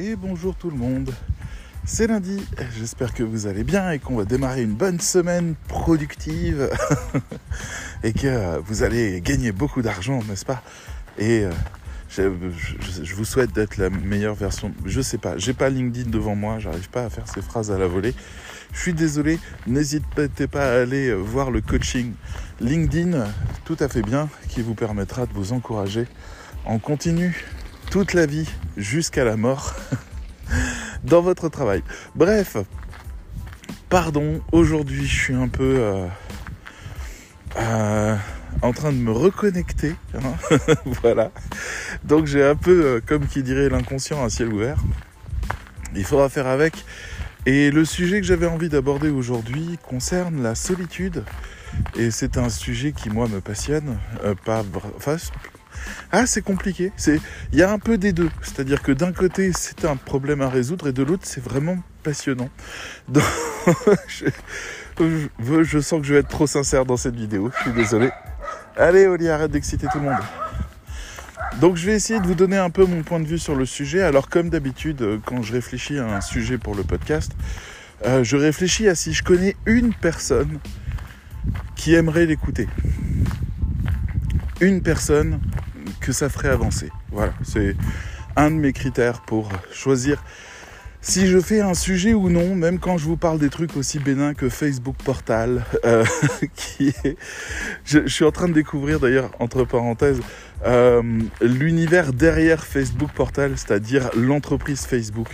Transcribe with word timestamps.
et 0.00 0.16
bonjour 0.16 0.54
tout 0.54 0.70
le 0.70 0.76
monde. 0.78 1.12
C'est 1.84 2.06
lundi, 2.06 2.42
j'espère 2.78 3.12
que 3.12 3.22
vous 3.22 3.46
allez 3.46 3.64
bien 3.64 3.90
et 3.90 3.98
qu'on 3.98 4.16
va 4.16 4.24
démarrer 4.24 4.62
une 4.62 4.72
bonne 4.72 4.98
semaine 4.98 5.54
productive 5.68 6.70
et 8.02 8.14
que 8.14 8.58
vous 8.60 8.82
allez 8.82 9.20
gagner 9.20 9.52
beaucoup 9.52 9.82
d'argent, 9.82 10.20
n'est-ce 10.26 10.46
pas? 10.46 10.62
Et 11.18 11.44
euh, 11.44 11.50
je, 12.08 13.14
vous 13.14 13.26
souhaite 13.26 13.52
d'être 13.52 13.76
la 13.76 13.90
meilleure 13.90 14.34
version. 14.34 14.72
Je 14.86 15.02
sais 15.02 15.18
pas, 15.18 15.36
j'ai 15.36 15.52
pas 15.52 15.68
LinkedIn 15.68 16.08
devant 16.08 16.34
moi, 16.34 16.58
j'arrive 16.58 16.88
pas 16.88 17.04
à 17.04 17.10
faire 17.10 17.28
ces 17.28 17.42
phrases 17.42 17.70
à 17.70 17.76
la 17.76 17.86
volée. 17.86 18.14
Je 18.72 18.80
suis 18.80 18.94
désolé, 18.94 19.38
n'hésitez 19.66 20.46
pas 20.46 20.64
à 20.64 20.80
aller 20.80 21.12
voir 21.12 21.50
le 21.50 21.60
coaching 21.60 22.12
LinkedIn, 22.60 23.26
tout 23.66 23.76
à 23.80 23.88
fait 23.88 24.02
bien, 24.02 24.30
qui 24.48 24.62
vous 24.62 24.74
permettra 24.74 25.26
de 25.26 25.32
vous 25.34 25.52
encourager 25.52 26.06
en 26.64 26.78
continu 26.78 27.44
toute 27.90 28.14
la 28.14 28.24
vie 28.24 28.48
jusqu'à 28.80 29.24
la 29.24 29.36
mort 29.36 29.74
dans 31.04 31.22
votre 31.22 31.48
travail. 31.48 31.82
Bref, 32.14 32.56
pardon, 33.88 34.40
aujourd'hui 34.52 35.06
je 35.06 35.14
suis 35.14 35.34
un 35.34 35.48
peu 35.48 35.76
euh, 35.78 36.06
euh, 37.58 38.16
en 38.62 38.72
train 38.72 38.92
de 38.92 38.98
me 38.98 39.12
reconnecter. 39.12 39.94
hein. 40.14 40.56
voilà. 41.02 41.30
Donc 42.04 42.26
j'ai 42.26 42.44
un 42.44 42.56
peu, 42.56 42.84
euh, 42.84 43.00
comme 43.04 43.26
qui 43.26 43.42
dirait 43.42 43.68
l'inconscient, 43.68 44.22
un 44.24 44.28
ciel 44.28 44.52
ouvert. 44.52 44.78
Il 45.94 46.04
faudra 46.04 46.28
faire 46.28 46.46
avec. 46.46 46.84
Et 47.46 47.70
le 47.70 47.84
sujet 47.84 48.20
que 48.20 48.26
j'avais 48.26 48.46
envie 48.46 48.68
d'aborder 48.68 49.08
aujourd'hui 49.08 49.78
concerne 49.82 50.42
la 50.42 50.54
solitude. 50.54 51.24
Et 51.96 52.10
c'est 52.10 52.36
un 52.36 52.48
sujet 52.50 52.92
qui, 52.92 53.08
moi, 53.08 53.28
me 53.28 53.40
passionne. 53.40 53.98
Pas, 54.44 54.62
enfin, 54.96 55.16
ah, 56.12 56.26
c'est 56.26 56.42
compliqué. 56.42 56.92
C'est, 56.96 57.20
il 57.52 57.58
y 57.58 57.62
a 57.62 57.70
un 57.70 57.78
peu 57.78 57.98
des 57.98 58.12
deux. 58.12 58.30
C'est-à-dire 58.42 58.82
que 58.82 58.92
d'un 58.92 59.12
côté, 59.12 59.52
c'est 59.54 59.84
un 59.84 59.96
problème 59.96 60.40
à 60.40 60.48
résoudre, 60.48 60.88
et 60.88 60.92
de 60.92 61.02
l'autre, 61.02 61.22
c'est 61.24 61.42
vraiment 61.42 61.78
passionnant. 62.02 62.50
Je 64.98 65.80
sens 65.80 66.00
que 66.00 66.06
je 66.06 66.14
vais 66.14 66.20
être 66.20 66.28
trop 66.28 66.46
sincère 66.46 66.84
dans 66.84 66.98
cette 66.98 67.16
vidéo. 67.16 67.50
Je 67.56 67.62
suis 67.62 67.72
désolé. 67.72 68.10
Allez, 68.76 69.06
Oli, 69.06 69.28
arrête 69.28 69.50
d'exciter 69.50 69.86
tout 69.90 69.98
le 69.98 70.04
monde. 70.04 70.20
Donc 71.60 71.76
je 71.76 71.86
vais 71.86 71.94
essayer 71.94 72.20
de 72.20 72.26
vous 72.26 72.34
donner 72.34 72.56
un 72.56 72.70
peu 72.70 72.84
mon 72.84 73.02
point 73.02 73.20
de 73.20 73.26
vue 73.26 73.38
sur 73.38 73.54
le 73.54 73.66
sujet. 73.66 74.02
Alors 74.02 74.28
comme 74.28 74.50
d'habitude, 74.50 75.02
euh, 75.02 75.18
quand 75.24 75.42
je 75.42 75.52
réfléchis 75.52 75.98
à 75.98 76.16
un 76.16 76.20
sujet 76.20 76.58
pour 76.58 76.74
le 76.74 76.84
podcast, 76.84 77.32
euh, 78.06 78.24
je 78.24 78.36
réfléchis 78.36 78.88
à 78.88 78.94
si 78.94 79.12
je 79.12 79.22
connais 79.22 79.56
une 79.66 79.92
personne 79.92 80.58
qui 81.76 81.94
aimerait 81.94 82.26
l'écouter. 82.26 82.68
Une 84.60 84.82
personne 84.82 85.40
que 86.00 86.12
ça 86.12 86.28
ferait 86.28 86.48
avancer. 86.48 86.90
Voilà, 87.12 87.32
c'est 87.42 87.76
un 88.36 88.50
de 88.50 88.56
mes 88.56 88.72
critères 88.72 89.20
pour 89.22 89.48
choisir 89.72 90.22
si 91.02 91.26
je 91.26 91.40
fais 91.40 91.60
un 91.60 91.72
sujet 91.72 92.12
ou 92.12 92.28
non, 92.28 92.54
même 92.54 92.78
quand 92.78 92.98
je 92.98 93.06
vous 93.06 93.16
parle 93.16 93.38
des 93.38 93.48
trucs 93.48 93.74
aussi 93.76 93.98
bénins 93.98 94.34
que 94.34 94.50
Facebook 94.50 94.96
Portal, 95.02 95.64
euh, 95.86 96.04
qui 96.54 96.88
est... 97.04 97.16
Je, 97.84 98.06
suis 98.06 98.24
en 98.24 98.32
train 98.32 98.48
de 98.48 98.52
découvrir 98.52 99.00
d'ailleurs, 99.00 99.30
entre 99.38 99.64
parenthèses, 99.64 100.20
euh, 100.66 101.02
l'univers 101.40 102.12
derrière 102.12 102.64
Facebook 102.64 103.10
Portal, 103.12 103.52
c'est-à-dire 103.56 104.10
l'entreprise 104.14 104.84
Facebook. 104.84 105.28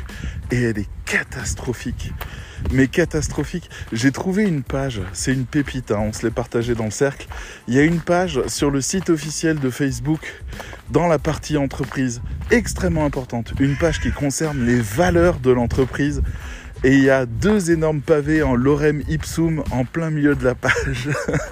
Et 0.52 0.62
elle 0.62 0.78
est 0.78 0.88
catastrophique. 1.04 2.12
Mais 2.72 2.88
catastrophique. 2.88 3.70
J'ai 3.92 4.10
trouvé 4.10 4.44
une 4.44 4.62
page, 4.62 5.00
c'est 5.12 5.32
une 5.32 5.46
pépite, 5.46 5.92
hein, 5.92 6.00
on 6.00 6.12
se 6.12 6.26
l'est 6.26 6.32
partagé 6.32 6.74
dans 6.74 6.86
le 6.86 6.90
cercle. 6.90 7.26
Il 7.68 7.74
y 7.74 7.78
a 7.78 7.82
une 7.82 8.00
page 8.00 8.40
sur 8.48 8.70
le 8.70 8.80
site 8.80 9.08
officiel 9.10 9.58
de 9.58 9.70
Facebook, 9.70 10.42
dans 10.90 11.06
la 11.06 11.18
partie 11.18 11.56
entreprise, 11.56 12.22
extrêmement 12.50 13.04
importante. 13.04 13.52
Une 13.60 13.76
page 13.76 14.00
qui 14.00 14.10
concerne 14.10 14.66
les 14.66 14.80
valeurs 14.80 15.38
de 15.38 15.50
l'entreprise. 15.50 16.22
Et 16.84 16.92
il 16.92 17.02
y 17.02 17.10
a 17.10 17.24
deux 17.24 17.70
énormes 17.70 18.02
pavés 18.02 18.42
en 18.42 18.54
lorem 18.54 19.02
ipsum 19.08 19.64
en 19.70 19.84
plein 19.84 20.10
milieu 20.10 20.34
de 20.34 20.44
la 20.44 20.54
page. 20.54 21.08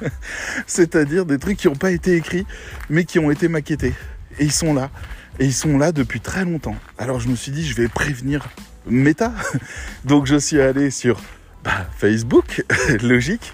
C'est-à-dire 0.67 1.25
des 1.25 1.39
trucs 1.39 1.57
qui 1.57 1.67
n'ont 1.67 1.75
pas 1.75 1.93
été 1.93 2.15
écrits, 2.15 2.47
mais 2.91 3.05
qui 3.05 3.19
ont 3.19 3.31
été 3.31 3.49
maquettés. 3.49 3.95
Et 4.39 4.45
ils 4.45 4.53
sont 4.53 4.75
là. 4.75 4.91
Et 5.39 5.47
ils 5.47 5.55
sont 5.55 5.79
là 5.79 5.93
depuis 5.93 6.21
très 6.21 6.45
longtemps. 6.45 6.77
Alors 6.99 7.21
je 7.21 7.29
me 7.29 7.37
suis 7.37 7.53
dit, 7.53 7.67
je 7.67 7.75
vais 7.75 7.89
prévenir 7.89 8.49
Meta. 8.87 9.33
Donc 10.05 10.27
je 10.27 10.37
suis 10.37 10.61
allé 10.61 10.91
sur 10.91 11.21
bah, 11.63 11.87
Facebook, 11.97 12.65
logique. 13.03 13.53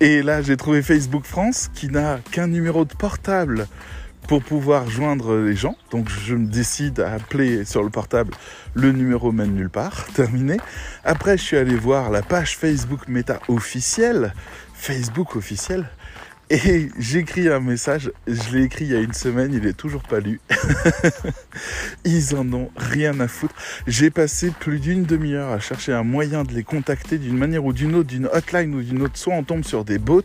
Et 0.00 0.22
là, 0.22 0.40
j'ai 0.40 0.56
trouvé 0.56 0.82
Facebook 0.82 1.24
France 1.24 1.70
qui 1.74 1.88
n'a 1.88 2.20
qu'un 2.30 2.46
numéro 2.46 2.84
de 2.84 2.94
portable 2.94 3.66
pour 4.28 4.42
pouvoir 4.42 4.88
joindre 4.88 5.36
les 5.36 5.56
gens. 5.56 5.76
Donc 5.90 6.08
je 6.08 6.34
me 6.34 6.46
décide 6.46 7.00
à 7.00 7.14
appeler 7.14 7.64
sur 7.64 7.82
le 7.82 7.90
portable. 7.90 8.32
Le 8.74 8.92
numéro 8.92 9.32
mène 9.32 9.54
nulle 9.54 9.70
part. 9.70 10.06
Terminé. 10.14 10.56
Après, 11.04 11.36
je 11.36 11.42
suis 11.42 11.56
allé 11.56 11.74
voir 11.74 12.10
la 12.10 12.22
page 12.22 12.56
Facebook 12.56 13.08
Meta 13.08 13.40
officielle. 13.48 14.32
Facebook 14.74 15.36
officielle. 15.36 15.88
Et 16.52 16.88
j'écris 16.98 17.48
un 17.48 17.60
message, 17.60 18.10
je 18.26 18.56
l'ai 18.56 18.64
écrit 18.64 18.84
il 18.84 18.90
y 18.90 18.96
a 18.96 18.98
une 18.98 19.12
semaine, 19.12 19.54
il 19.54 19.64
est 19.68 19.76
toujours 19.76 20.02
pas 20.02 20.18
lu. 20.18 20.40
Ils 22.04 22.34
en 22.34 22.52
ont 22.52 22.70
rien 22.76 23.20
à 23.20 23.28
foutre. 23.28 23.54
J'ai 23.86 24.10
passé 24.10 24.50
plus 24.58 24.80
d'une 24.80 25.04
demi-heure 25.04 25.50
à 25.50 25.60
chercher 25.60 25.92
un 25.92 26.02
moyen 26.02 26.42
de 26.42 26.52
les 26.52 26.64
contacter 26.64 27.18
d'une 27.18 27.38
manière 27.38 27.64
ou 27.64 27.72
d'une 27.72 27.94
autre, 27.94 28.08
d'une 28.08 28.28
hotline 28.32 28.74
ou 28.74 28.82
d'une 28.82 29.00
autre. 29.02 29.16
Soit 29.16 29.34
on 29.34 29.44
tombe 29.44 29.62
sur 29.62 29.84
des 29.84 29.98
bots 29.98 30.22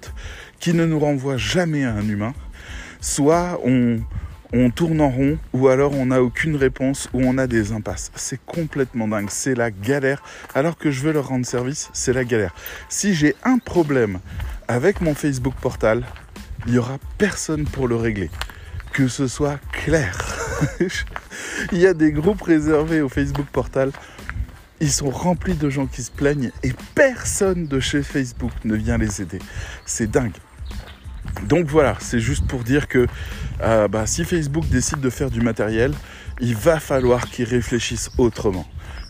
qui 0.60 0.74
ne 0.74 0.84
nous 0.84 0.98
renvoient 0.98 1.38
jamais 1.38 1.86
à 1.86 1.94
un 1.94 2.10
humain, 2.10 2.34
soit 3.02 3.62
on, 3.64 4.00
on 4.52 4.72
tourne 4.72 5.02
en 5.02 5.10
rond, 5.12 5.38
ou 5.54 5.68
alors 5.68 5.94
on 5.94 6.08
n'a 6.08 6.24
aucune 6.24 6.56
réponse, 6.56 7.08
ou 7.14 7.22
on 7.24 7.38
a 7.38 7.46
des 7.46 7.72
impasses. 7.72 8.12
C'est 8.16 8.44
complètement 8.48 9.08
dingue, 9.08 9.30
c'est 9.30 9.54
la 9.54 9.70
galère. 9.70 10.24
Alors 10.56 10.80
que 10.80 10.90
je 10.90 11.02
veux 11.02 11.14
leur 11.14 11.28
rendre 11.28 11.46
service, 11.46 11.92
c'est 11.94 12.14
la 12.14 12.24
galère. 12.24 12.56
Si 12.90 13.14
j'ai 13.14 13.36
un 13.44 13.60
problème 13.60 14.20
avec 14.68 15.02
mon 15.02 15.16
Facebook 15.16 15.56
portal, 15.62 16.06
il 16.66 16.74
n'y 16.74 16.78
aura 16.78 16.98
personne 17.18 17.66
pour 17.66 17.88
le 17.88 17.96
régler. 17.96 18.30
Que 18.94 19.08
ce 19.08 19.28
soit 19.28 19.60
clair. 19.72 20.18
il 21.72 21.80
y 21.80 21.88
a 21.88 21.94
des 21.94 22.12
groupes 22.12 22.42
réservés 22.42 23.02
au 23.02 23.10
Facebook 23.10 23.48
portal. 23.52 23.92
Ils 24.80 24.92
sont 24.92 25.10
remplis 25.10 25.56
de 25.56 25.70
gens 25.70 25.86
qui 25.86 26.04
se 26.04 26.12
plaignent 26.12 26.52
et 26.64 26.74
personne 26.96 27.68
de 27.68 27.80
chez 27.80 28.04
Facebook 28.04 28.52
ne 28.64 28.76
vient 28.76 28.98
les 28.98 29.22
aider. 29.22 29.40
C'est 29.86 30.10
dingue. 30.10 30.36
Donc 31.44 31.68
voilà, 31.68 31.96
c'est 32.00 32.20
juste 32.20 32.48
pour 32.48 32.64
dire 32.64 32.88
que 32.88 33.08
euh, 33.62 33.88
bah, 33.88 34.06
si 34.06 34.26
Facebook 34.26 34.68
décide 34.70 35.00
de 35.00 35.10
faire 35.10 35.30
du 35.30 35.42
matériel, 35.42 35.94
il 36.40 36.56
va 36.56 36.80
falloir 36.80 37.30
qu'ils 37.30 37.48
réfléchissent 37.48 38.12
autrement. 38.18 38.66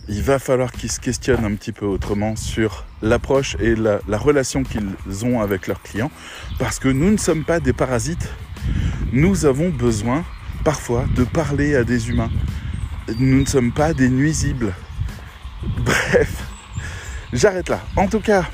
Il 0.07 0.21
va 0.21 0.37
falloir 0.37 0.71
qu'ils 0.71 0.91
se 0.91 0.99
questionnent 0.99 1.45
un 1.45 1.55
petit 1.55 1.71
peu 1.71 1.85
autrement 1.85 2.35
sur 2.35 2.85
l'approche 3.01 3.57
et 3.59 3.75
la, 3.75 3.99
la 4.07 4.17
relation 4.19 4.63
qu'ils 4.63 5.25
ont 5.25 5.41
avec 5.41 5.65
leurs 5.65 5.81
clients. 5.81 6.11
Parce 6.59 6.77
que 6.77 6.89
nous 6.89 7.09
ne 7.09 7.17
sommes 7.17 7.43
pas 7.43 7.59
des 7.59 7.73
parasites. 7.73 8.29
Nous 9.11 9.45
avons 9.45 9.69
besoin 9.69 10.23
parfois 10.63 11.05
de 11.15 11.23
parler 11.23 11.75
à 11.75 11.83
des 11.83 12.09
humains. 12.09 12.29
Nous 13.17 13.41
ne 13.41 13.45
sommes 13.45 13.71
pas 13.71 13.93
des 13.93 14.09
nuisibles. 14.09 14.73
Bref, 15.79 16.43
j'arrête 17.33 17.69
là. 17.69 17.81
En 17.95 18.07
tout 18.07 18.19
cas, 18.19 18.45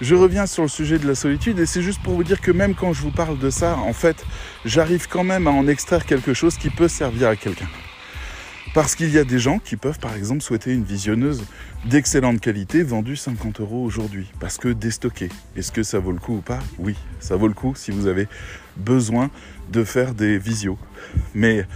je 0.00 0.14
reviens 0.14 0.46
sur 0.46 0.62
le 0.62 0.68
sujet 0.68 0.98
de 0.98 1.06
la 1.06 1.14
solitude 1.14 1.58
et 1.58 1.66
c'est 1.66 1.82
juste 1.82 2.02
pour 2.02 2.14
vous 2.14 2.24
dire 2.24 2.40
que 2.40 2.50
même 2.52 2.74
quand 2.74 2.92
je 2.92 3.02
vous 3.02 3.10
parle 3.10 3.38
de 3.38 3.50
ça, 3.50 3.76
en 3.76 3.92
fait, 3.92 4.24
j'arrive 4.64 5.08
quand 5.08 5.24
même 5.24 5.46
à 5.46 5.50
en 5.50 5.66
extraire 5.66 6.06
quelque 6.06 6.32
chose 6.32 6.56
qui 6.56 6.70
peut 6.70 6.88
servir 6.88 7.28
à 7.28 7.36
quelqu'un. 7.36 7.68
Parce 8.72 8.94
qu'il 8.94 9.10
y 9.10 9.18
a 9.18 9.24
des 9.24 9.40
gens 9.40 9.58
qui 9.58 9.76
peuvent 9.76 9.98
par 9.98 10.14
exemple 10.14 10.42
souhaiter 10.42 10.72
une 10.72 10.84
visionneuse 10.84 11.44
d'excellente 11.86 12.40
qualité 12.40 12.84
vendue 12.84 13.16
50 13.16 13.60
euros 13.60 13.82
aujourd'hui. 13.82 14.30
Parce 14.38 14.58
que 14.58 14.68
déstockée. 14.68 15.28
Est-ce 15.56 15.72
que 15.72 15.82
ça 15.82 15.98
vaut 15.98 16.12
le 16.12 16.20
coup 16.20 16.36
ou 16.36 16.40
pas? 16.40 16.60
Oui, 16.78 16.94
ça 17.18 17.34
vaut 17.34 17.48
le 17.48 17.54
coup 17.54 17.74
si 17.74 17.90
vous 17.90 18.06
avez 18.06 18.28
besoin 18.76 19.30
de 19.72 19.82
faire 19.82 20.14
des 20.14 20.38
visios. 20.38 20.78
Mais 21.34 21.66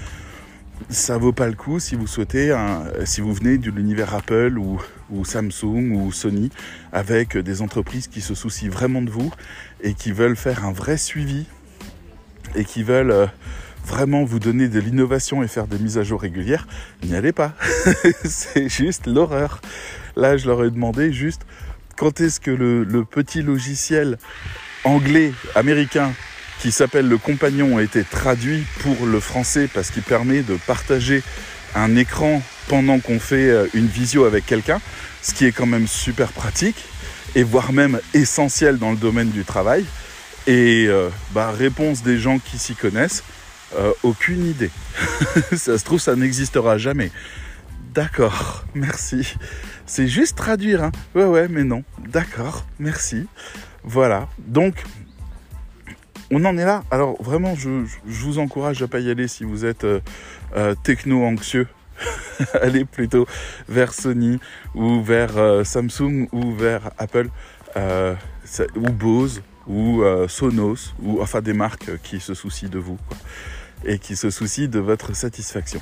ça 0.89 1.19
vaut 1.19 1.33
pas 1.33 1.49
le 1.49 1.55
coup 1.55 1.81
si 1.81 1.97
vous 1.97 2.07
souhaitez, 2.07 2.57
si 3.05 3.21
vous 3.21 3.35
venez 3.35 3.59
de 3.59 3.73
l'univers 3.73 4.15
Apple 4.15 4.57
ou, 4.57 4.81
ou 5.11 5.25
Samsung 5.25 5.97
ou 5.97 6.13
Sony, 6.13 6.51
avec 6.93 7.37
des 7.37 7.61
entreprises 7.61 8.07
qui 8.07 8.21
se 8.21 8.37
soucient 8.37 8.71
vraiment 8.71 9.03
de 9.03 9.11
vous 9.11 9.33
et 9.83 9.95
qui 9.95 10.13
veulent 10.13 10.37
faire 10.37 10.65
un 10.65 10.73
vrai 10.73 10.97
suivi 10.97 11.47
et 12.55 12.65
qui 12.65 12.85
veulent 12.85 13.11
euh, 13.11 13.27
vraiment 13.85 14.25
vous 14.25 14.39
donner 14.39 14.69
de 14.69 14.81
l'innovation 14.81 15.43
et 15.43 15.49
faire 15.49 15.67
des 15.67 15.79
mises 15.79 15.99
à 15.99 16.03
jour 16.03 16.21
régulières, 16.21 16.67
n'y 17.03 17.15
allez 17.15 17.33
pas. 17.33 17.53
C'est 18.25 18.69
juste 18.69 19.07
l'horreur. 19.07 19.61
Là, 20.17 20.37
je 20.37 20.47
leur 20.47 20.65
ai 20.65 20.71
demandé 20.71 21.13
juste 21.13 21.43
quand 21.97 22.21
est-ce 22.21 22.41
que 22.41 22.51
le, 22.51 23.05
petit 23.05 23.43
logiciel 23.43 24.19
anglais, 24.85 25.33
américain, 25.55 26.13
qui 26.61 26.73
s'appelle 26.73 27.09
le 27.09 27.19
compagnon 27.19 27.79
a 27.79 27.83
été 27.83 28.05
traduit 28.05 28.65
pour 28.81 29.07
le 29.07 29.21
français 29.21 29.69
parce 29.73 29.91
qu'il 29.91 30.03
permet 30.03 30.43
de 30.43 30.57
partager 30.67 31.23
un 31.75 31.97
écran 31.97 32.43
pendant 32.69 33.01
qu'on 33.01 33.19
fait 33.19 33.51
euh, 33.51 33.67
une 33.75 33.87
visio 33.87 34.25
avec 34.25 34.47
quelqu'un, 34.47 34.81
ce 35.21 35.35
qui 35.35 35.45
est 35.45 35.53
quand 35.53 35.67
même 35.67 35.89
super 35.89 36.33
pratique 36.33 36.77
et 37.35 37.43
voire 37.43 37.73
même 37.73 38.01
essentiel 38.15 38.79
dans 38.79 38.93
le 38.93 38.97
domaine 38.97 39.31
du 39.31 39.45
travail. 39.45 39.85
Et 40.47 40.87
euh, 40.89 41.09
bah, 41.33 41.51
réponse 41.51 42.03
des 42.03 42.19
gens 42.19 42.39
qui 42.39 42.59
s'y 42.59 42.75
connaissent, 42.75 43.25
euh, 43.77 43.93
aucune 44.03 44.47
idée. 44.47 44.71
ça 45.57 45.79
se 45.79 45.85
trouve, 45.85 46.01
ça 46.01 46.17
n'existera 46.17 46.79
jamais. 46.79 47.11
d'accord, 47.95 48.65
merci. 48.75 49.35
C'est 49.87 50.09
juste 50.09 50.37
traduire, 50.37 50.83
hein. 50.83 50.93
Ouais, 51.15 51.25
ouais, 51.25 51.49
mais 51.49 51.65
non. 51.65 51.85
D'accord, 52.09 52.67
merci. 52.79 53.27
Voilà. 53.85 54.29
Donc, 54.39 54.83
on 56.31 56.45
en 56.45 56.57
est 56.59 56.65
là. 56.65 56.83
Alors, 56.91 57.21
vraiment, 57.23 57.55
je, 57.55 57.85
vous 58.05 58.39
encourage 58.39 58.83
à 58.83 58.89
pas 58.89 59.01
y 59.01 59.11
aller 59.11 59.29
si 59.29 59.45
vous 59.45 59.65
êtes 59.65 59.85
euh, 59.85 60.01
euh, 60.57 60.75
techno-anxieux. 60.83 61.69
Allez 62.61 62.85
plutôt 62.85 63.27
vers 63.69 63.93
Sony 63.93 64.41
ou 64.75 65.01
vers 65.03 65.65
Samsung 65.65 66.27
ou 66.33 66.53
vers 66.53 66.91
Apple 66.99 67.29
ou 68.75 68.91
Bose 68.91 69.43
ou 69.69 70.03
Sonos 70.27 70.93
ou 71.01 71.23
enfin 71.23 71.41
des 71.41 71.53
marques 71.53 71.97
qui 72.03 72.19
se 72.19 72.35
soucient 72.35 72.69
de 72.69 72.81
vous 72.81 72.99
et 73.85 73.99
qui 73.99 74.17
se 74.17 74.31
soucient 74.31 74.69
de 74.69 74.79
votre 74.79 75.15
satisfaction. 75.15 75.81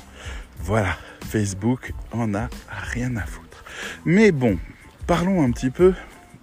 Voilà, 0.59 0.97
Facebook 1.29 1.93
en 2.11 2.33
a 2.33 2.49
rien 2.69 3.15
à 3.17 3.25
foutre. 3.25 3.63
Mais 4.05 4.31
bon, 4.31 4.57
parlons 5.07 5.43
un 5.43 5.51
petit 5.51 5.69
peu 5.69 5.93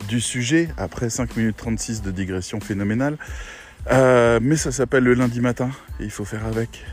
du 0.08 0.20
sujet 0.20 0.68
après 0.76 1.10
5 1.10 1.36
minutes 1.36 1.56
36 1.56 2.02
de 2.02 2.10
digression 2.10 2.60
phénoménale. 2.60 3.16
Euh, 3.90 4.38
mais 4.42 4.56
ça 4.56 4.72
s'appelle 4.72 5.04
le 5.04 5.14
lundi 5.14 5.40
matin 5.40 5.70
et 6.00 6.04
il 6.04 6.10
faut 6.10 6.24
faire 6.24 6.46
avec. 6.46 6.84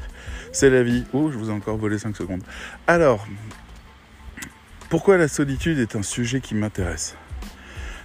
C'est 0.51 0.69
la 0.69 0.83
vie. 0.83 1.03
Oh, 1.13 1.29
je 1.31 1.37
vous 1.37 1.49
ai 1.49 1.53
encore 1.53 1.77
volé 1.77 1.99
5 1.99 2.15
secondes. 2.15 2.43
Alors, 2.87 3.27
pourquoi 4.89 5.17
la 5.17 5.27
solitude 5.27 5.79
est 5.79 5.95
un 5.95 6.03
sujet 6.03 6.39
qui 6.39 6.55
m'intéresse? 6.55 7.15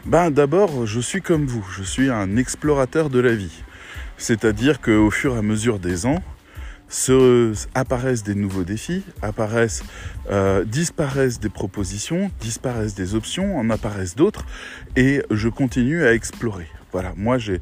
Ben 0.05 0.33
d'abord, 0.33 0.85
je 0.85 0.99
suis 0.99 1.23
comme 1.23 1.47
vous, 1.47 1.65
je 1.71 1.85
suis 1.85 2.11
un 2.11 2.37
explorateur 2.37 3.09
de 3.09 3.21
la 3.21 3.35
vie. 3.35 3.63
C'est-à-dire 4.17 4.81
qu'au 4.81 5.11
fur 5.11 5.37
et 5.37 5.39
à 5.39 5.43
mesure 5.43 5.79
des 5.79 6.07
ans, 6.07 6.21
apparaissent 7.75 8.23
des 8.23 8.35
nouveaux 8.35 8.65
défis, 8.65 9.03
apparaissent, 9.23 9.83
euh, 10.31 10.65
disparaissent 10.65 11.41
des 11.41 11.49
propositions, 11.49 12.31
disparaissent 12.41 12.95
des 12.95 13.15
options, 13.15 13.57
en 13.57 13.71
apparaissent 13.71 14.15
d'autres, 14.17 14.45
et 14.97 15.23
je 15.31 15.49
continue 15.49 16.05
à 16.05 16.13
explorer. 16.13 16.69
Voilà, 16.93 17.15
moi 17.17 17.39
j'ai, 17.39 17.61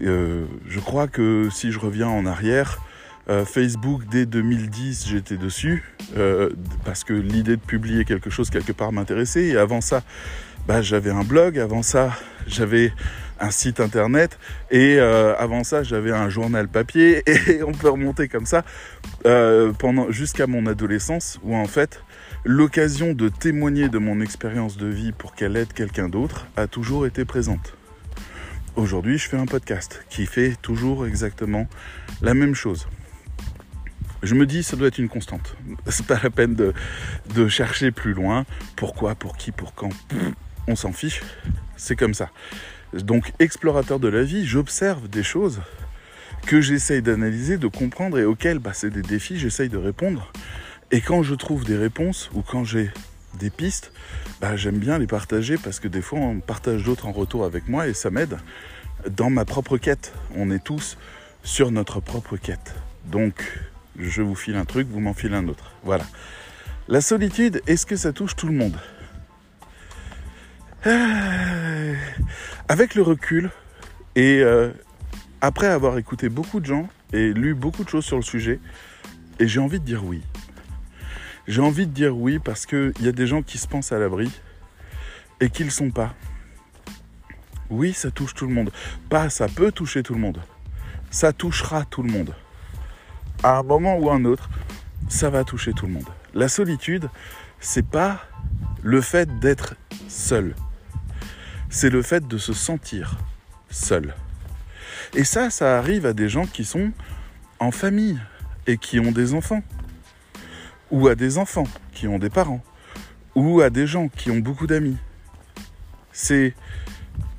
euh, 0.00 0.44
je 0.68 0.80
crois 0.80 1.08
que 1.08 1.48
si 1.50 1.72
je 1.72 1.78
reviens 1.78 2.08
en 2.08 2.26
arrière, 2.26 2.82
euh, 3.28 3.44
Facebook 3.44 4.02
dès 4.10 4.24
2010 4.24 5.08
j'étais 5.08 5.36
dessus 5.36 5.82
parce 6.84 7.02
que 7.02 7.12
l'idée 7.12 7.56
de 7.56 7.60
publier 7.60 8.04
quelque 8.04 8.30
chose 8.30 8.50
quelque 8.50 8.72
part 8.72 8.92
m'intéressait, 8.92 9.46
et 9.46 9.56
avant 9.56 9.80
ça, 9.80 10.02
bah, 10.68 10.82
j'avais 10.82 11.10
un 11.10 11.24
blog, 11.24 11.58
avant 11.58 11.82
ça 11.82 12.12
j'avais 12.46 12.92
un 13.40 13.50
site 13.50 13.80
internet 13.80 14.38
et 14.70 14.96
euh, 14.98 15.36
avant 15.36 15.64
ça 15.64 15.82
j'avais 15.82 16.12
un 16.12 16.28
journal 16.28 16.68
papier 16.68 17.22
et 17.50 17.62
on 17.62 17.72
peut 17.72 17.90
remonter 17.90 18.28
comme 18.28 18.46
ça 18.46 18.64
euh, 19.24 19.72
pendant 19.72 20.10
jusqu'à 20.10 20.46
mon 20.46 20.66
adolescence 20.66 21.38
où 21.42 21.54
en 21.54 21.66
fait 21.66 22.02
l'occasion 22.44 23.12
de 23.12 23.28
témoigner 23.28 23.88
de 23.88 23.98
mon 23.98 24.20
expérience 24.20 24.76
de 24.76 24.86
vie 24.86 25.12
pour 25.12 25.34
qu'elle 25.34 25.56
aide 25.56 25.72
quelqu'un 25.72 26.08
d'autre 26.08 26.46
a 26.56 26.66
toujours 26.66 27.06
été 27.06 27.24
présente. 27.24 27.74
Aujourd'hui 28.76 29.18
je 29.18 29.28
fais 29.28 29.36
un 29.36 29.46
podcast 29.46 30.04
qui 30.08 30.26
fait 30.26 30.54
toujours 30.62 31.06
exactement 31.06 31.66
la 32.22 32.34
même 32.34 32.54
chose. 32.54 32.88
Je 34.22 34.34
me 34.34 34.46
dis 34.46 34.62
ça 34.62 34.76
doit 34.76 34.88
être 34.88 34.98
une 34.98 35.08
constante. 35.08 35.56
C'est 35.86 36.06
pas 36.06 36.18
la 36.22 36.30
peine 36.30 36.54
de, 36.54 36.72
de 37.34 37.48
chercher 37.48 37.90
plus 37.90 38.12
loin. 38.12 38.44
Pourquoi, 38.74 39.14
pour 39.14 39.36
qui, 39.36 39.52
pour 39.52 39.74
quand? 39.74 39.90
On 40.66 40.74
s'en 40.74 40.92
fiche. 40.92 41.22
C'est 41.76 41.96
comme 41.96 42.14
ça. 42.14 42.30
Donc 43.02 43.32
explorateur 43.38 43.98
de 44.00 44.08
la 44.08 44.22
vie, 44.22 44.46
j'observe 44.46 45.08
des 45.08 45.22
choses 45.22 45.60
que 46.46 46.60
j'essaye 46.60 47.02
d'analyser, 47.02 47.58
de 47.58 47.66
comprendre 47.66 48.18
et 48.18 48.24
auxquelles 48.24 48.58
bah, 48.58 48.72
c'est 48.72 48.90
des 48.90 49.02
défis, 49.02 49.38
j'essaye 49.38 49.68
de 49.68 49.76
répondre. 49.76 50.32
Et 50.92 51.00
quand 51.00 51.22
je 51.22 51.34
trouve 51.34 51.64
des 51.64 51.76
réponses 51.76 52.30
ou 52.34 52.42
quand 52.42 52.64
j'ai 52.64 52.90
des 53.38 53.50
pistes, 53.50 53.92
bah, 54.40 54.56
j'aime 54.56 54.78
bien 54.78 54.98
les 54.98 55.06
partager 55.06 55.58
parce 55.58 55.80
que 55.80 55.88
des 55.88 56.02
fois 56.02 56.20
on 56.20 56.40
partage 56.40 56.84
d'autres 56.84 57.06
en 57.06 57.12
retour 57.12 57.44
avec 57.44 57.68
moi 57.68 57.88
et 57.88 57.94
ça 57.94 58.10
m'aide 58.10 58.36
dans 59.10 59.30
ma 59.30 59.44
propre 59.44 59.76
quête. 59.78 60.12
On 60.36 60.50
est 60.50 60.62
tous 60.62 60.96
sur 61.42 61.70
notre 61.70 62.00
propre 62.00 62.36
quête. 62.36 62.74
Donc 63.06 63.60
je 63.98 64.22
vous 64.22 64.34
file 64.34 64.56
un 64.56 64.64
truc, 64.64 64.86
vous 64.88 65.00
m'en 65.00 65.14
filez 65.14 65.36
un 65.36 65.48
autre. 65.48 65.72
Voilà. 65.82 66.04
La 66.88 67.00
solitude, 67.00 67.62
est-ce 67.66 67.84
que 67.84 67.96
ça 67.96 68.12
touche 68.12 68.36
tout 68.36 68.46
le 68.46 68.54
monde? 68.54 68.76
avec 72.68 72.94
le 72.94 73.02
recul 73.02 73.50
et 74.14 74.38
euh, 74.40 74.70
après 75.40 75.66
avoir 75.66 75.98
écouté 75.98 76.28
beaucoup 76.28 76.60
de 76.60 76.66
gens 76.66 76.88
et 77.12 77.32
lu 77.32 77.54
beaucoup 77.54 77.82
de 77.82 77.88
choses 77.88 78.04
sur 78.04 78.16
le 78.16 78.22
sujet, 78.22 78.60
et 79.40 79.48
j'ai 79.48 79.58
envie 79.58 79.80
de 79.80 79.84
dire 79.84 80.04
oui. 80.04 80.22
J'ai 81.48 81.60
envie 81.60 81.88
de 81.88 81.92
dire 81.92 82.16
oui 82.16 82.38
parce 82.38 82.66
qu'il 82.66 82.92
y 83.00 83.08
a 83.08 83.12
des 83.12 83.26
gens 83.26 83.42
qui 83.42 83.58
se 83.58 83.66
pensent 83.66 83.90
à 83.90 83.98
l'abri 83.98 84.30
et 85.40 85.50
qui 85.50 85.62
ne 85.62 85.68
le 85.68 85.72
sont 85.72 85.90
pas. 85.90 86.14
Oui, 87.68 87.92
ça 87.92 88.12
touche 88.12 88.34
tout 88.34 88.46
le 88.46 88.54
monde. 88.54 88.70
Pas 89.08 89.28
ça 89.28 89.48
peut 89.48 89.72
toucher 89.72 90.04
tout 90.04 90.14
le 90.14 90.20
monde. 90.20 90.40
Ça 91.10 91.32
touchera 91.32 91.84
tout 91.84 92.04
le 92.04 92.12
monde. 92.12 92.32
À 93.42 93.58
un 93.58 93.62
moment 93.64 93.98
ou 93.98 94.08
à 94.08 94.14
un 94.14 94.24
autre, 94.24 94.48
ça 95.08 95.30
va 95.30 95.42
toucher 95.42 95.72
tout 95.72 95.86
le 95.86 95.94
monde. 95.94 96.08
La 96.32 96.48
solitude, 96.48 97.10
c'est 97.58 97.86
pas 97.86 98.24
le 98.84 99.00
fait 99.00 99.40
d'être 99.40 99.74
seul 100.08 100.54
c'est 101.68 101.90
le 101.90 102.02
fait 102.02 102.26
de 102.26 102.38
se 102.38 102.52
sentir 102.52 103.18
seul. 103.70 104.14
Et 105.14 105.24
ça, 105.24 105.50
ça 105.50 105.78
arrive 105.78 106.06
à 106.06 106.12
des 106.12 106.28
gens 106.28 106.46
qui 106.46 106.64
sont 106.64 106.92
en 107.58 107.70
famille 107.70 108.20
et 108.66 108.76
qui 108.76 109.00
ont 109.00 109.12
des 109.12 109.34
enfants, 109.34 109.62
ou 110.90 111.08
à 111.08 111.14
des 111.14 111.38
enfants 111.38 111.66
qui 111.92 112.08
ont 112.08 112.18
des 112.18 112.30
parents, 112.30 112.62
ou 113.34 113.60
à 113.60 113.70
des 113.70 113.86
gens 113.86 114.08
qui 114.08 114.30
ont 114.30 114.38
beaucoup 114.38 114.66
d'amis. 114.66 114.96
C'est 116.12 116.54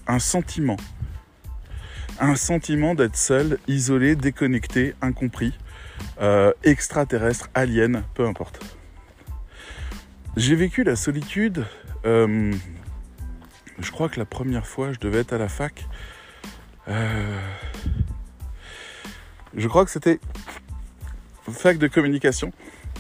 un 0.08 0.20
sentiment. 0.20 0.78
Un 2.20 2.36
sentiment 2.36 2.96
d'être 2.96 3.16
seul, 3.16 3.60
isolé, 3.68 4.16
déconnecté, 4.16 4.96
incompris, 5.02 5.54
euh, 6.22 6.52
extraterrestre, 6.64 7.50
alien, 7.54 8.04
peu 8.16 8.26
importe. 8.26 8.60
J'ai 10.36 10.56
vécu 10.56 10.84
la 10.84 10.96
solitude 10.96 11.66
euh, 12.06 12.54
je 13.80 13.92
crois 13.92 14.10
que 14.10 14.20
la 14.20 14.26
première 14.26 14.66
fois, 14.66 14.92
je 14.94 15.00
devais 15.00 15.20
être 15.20 15.34
à 15.34 15.38
la 15.38 15.50
fac. 15.50 15.86
Euh, 16.88 17.40
je 19.56 19.68
crois 19.68 19.86
que 19.86 19.92
c'était 19.92 20.20
fac 21.52 21.78
de 21.78 21.88
communication. 21.88 22.52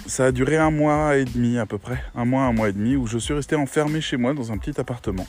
Ça 0.05 0.25
a 0.25 0.31
duré 0.31 0.57
un 0.57 0.71
mois 0.71 1.17
et 1.17 1.25
demi 1.25 1.57
à 1.57 1.65
peu 1.65 1.77
près, 1.77 2.01
un 2.15 2.25
mois, 2.25 2.43
un 2.43 2.53
mois 2.53 2.69
et 2.69 2.73
demi, 2.73 2.95
où 2.95 3.07
je 3.07 3.17
suis 3.17 3.33
resté 3.33 3.55
enfermé 3.55 4.01
chez 4.01 4.17
moi 4.17 4.33
dans 4.33 4.51
un 4.51 4.57
petit 4.57 4.79
appartement. 4.79 5.27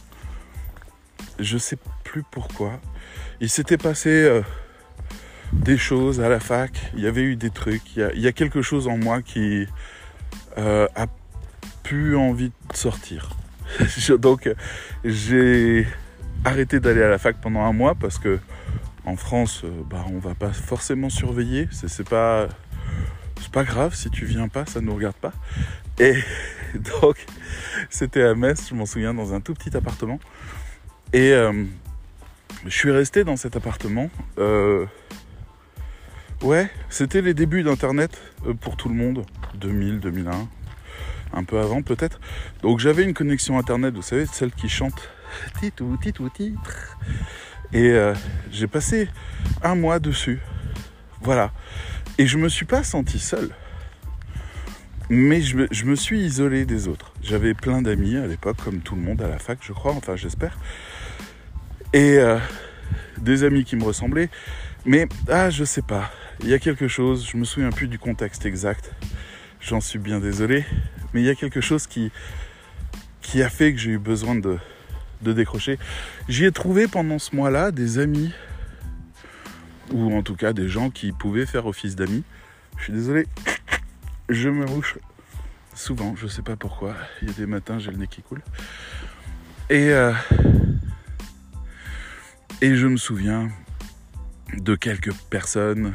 Je 1.38 1.59
sais 1.59 1.78
plus 2.05 2.23
pourquoi. 2.31 2.81
Il 3.40 3.49
s'était 3.49 3.78
passé 3.78 4.11
euh, 4.11 4.43
des 5.52 5.78
choses 5.78 6.21
à 6.21 6.28
la 6.28 6.40
fac. 6.40 6.73
Il 6.95 7.00
y 7.00 7.07
avait 7.07 7.23
eu 7.23 7.37
des 7.37 7.50
trucs. 7.50 7.97
Il 7.97 8.21
y 8.21 8.26
a, 8.26 8.33
quelque 8.33 8.62
chose 8.62 8.88
en 8.88 8.97
moi 8.97 9.23
qui 9.23 9.67
euh, 10.59 10.87
a 10.95 11.07
pu 11.83 12.17
envie 12.17 12.49
de 12.49 12.76
sortir. 12.76 13.31
Donc 14.19 14.51
j'ai 15.05 15.87
arrêté 16.45 16.81
d'aller 16.81 17.03
à 17.03 17.09
la 17.09 17.19
fac 17.19 17.41
pendant 17.41 17.63
un 17.63 17.73
mois 17.73 17.95
parce 17.95 18.19
que 18.19 18.39
en 19.05 19.17
France, 19.17 19.63
euh, 19.65 19.71
bah, 19.89 20.05
on 20.13 20.19
va 20.19 20.35
pas 20.35 20.53
forcément 20.53 21.09
surveiller. 21.09 21.69
C'est 21.71 22.09
pas 22.09 22.49
pas 23.53 23.65
grave 23.65 23.95
si 23.95 24.11
tu 24.11 24.27
viens 24.27 24.49
pas, 24.49 24.67
ça 24.67 24.81
ne 24.81 24.87
nous 24.87 24.95
regarde 24.95 25.17
pas. 25.17 25.33
Et 25.99 26.15
donc 26.75 27.17
c'était 27.89 28.23
à 28.23 28.35
Metz, 28.35 28.69
je 28.69 28.75
m'en 28.75 28.85
souviens, 28.85 29.15
dans 29.15 29.33
un 29.33 29.41
tout 29.41 29.55
petit 29.55 29.75
appartement. 29.77 30.21
Et 31.15 31.33
euh, 31.33 31.65
je 32.67 32.71
suis 32.71 32.91
resté 32.91 33.25
dans 33.25 33.37
cet 33.37 33.57
appartement. 33.57 34.11
Euh, 34.39 34.85
ouais, 36.43 36.71
c'était 36.91 37.23
les 37.23 37.33
débuts 37.33 37.63
d'Internet 37.63 38.21
pour 38.61 38.77
tout 38.77 38.91
le 38.91 38.95
monde, 38.95 39.25
2000, 39.55 40.01
2001 40.01 40.49
un 41.33 41.45
peu 41.45 41.59
avant 41.59 41.83
peut-être. 41.83 42.21
Donc 42.63 42.79
j'avais 42.79 43.05
une 43.05 43.15
connexion 43.15 43.59
internet, 43.59 43.95
vous 43.95 44.03
savez, 44.03 44.27
celle 44.27 44.53
qui 44.53 44.69
chante 44.69 45.09
titou 45.61 45.97
titou 46.01 46.29
titre. 46.29 46.97
Et 47.73 47.91
euh, 47.91 48.15
j'ai 48.51 48.67
passé 48.67 49.09
un 49.63 49.75
mois 49.75 49.99
dessus. 49.99 50.41
Voilà. 51.21 51.53
Et 52.17 52.27
je 52.27 52.39
me 52.39 52.49
suis 52.49 52.65
pas 52.65 52.83
senti 52.83 53.19
seul. 53.19 53.51
Mais 55.11 55.41
je, 55.41 55.85
me 55.87 55.95
suis 55.95 56.21
isolé 56.21 56.67
des 56.67 56.87
autres. 56.87 57.13
J'avais 57.23 57.55
plein 57.55 57.81
d'amis 57.81 58.17
à 58.17 58.27
l'époque, 58.27 58.59
comme 58.63 58.81
tout 58.81 58.95
le 58.95 59.01
monde 59.01 59.23
à 59.23 59.29
la 59.29 59.39
fac, 59.39 59.59
je 59.63 59.73
crois, 59.73 59.93
enfin 59.93 60.17
j'espère. 60.17 60.59
Et 61.95 62.19
euh, 62.19 62.39
des 63.17 63.43
amis 63.43 63.65
qui 63.65 63.77
me 63.77 63.85
ressemblaient. 63.85 64.29
Mais, 64.85 65.09
ah, 65.29 65.49
je 65.49 65.65
sais 65.65 65.83
pas. 65.83 66.11
Il 66.41 66.49
y 66.49 66.55
a 66.55 66.59
quelque 66.59 66.89
chose, 66.89 67.27
je 67.31 67.37
me 67.39 67.45
souviens 67.45 67.71
plus 67.71 67.89
du 67.89 67.99
contexte 67.99 68.45
exact. 68.45 68.93
J'en 69.61 69.81
suis 69.81 69.99
bien 69.99 70.21
désolé. 70.21 70.65
Mais 71.12 71.23
il 71.23 71.27
y 71.27 71.31
a 71.31 71.35
quelque 71.35 71.61
chose 71.61 71.87
qui, 71.87 72.11
a 73.43 73.49
fait 73.49 73.73
que 73.73 73.79
j'ai 73.79 73.93
eu 73.93 73.99
besoin 73.99 74.35
de, 74.35 74.59
de 75.23 75.33
décrocher. 75.33 75.79
J'y 76.29 76.45
ai 76.45 76.53
trouvé 76.53 76.87
pendant 76.87 77.19
ce 77.19 77.35
mois-là 77.35 77.71
des 77.71 77.99
amis, 77.99 78.33
ou 79.93 80.15
en 80.15 80.23
tout 80.23 80.37
cas 80.37 80.53
des 80.53 80.69
gens 80.69 80.91
qui 80.91 81.12
pouvaient 81.12 81.47
faire 81.47 81.67
office 81.67 81.97
d'amis. 81.97 82.25
Je 82.77 82.85
suis 82.85 82.93
désolé, 82.93 83.27
je 84.29 84.49
me 84.49 84.67
mouche 84.67 84.99
souvent, 85.75 86.15
je 86.17 86.27
sais 86.27 86.43
pas 86.43 86.57
pourquoi. 86.57 86.95
Il 87.23 87.29
y 87.29 87.31
a 87.31 87.35
des 87.35 87.47
matins, 87.47 87.79
j'ai 87.79 87.91
le 87.91 87.99
nez 87.99 88.09
qui 88.09 88.23
coule. 88.23 88.43
Et, 89.71 89.91
euh, 89.91 90.12
et 92.61 92.75
je 92.75 92.87
me 92.87 92.97
souviens 92.97 93.49
de 94.57 94.75
quelques 94.75 95.15
personnes, 95.31 95.95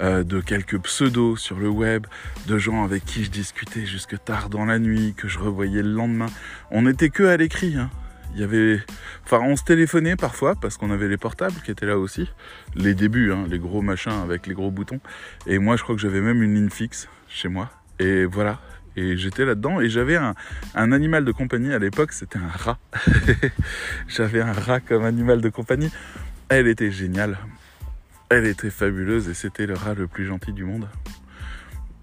euh, 0.00 0.24
de 0.24 0.40
quelques 0.40 0.78
pseudos 0.78 1.36
sur 1.36 1.58
le 1.58 1.68
web, 1.68 2.06
de 2.46 2.58
gens 2.58 2.84
avec 2.84 3.04
qui 3.04 3.24
je 3.24 3.30
discutais 3.30 3.86
jusque 3.86 4.22
tard 4.24 4.48
dans 4.48 4.64
la 4.64 4.78
nuit, 4.78 5.14
que 5.16 5.28
je 5.28 5.38
revoyais 5.38 5.82
le 5.82 5.92
lendemain. 5.92 6.30
On 6.70 6.82
n'était 6.82 7.10
que 7.10 7.24
à 7.24 7.36
l'écrit, 7.36 7.76
hein. 7.76 7.90
Il 8.34 8.40
y 8.40 8.44
avait, 8.44 8.80
enfin, 9.24 9.40
on 9.44 9.56
se 9.56 9.62
téléphonait 9.62 10.16
parfois 10.16 10.54
parce 10.54 10.78
qu'on 10.78 10.90
avait 10.90 11.08
les 11.08 11.18
portables 11.18 11.54
qui 11.64 11.70
étaient 11.70 11.84
là 11.84 11.98
aussi, 11.98 12.30
les 12.74 12.94
débuts, 12.94 13.30
hein, 13.30 13.44
les 13.48 13.58
gros 13.58 13.82
machins 13.82 14.22
avec 14.24 14.46
les 14.46 14.54
gros 14.54 14.70
boutons. 14.70 15.00
Et 15.46 15.58
moi, 15.58 15.76
je 15.76 15.82
crois 15.82 15.94
que 15.94 16.00
j'avais 16.00 16.22
même 16.22 16.42
une 16.42 16.54
ligne 16.54 16.70
fixe 16.70 17.08
chez 17.28 17.48
moi. 17.48 17.70
Et 17.98 18.24
voilà. 18.24 18.58
Et 18.96 19.16
j'étais 19.16 19.44
là-dedans 19.44 19.80
et 19.80 19.88
j'avais 19.88 20.16
un, 20.16 20.34
un, 20.74 20.92
animal 20.92 21.24
de 21.24 21.32
compagnie 21.32 21.72
à 21.72 21.78
l'époque, 21.78 22.12
c'était 22.12 22.38
un 22.38 22.48
rat. 22.48 22.78
j'avais 24.08 24.40
un 24.40 24.52
rat 24.52 24.80
comme 24.80 25.04
animal 25.04 25.40
de 25.40 25.48
compagnie. 25.48 25.90
Elle 26.48 26.66
était 26.66 26.90
géniale. 26.90 27.38
Elle 28.34 28.46
était 28.46 28.70
fabuleuse 28.70 29.28
et 29.28 29.34
c'était 29.34 29.66
le 29.66 29.74
rat 29.74 29.92
le 29.92 30.06
plus 30.06 30.24
gentil 30.24 30.54
du 30.54 30.64
monde. 30.64 30.88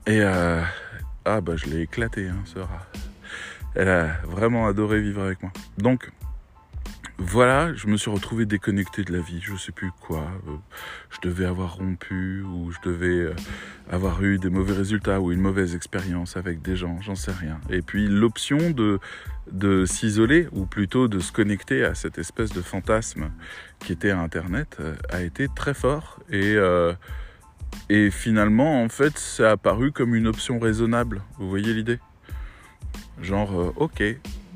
Et 0.05 0.21
euh, 0.21 0.62
ah 1.25 1.41
bah 1.41 1.55
je 1.55 1.65
l'ai 1.65 1.81
éclaté 1.81 2.27
hein, 2.27 2.38
ce 2.45 2.59
rat. 2.59 2.86
Elle 3.74 3.89
a 3.89 4.21
vraiment 4.25 4.67
adoré 4.67 5.01
vivre 5.01 5.24
avec 5.24 5.41
moi. 5.41 5.51
Donc 5.79 6.12
voilà, 7.21 7.73
je 7.73 7.88
me 7.88 7.97
suis 7.97 8.09
retrouvé 8.09 8.45
déconnecté 8.45 9.03
de 9.03 9.11
la 9.11 9.19
vie, 9.19 9.41
je 9.41 9.53
sais 9.57 9.73
plus 9.73 9.91
quoi. 9.99 10.25
Euh, 10.47 10.55
je 11.09 11.27
devais 11.27 11.43
avoir 11.43 11.75
rompu 11.75 12.41
ou 12.43 12.71
je 12.71 12.77
devais 12.89 13.07
euh, 13.07 13.35
avoir 13.91 14.23
eu 14.23 14.38
des 14.38 14.49
mauvais 14.49 14.71
résultats 14.71 15.19
ou 15.19 15.33
une 15.33 15.41
mauvaise 15.41 15.75
expérience 15.75 16.38
avec 16.38 16.61
des 16.61 16.77
gens, 16.77 17.01
j'en 17.01 17.15
sais 17.15 17.33
rien. 17.33 17.59
Et 17.69 17.81
puis 17.81 18.07
l'option 18.07 18.57
de, 18.71 18.99
s'isoler 19.85 20.47
ou 20.53 20.65
plutôt 20.65 21.09
de 21.09 21.19
se 21.19 21.33
connecter 21.33 21.83
à 21.83 21.93
cette 21.93 22.17
espèce 22.17 22.53
de 22.53 22.61
fantasme 22.61 23.31
qui 23.79 23.91
était 23.91 24.11
Internet 24.11 24.77
euh, 24.79 24.95
a 25.09 25.21
été 25.21 25.49
très 25.53 25.73
fort 25.73 26.21
et, 26.31 26.55
et 27.89 28.11
finalement 28.11 28.81
en 28.81 28.88
fait 28.88 29.17
ça 29.17 29.49
a 29.49 29.51
apparu 29.53 29.91
comme 29.91 30.15
une 30.15 30.27
option 30.27 30.57
raisonnable. 30.57 31.21
Vous 31.38 31.49
voyez 31.49 31.73
l'idée? 31.73 31.99
Genre 33.21 33.73
ok, 33.75 34.01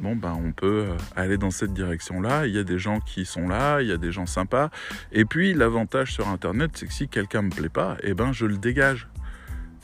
bon 0.04 0.18
ben 0.18 0.38
on 0.38 0.52
peut 0.52 0.88
euh, 0.90 0.98
aller 1.16 1.38
dans 1.38 1.50
cette 1.50 1.74
direction-là, 1.74 2.46
il 2.46 2.54
y 2.54 2.60
a 2.60 2.64
des 2.64 2.78
gens 2.78 3.00
qui 3.00 3.26
sont 3.26 3.48
là, 3.48 3.82
il 3.82 3.88
y 3.88 3.92
a 3.92 3.98
des 3.98 4.12
gens 4.12 4.26
sympas. 4.26 4.70
Et 5.14 5.24
puis 5.24 5.54
l'avantage 5.54 6.14
sur 6.14 6.28
internet, 6.28 6.72
c'est 6.76 6.88
que 6.88 6.94
si 6.94 7.08
quelqu'un 7.08 7.44
me 7.44 7.50
plaît 7.50 7.70
pas, 7.70 7.98
eh 8.04 8.14
ben 8.14 8.34
je 8.34 8.46
le 8.46 8.58
dégage. 8.58 9.08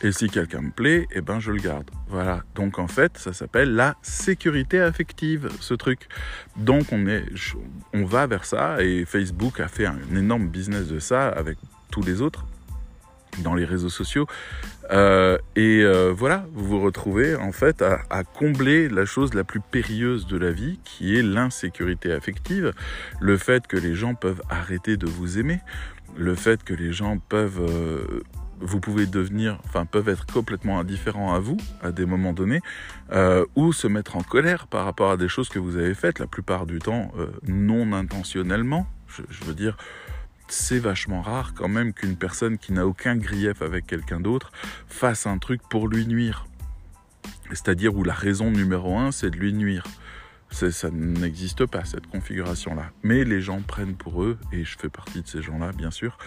Et 0.01 0.11
si 0.11 0.29
quelqu'un 0.29 0.61
me 0.61 0.71
plaît, 0.71 1.07
eh 1.11 1.21
ben 1.21 1.39
je 1.39 1.51
le 1.51 1.59
garde. 1.59 1.89
Voilà. 2.07 2.43
Donc 2.55 2.79
en 2.79 2.87
fait, 2.87 3.17
ça 3.17 3.33
s'appelle 3.33 3.73
la 3.75 3.95
sécurité 4.01 4.81
affective, 4.81 5.49
ce 5.61 5.73
truc. 5.73 6.07
Donc 6.57 6.91
on 6.91 7.07
est, 7.07 7.25
on 7.93 8.03
va 8.05 8.27
vers 8.27 8.43
ça 8.43 8.83
et 8.83 9.05
Facebook 9.05 9.59
a 9.61 9.69
fait 9.69 9.85
un 9.85 9.99
énorme 10.15 10.49
business 10.49 10.87
de 10.87 10.99
ça 10.99 11.29
avec 11.29 11.57
tous 11.91 12.03
les 12.03 12.21
autres 12.21 12.45
dans 13.41 13.55
les 13.55 13.65
réseaux 13.65 13.89
sociaux. 13.89 14.27
Euh, 14.91 15.37
et 15.55 15.81
euh, 15.83 16.11
voilà, 16.15 16.45
vous 16.53 16.65
vous 16.65 16.81
retrouvez 16.81 17.35
en 17.35 17.51
fait 17.51 17.81
à, 17.81 18.01
à, 18.09 18.23
combler 18.23 18.89
la 18.89 19.05
chose 19.05 19.33
la 19.33 19.43
plus 19.43 19.59
périlleuse 19.59 20.25
de 20.25 20.37
la 20.37 20.51
vie, 20.51 20.79
qui 20.83 21.15
est 21.15 21.21
l'insécurité 21.21 22.11
affective, 22.11 22.73
le 23.19 23.37
fait 23.37 23.67
que 23.67 23.77
les 23.77 23.93
gens 23.93 24.15
peuvent 24.15 24.41
arrêter 24.49 24.97
de 24.97 25.05
vous 25.05 25.37
aimer, 25.37 25.59
le 26.15 26.35
fait 26.35 26.63
que 26.63 26.73
les 26.73 26.91
gens 26.91 27.17
peuvent, 27.17 27.61
euh, 27.61 28.21
vous 28.59 28.79
pouvez 28.79 29.05
devenir, 29.05 29.59
enfin 29.65 29.85
peuvent 29.85 30.09
être 30.09 30.25
complètement 30.25 30.79
indifférents 30.79 31.33
à 31.33 31.39
vous 31.39 31.57
à 31.81 31.91
des 31.91 32.05
moments 32.05 32.33
donnés, 32.33 32.61
euh, 33.11 33.45
ou 33.55 33.73
se 33.73 33.87
mettre 33.87 34.15
en 34.15 34.23
colère 34.23 34.67
par 34.67 34.85
rapport 34.85 35.11
à 35.11 35.17
des 35.17 35.27
choses 35.27 35.49
que 35.49 35.59
vous 35.59 35.77
avez 35.77 35.93
faites, 35.93 36.19
la 36.19 36.27
plupart 36.27 36.65
du 36.65 36.79
temps 36.79 37.11
euh, 37.17 37.27
non 37.47 37.93
intentionnellement. 37.93 38.87
Je, 39.07 39.21
je 39.29 39.43
veux 39.43 39.53
dire, 39.53 39.77
c'est 40.51 40.79
vachement 40.79 41.21
rare 41.21 41.53
quand 41.53 41.67
même 41.67 41.93
qu'une 41.93 42.15
personne 42.15 42.57
qui 42.57 42.73
n'a 42.73 42.85
aucun 42.85 43.15
grief 43.15 43.61
avec 43.61 43.85
quelqu'un 43.87 44.19
d'autre 44.19 44.51
fasse 44.87 45.27
un 45.27 45.37
truc 45.37 45.61
pour 45.69 45.87
lui 45.87 46.05
nuire. 46.07 46.45
C'est-à-dire 47.49 47.95
où 47.95 48.03
la 48.03 48.13
raison 48.13 48.51
numéro 48.51 48.97
un, 48.97 49.11
c'est 49.11 49.29
de 49.29 49.37
lui 49.37 49.53
nuire. 49.53 49.83
Ça 50.51 50.89
n'existe 50.91 51.67
pas, 51.67 51.85
cette 51.85 52.07
configuration-là. 52.07 52.89
Mais 53.03 53.23
les 53.23 53.39
gens 53.39 53.61
prennent 53.61 53.95
pour 53.95 54.23
eux, 54.23 54.37
et 54.51 54.63
je 54.63 54.77
fais 54.77 54.89
partie 54.89 55.21
de 55.21 55.27
ces 55.27 55.43
gens-là, 55.43 55.71
bien 55.73 55.91
sûr, 55.91 56.17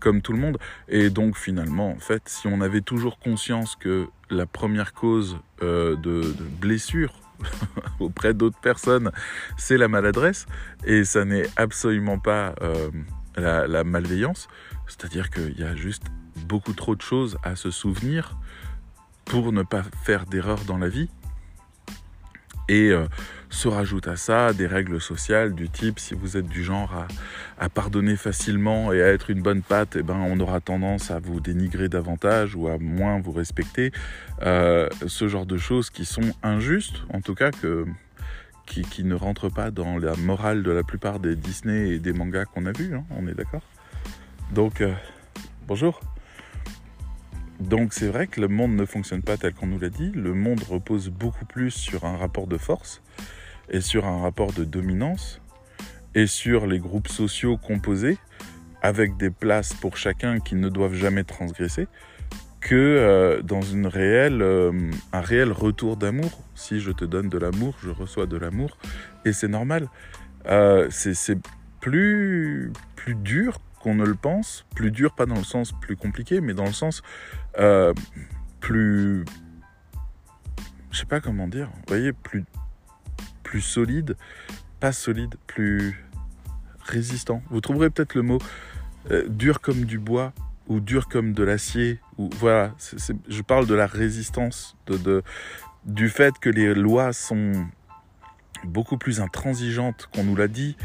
comme 0.00 0.22
tout 0.22 0.32
le 0.32 0.38
monde. 0.38 0.58
Et 0.88 1.10
donc, 1.10 1.36
finalement, 1.36 1.90
en 1.90 1.98
fait, 1.98 2.22
si 2.26 2.46
on 2.46 2.60
avait 2.60 2.80
toujours 2.80 3.18
conscience 3.18 3.74
que 3.74 4.08
la 4.30 4.46
première 4.46 4.92
cause 4.92 5.38
euh, 5.62 5.96
de, 5.96 6.32
blessure 6.60 7.12
auprès 8.00 8.34
d'autres 8.34 8.60
personnes, 8.60 9.10
c'est 9.56 9.78
la 9.78 9.88
maladresse, 9.88 10.46
et 10.84 11.04
ça 11.04 11.24
n'est 11.24 11.48
absolument 11.56 12.20
pas... 12.20 12.54
Euh, 12.62 12.90
la, 13.36 13.66
la 13.66 13.84
malveillance, 13.84 14.48
c'est-à-dire 14.86 15.30
qu'il 15.30 15.58
y 15.58 15.64
a 15.64 15.74
juste 15.74 16.04
beaucoup 16.46 16.72
trop 16.72 16.94
de 16.96 17.02
choses 17.02 17.36
à 17.42 17.56
se 17.56 17.70
souvenir 17.70 18.36
pour 19.24 19.52
ne 19.52 19.62
pas 19.62 19.82
faire 20.04 20.26
d'erreur 20.26 20.60
dans 20.66 20.78
la 20.78 20.88
vie. 20.88 21.08
Et 22.68 22.90
euh, 22.90 23.06
se 23.50 23.68
rajoute 23.68 24.08
à 24.08 24.16
ça 24.16 24.52
des 24.52 24.66
règles 24.66 25.00
sociales 25.00 25.52
du 25.54 25.68
type 25.68 25.98
si 25.98 26.14
vous 26.14 26.36
êtes 26.36 26.46
du 26.46 26.62
genre 26.62 26.94
à, 26.94 27.08
à 27.58 27.68
pardonner 27.68 28.16
facilement 28.16 28.92
et 28.92 29.02
à 29.02 29.08
être 29.08 29.30
une 29.30 29.42
bonne 29.42 29.62
patte, 29.62 29.96
eh 29.96 30.02
ben, 30.02 30.14
on 30.14 30.38
aura 30.40 30.60
tendance 30.60 31.10
à 31.10 31.18
vous 31.18 31.40
dénigrer 31.40 31.88
davantage 31.88 32.54
ou 32.54 32.68
à 32.68 32.78
moins 32.78 33.20
vous 33.20 33.32
respecter. 33.32 33.92
Euh, 34.42 34.88
ce 35.06 35.28
genre 35.28 35.44
de 35.44 35.58
choses 35.58 35.90
qui 35.90 36.04
sont 36.04 36.32
injustes, 36.42 37.02
en 37.12 37.20
tout 37.20 37.34
cas 37.34 37.50
que 37.50 37.84
qui, 38.80 39.04
ne 39.04 39.14
rentre 39.14 39.48
pas 39.48 39.70
dans 39.70 39.98
la 39.98 40.16
morale 40.16 40.62
de 40.62 40.70
la 40.70 40.82
plupart 40.82 41.20
des 41.20 41.36
Disney 41.36 41.90
et 41.90 41.98
des 41.98 42.12
mangas 42.12 42.46
qu'on 42.46 42.64
a 42.66 42.72
vus, 42.72 42.94
hein, 42.94 43.04
on 43.10 43.26
est 43.26 43.34
d'accord? 43.34 43.62
Donc, 44.52 44.80
euh, 44.80 44.94
bonjour. 45.66 46.00
Donc 47.60 47.92
c'est 47.92 48.08
vrai 48.08 48.26
que 48.26 48.40
le 48.40 48.48
monde 48.48 48.74
ne 48.74 48.84
fonctionne 48.84 49.22
pas 49.22 49.36
tel 49.36 49.54
qu'on 49.54 49.68
nous 49.68 49.78
l'a 49.78 49.90
dit, 49.90 50.10
le 50.10 50.34
monde 50.34 50.62
repose 50.64 51.10
beaucoup 51.10 51.44
plus 51.44 51.70
sur 51.70 52.04
un 52.04 52.16
rapport 52.16 52.48
de 52.48 52.56
force 52.56 53.02
et 53.70 53.80
sur 53.80 54.04
un 54.04 54.20
rapport 54.20 54.52
de 54.52 54.64
dominance 54.64 55.40
et 56.14 56.26
sur 56.26 56.66
les 56.66 56.80
groupes 56.80 57.08
sociaux 57.08 57.56
composés 57.56 58.18
avec 58.82 59.16
des 59.16 59.30
places 59.30 59.74
pour 59.74 59.96
chacun 59.96 60.40
qui 60.40 60.56
ne 60.56 60.68
doivent 60.68 60.94
jamais 60.94 61.22
transgresser 61.22 61.86
que 62.62 62.74
euh, 62.76 63.42
dans 63.42 63.60
une 63.60 63.86
réelle, 63.86 64.40
euh, 64.40 64.72
un 65.12 65.20
réel 65.20 65.52
retour 65.52 65.96
d'amour. 65.96 66.42
Si 66.54 66.80
je 66.80 66.92
te 66.92 67.04
donne 67.04 67.28
de 67.28 67.36
l'amour, 67.36 67.76
je 67.82 67.90
reçois 67.90 68.26
de 68.26 68.36
l'amour. 68.36 68.78
Et 69.24 69.32
c'est 69.32 69.48
normal. 69.48 69.88
Euh, 70.46 70.86
c'est 70.90 71.38
plus, 71.80 72.72
plus 72.94 73.16
dur 73.16 73.58
qu'on 73.80 73.96
ne 73.96 74.04
le 74.04 74.14
pense. 74.14 74.64
Plus 74.76 74.92
dur, 74.92 75.12
pas 75.12 75.26
dans 75.26 75.36
le 75.36 75.44
sens 75.44 75.72
plus 75.72 75.96
compliqué, 75.96 76.40
mais 76.40 76.54
dans 76.54 76.64
le 76.64 76.72
sens 76.72 77.02
euh, 77.58 77.92
plus... 78.60 79.24
Je 80.92 80.98
sais 80.98 81.06
pas 81.06 81.20
comment 81.20 81.48
dire. 81.48 81.66
Vous 81.66 81.82
voyez, 81.88 82.12
plus, 82.12 82.44
plus 83.42 83.60
solide. 83.60 84.16
Pas 84.78 84.92
solide, 84.92 85.34
plus 85.48 86.04
résistant. 86.84 87.42
Vous 87.50 87.60
trouverez 87.60 87.90
peut-être 87.90 88.14
le 88.14 88.22
mot 88.22 88.38
dur 89.28 89.60
comme 89.60 89.84
du 89.84 89.98
bois 89.98 90.32
ou 90.68 90.80
dur 90.80 91.08
comme 91.08 91.32
de 91.32 91.42
l'acier, 91.42 91.98
voilà, 92.38 92.74
je 93.28 93.42
parle 93.42 93.66
de 93.66 93.74
la 93.74 93.86
résistance, 93.86 94.76
de, 94.86 95.22
du 95.84 96.08
fait 96.08 96.38
que 96.38 96.50
les 96.50 96.74
lois 96.74 97.12
sont 97.12 97.52
beaucoup 98.64 98.98
plus 98.98 99.20
intransigeantes 99.20 100.08
qu'on 100.14 100.24
nous 100.24 100.36
l'a 100.36 100.48
dit, 100.48 100.76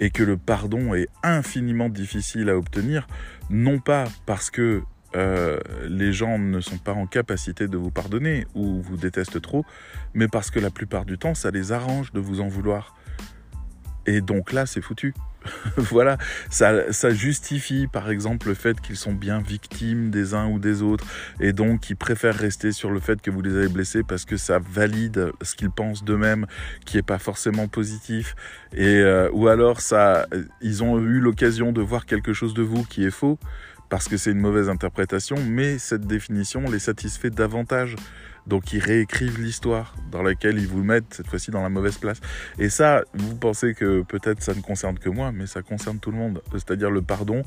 et 0.00 0.10
que 0.10 0.22
le 0.22 0.36
pardon 0.36 0.94
est 0.94 1.08
infiniment 1.22 1.88
difficile 1.88 2.50
à 2.50 2.56
obtenir, 2.56 3.06
non 3.50 3.78
pas 3.78 4.04
parce 4.26 4.50
que 4.50 4.82
euh, 5.14 5.60
les 5.88 6.12
gens 6.12 6.38
ne 6.38 6.60
sont 6.60 6.78
pas 6.78 6.92
en 6.92 7.06
capacité 7.06 7.68
de 7.68 7.76
vous 7.76 7.90
pardonner 7.90 8.46
ou 8.54 8.80
vous 8.80 8.96
détestent 8.96 9.40
trop, 9.40 9.64
mais 10.14 10.26
parce 10.26 10.50
que 10.50 10.58
la 10.58 10.70
plupart 10.70 11.04
du 11.04 11.18
temps, 11.18 11.34
ça 11.34 11.50
les 11.50 11.72
arrange 11.72 12.12
de 12.12 12.20
vous 12.20 12.40
en 12.40 12.48
vouloir. 12.48 12.96
Et 14.06 14.20
donc 14.20 14.52
là, 14.52 14.66
c'est 14.66 14.80
foutu. 14.80 15.14
voilà, 15.76 16.18
ça, 16.50 16.92
ça, 16.92 17.10
justifie 17.10 17.86
par 17.86 18.10
exemple 18.10 18.48
le 18.48 18.54
fait 18.54 18.80
qu'ils 18.80 18.96
sont 18.96 19.12
bien 19.12 19.40
victimes 19.40 20.10
des 20.10 20.34
uns 20.34 20.48
ou 20.48 20.58
des 20.58 20.82
autres 20.82 21.04
et 21.40 21.52
donc 21.52 21.80
qu'ils 21.80 21.96
préfèrent 21.96 22.36
rester 22.36 22.72
sur 22.72 22.90
le 22.90 23.00
fait 23.00 23.20
que 23.20 23.30
vous 23.30 23.42
les 23.42 23.54
avez 23.56 23.68
blessés 23.68 24.02
parce 24.02 24.24
que 24.24 24.36
ça 24.36 24.58
valide 24.58 25.32
ce 25.42 25.54
qu'ils 25.54 25.70
pensent 25.70 26.04
d'eux-mêmes 26.04 26.46
qui 26.84 26.98
est 26.98 27.02
pas 27.02 27.18
forcément 27.18 27.68
positif. 27.68 28.34
Et 28.74 28.98
euh, 28.98 29.28
ou 29.32 29.48
alors 29.48 29.80
ça 29.80 30.26
ils 30.60 30.82
ont 30.82 30.98
eu 30.98 31.20
l'occasion 31.20 31.72
de 31.72 31.80
voir 31.80 32.06
quelque 32.06 32.32
chose 32.32 32.54
de 32.54 32.62
vous 32.62 32.84
qui 32.84 33.04
est 33.04 33.10
faux 33.10 33.38
parce 33.88 34.08
que 34.08 34.16
c'est 34.16 34.30
une 34.30 34.40
mauvaise 34.40 34.68
interprétation 34.70 35.36
mais 35.46 35.78
cette 35.78 36.06
définition 36.06 36.62
les 36.70 36.78
satisfait 36.78 37.30
davantage 37.30 37.96
Donc 38.46 38.72
ils 38.72 38.80
réécrivent 38.80 39.40
l'histoire 39.40 39.94
dans 40.10 40.22
laquelle 40.22 40.58
ils 40.58 40.66
vous 40.66 40.82
mettent 40.82 41.14
cette 41.14 41.28
fois-ci 41.28 41.50
dans 41.50 41.62
la 41.62 41.68
mauvaise 41.68 41.98
place. 41.98 42.20
Et 42.58 42.68
ça, 42.68 43.02
vous 43.14 43.36
pensez 43.36 43.74
que 43.74 44.02
peut-être 44.02 44.42
ça 44.42 44.54
ne 44.54 44.60
concerne 44.60 44.98
que 44.98 45.08
moi, 45.08 45.32
mais 45.32 45.46
ça 45.46 45.62
concerne 45.62 45.98
tout 45.98 46.10
le 46.10 46.16
monde. 46.16 46.42
C'est-à-dire 46.52 46.90
le 46.90 47.02
pardon 47.02 47.44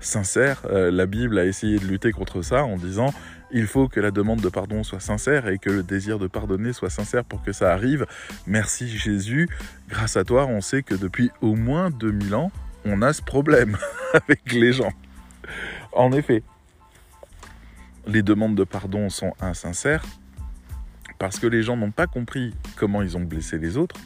sincère. 0.00 0.62
Euh, 0.66 0.90
la 0.90 1.06
Bible 1.06 1.38
a 1.38 1.44
essayé 1.44 1.78
de 1.78 1.84
lutter 1.84 2.12
contre 2.12 2.42
ça 2.42 2.64
en 2.64 2.76
disant 2.76 3.12
il 3.50 3.66
faut 3.66 3.88
que 3.88 4.00
la 4.00 4.10
demande 4.10 4.40
de 4.40 4.48
pardon 4.48 4.82
soit 4.82 5.00
sincère 5.00 5.48
et 5.48 5.58
que 5.58 5.70
le 5.70 5.82
désir 5.82 6.18
de 6.18 6.26
pardonner 6.26 6.72
soit 6.72 6.90
sincère 6.90 7.24
pour 7.24 7.42
que 7.42 7.52
ça 7.52 7.72
arrive. 7.72 8.06
Merci 8.46 8.88
Jésus. 8.88 9.48
Grâce 9.88 10.16
à 10.16 10.24
toi, 10.24 10.46
on 10.46 10.60
sait 10.60 10.82
que 10.82 10.94
depuis 10.94 11.30
au 11.40 11.54
moins 11.54 11.90
2000 11.90 12.34
ans, 12.34 12.52
on 12.84 13.02
a 13.02 13.12
ce 13.12 13.22
problème 13.22 13.76
avec 14.14 14.52
les 14.52 14.72
gens. 14.72 14.92
En 15.92 16.12
effet, 16.12 16.42
les 18.06 18.22
demandes 18.22 18.54
de 18.54 18.64
pardon 18.64 19.08
sont 19.10 19.34
insincères 19.40 20.04
parce 21.18 21.38
que 21.38 21.46
les 21.46 21.62
gens 21.62 21.76
n'ont 21.76 21.90
pas 21.90 22.06
compris 22.06 22.54
comment 22.76 23.02
ils 23.02 23.16
ont 23.16 23.22
blessé 23.22 23.58
les 23.58 23.76
autres. 23.76 23.96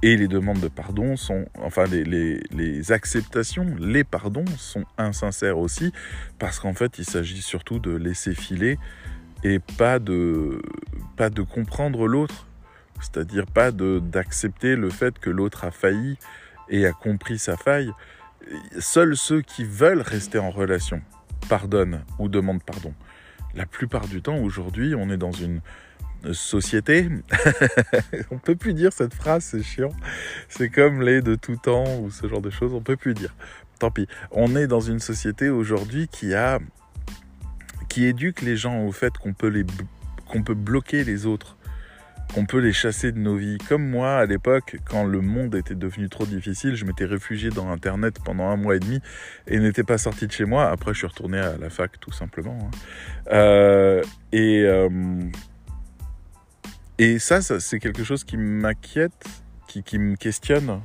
Et 0.00 0.16
les 0.16 0.28
demandes 0.28 0.60
de 0.60 0.68
pardon 0.68 1.16
sont, 1.16 1.46
enfin 1.58 1.84
les, 1.86 2.92
acceptations, 2.92 3.66
les 3.80 4.04
pardons 4.04 4.46
sont 4.56 4.84
insincères 4.96 5.58
aussi, 5.58 5.92
parce 6.38 6.60
qu'en 6.60 6.72
fait 6.72 6.98
il 6.98 7.04
s'agit 7.04 7.42
surtout 7.42 7.80
de 7.80 7.90
laisser 7.90 8.32
filer 8.34 8.78
et 9.42 9.58
pas 9.58 9.98
de, 9.98 10.62
pas 11.16 11.30
de 11.30 11.42
comprendre 11.42 12.06
l'autre, 12.06 12.46
c'est-à-dire 13.00 13.46
pas 13.46 13.72
d'accepter 13.72 14.76
le 14.76 14.88
fait 14.88 15.18
que 15.18 15.30
l'autre 15.30 15.64
a 15.64 15.72
failli 15.72 16.16
et 16.68 16.86
a 16.86 16.92
compris 16.92 17.38
sa 17.38 17.56
faille. 17.56 17.90
Seuls 18.78 19.16
ceux 19.16 19.42
qui 19.42 19.64
veulent 19.64 20.00
rester 20.00 20.38
en 20.38 20.50
relation 20.50 21.02
pardonnent 21.48 22.04
ou 22.20 22.28
demandent 22.28 22.62
pardon. 22.62 22.94
La 23.54 23.66
plupart 23.66 24.06
du 24.06 24.22
temps 24.22 24.38
aujourd'hui 24.38 24.94
on 24.94 25.10
est 25.10 25.16
dans 25.16 25.32
une 25.32 25.60
société. 26.32 27.08
on 28.30 28.38
peut 28.38 28.56
plus 28.56 28.74
dire 28.74 28.92
cette 28.92 29.14
phrase, 29.14 29.44
c'est 29.44 29.62
chiant. 29.62 29.92
C'est 30.48 30.68
comme 30.68 31.02
les 31.02 31.22
de 31.22 31.34
tout 31.34 31.56
temps 31.56 32.00
ou 32.00 32.10
ce 32.10 32.26
genre 32.28 32.40
de 32.40 32.50
choses, 32.50 32.74
on 32.74 32.80
peut 32.80 32.96
plus 32.96 33.14
dire. 33.14 33.34
Tant 33.78 33.90
pis. 33.90 34.08
On 34.30 34.56
est 34.56 34.66
dans 34.66 34.80
une 34.80 34.98
société 34.98 35.48
aujourd'hui 35.48 36.08
qui 36.08 36.34
a 36.34 36.58
qui 37.88 38.04
éduque 38.04 38.42
les 38.42 38.56
gens 38.56 38.84
au 38.84 38.92
fait 38.92 39.16
qu'on 39.16 39.32
peut 39.32 39.48
les 39.48 39.64
qu'on 40.28 40.42
peut 40.42 40.54
bloquer 40.54 41.04
les 41.04 41.24
autres, 41.24 41.56
qu'on 42.34 42.44
peut 42.44 42.58
les 42.58 42.72
chasser 42.72 43.12
de 43.12 43.18
nos 43.18 43.36
vies. 43.36 43.58
Comme 43.68 43.88
moi 43.88 44.16
à 44.16 44.26
l'époque, 44.26 44.76
quand 44.84 45.04
le 45.04 45.20
monde 45.20 45.54
était 45.54 45.74
devenu 45.74 46.08
trop 46.08 46.26
difficile, 46.26 46.74
je 46.74 46.84
m'étais 46.84 47.06
réfugié 47.06 47.50
dans 47.50 47.70
Internet 47.70 48.16
pendant 48.24 48.48
un 48.48 48.56
mois 48.56 48.76
et 48.76 48.80
demi 48.80 49.00
et 49.46 49.58
n'étais 49.58 49.84
pas 49.84 49.96
sorti 49.96 50.26
de 50.26 50.32
chez 50.32 50.44
moi. 50.44 50.68
Après, 50.68 50.92
je 50.92 50.98
suis 50.98 51.06
retourné 51.06 51.38
à 51.38 51.56
la 51.56 51.70
fac 51.70 51.98
tout 52.00 52.12
simplement. 52.12 52.58
Hein. 52.60 52.70
Euh, 53.32 54.02
et 54.32 54.64
euh, 54.64 54.88
et 56.98 57.18
ça, 57.18 57.40
c'est 57.40 57.78
quelque 57.78 58.02
chose 58.02 58.24
qui 58.24 58.36
m'inquiète, 58.36 59.24
qui, 59.68 59.98
me 59.98 60.16
questionne. 60.16 60.80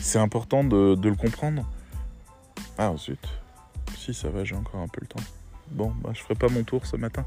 C'est 0.00 0.18
important 0.18 0.64
de, 0.64 0.96
le 1.02 1.14
comprendre. 1.14 1.66
Ah 2.76 2.94
zut. 2.96 3.18
Si 3.96 4.12
ça 4.12 4.28
va, 4.28 4.44
j'ai 4.44 4.54
encore 4.54 4.80
un 4.80 4.88
peu 4.88 5.00
le 5.00 5.06
temps. 5.06 5.22
Bon, 5.70 5.92
bah, 6.02 6.10
je 6.14 6.20
ferai 6.20 6.34
pas 6.34 6.48
mon 6.48 6.62
tour 6.62 6.86
ce 6.86 6.96
matin. 6.96 7.24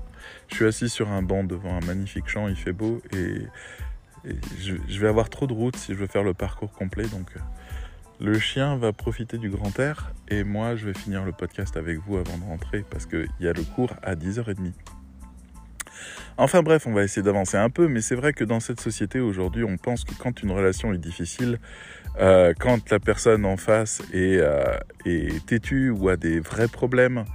Je 0.48 0.56
suis 0.56 0.66
assis 0.66 0.90
sur 0.90 1.10
un 1.10 1.22
banc 1.22 1.44
devant 1.44 1.76
un 1.76 1.86
magnifique 1.86 2.28
champ, 2.28 2.48
il 2.48 2.56
fait 2.56 2.72
beau 2.72 3.02
et, 3.14 3.48
je, 4.60 5.00
vais 5.00 5.08
avoir 5.08 5.32
trop 5.32 5.48
de 5.48 5.54
route 5.54 5.76
si 5.76 5.94
je 5.94 5.98
veux 5.98 6.08
faire 6.08 6.24
le 6.24 6.36
parcours 6.36 6.72
complet. 6.72 7.08
Donc 7.08 7.28
euh, 7.36 7.40
le 8.20 8.38
chien 8.38 8.78
va 8.78 8.94
profiter 8.94 9.40
du 9.40 9.50
grand 9.50 9.78
air 9.80 10.14
et 10.28 10.44
moi 10.44 10.76
je 10.76 10.86
vais 10.86 10.94
finir 10.94 11.24
le 11.24 11.32
podcast 11.32 11.76
avec 11.78 11.98
vous 12.00 12.18
avant 12.18 12.38
de 12.38 12.44
rentrer 12.44 12.86
parce 12.90 13.08
qu'il 13.08 13.30
y 13.40 13.48
a 13.48 13.54
le 13.54 13.64
cours 13.64 13.94
à 14.04 14.16
10h30. 14.16 14.74
Enfin 16.44 16.64
bref, 16.64 16.88
on 16.88 16.92
va 16.92 17.04
essayer 17.04 17.22
d'avancer 17.22 17.56
un 17.56 17.70
peu, 17.70 17.88
mais 17.88 18.02
c'est 18.02 18.16
vrai 18.16 18.34
que 18.34 18.44
dans 18.44 18.60
cette 18.60 18.82
société 18.82 19.20
aujourd'hui, 19.20 19.64
on 19.64 19.78
pense 19.78 20.04
que 20.04 20.16
quand 20.16 20.42
une 20.42 20.50
relation 20.50 20.92
est 20.92 20.98
difficile, 20.98 21.60
euh, 22.20 22.56
quand 22.60 22.90
la 22.90 23.00
personne 23.00 23.46
en 23.46 23.58
face 23.58 24.02
est, 24.12 24.40
euh, 24.40 24.76
est, 25.06 25.46
têtue 25.46 25.92
ou 25.92 26.10
a 26.10 26.18
des 26.18 26.40
vrais 26.40 26.68
problèmes, 26.68 27.26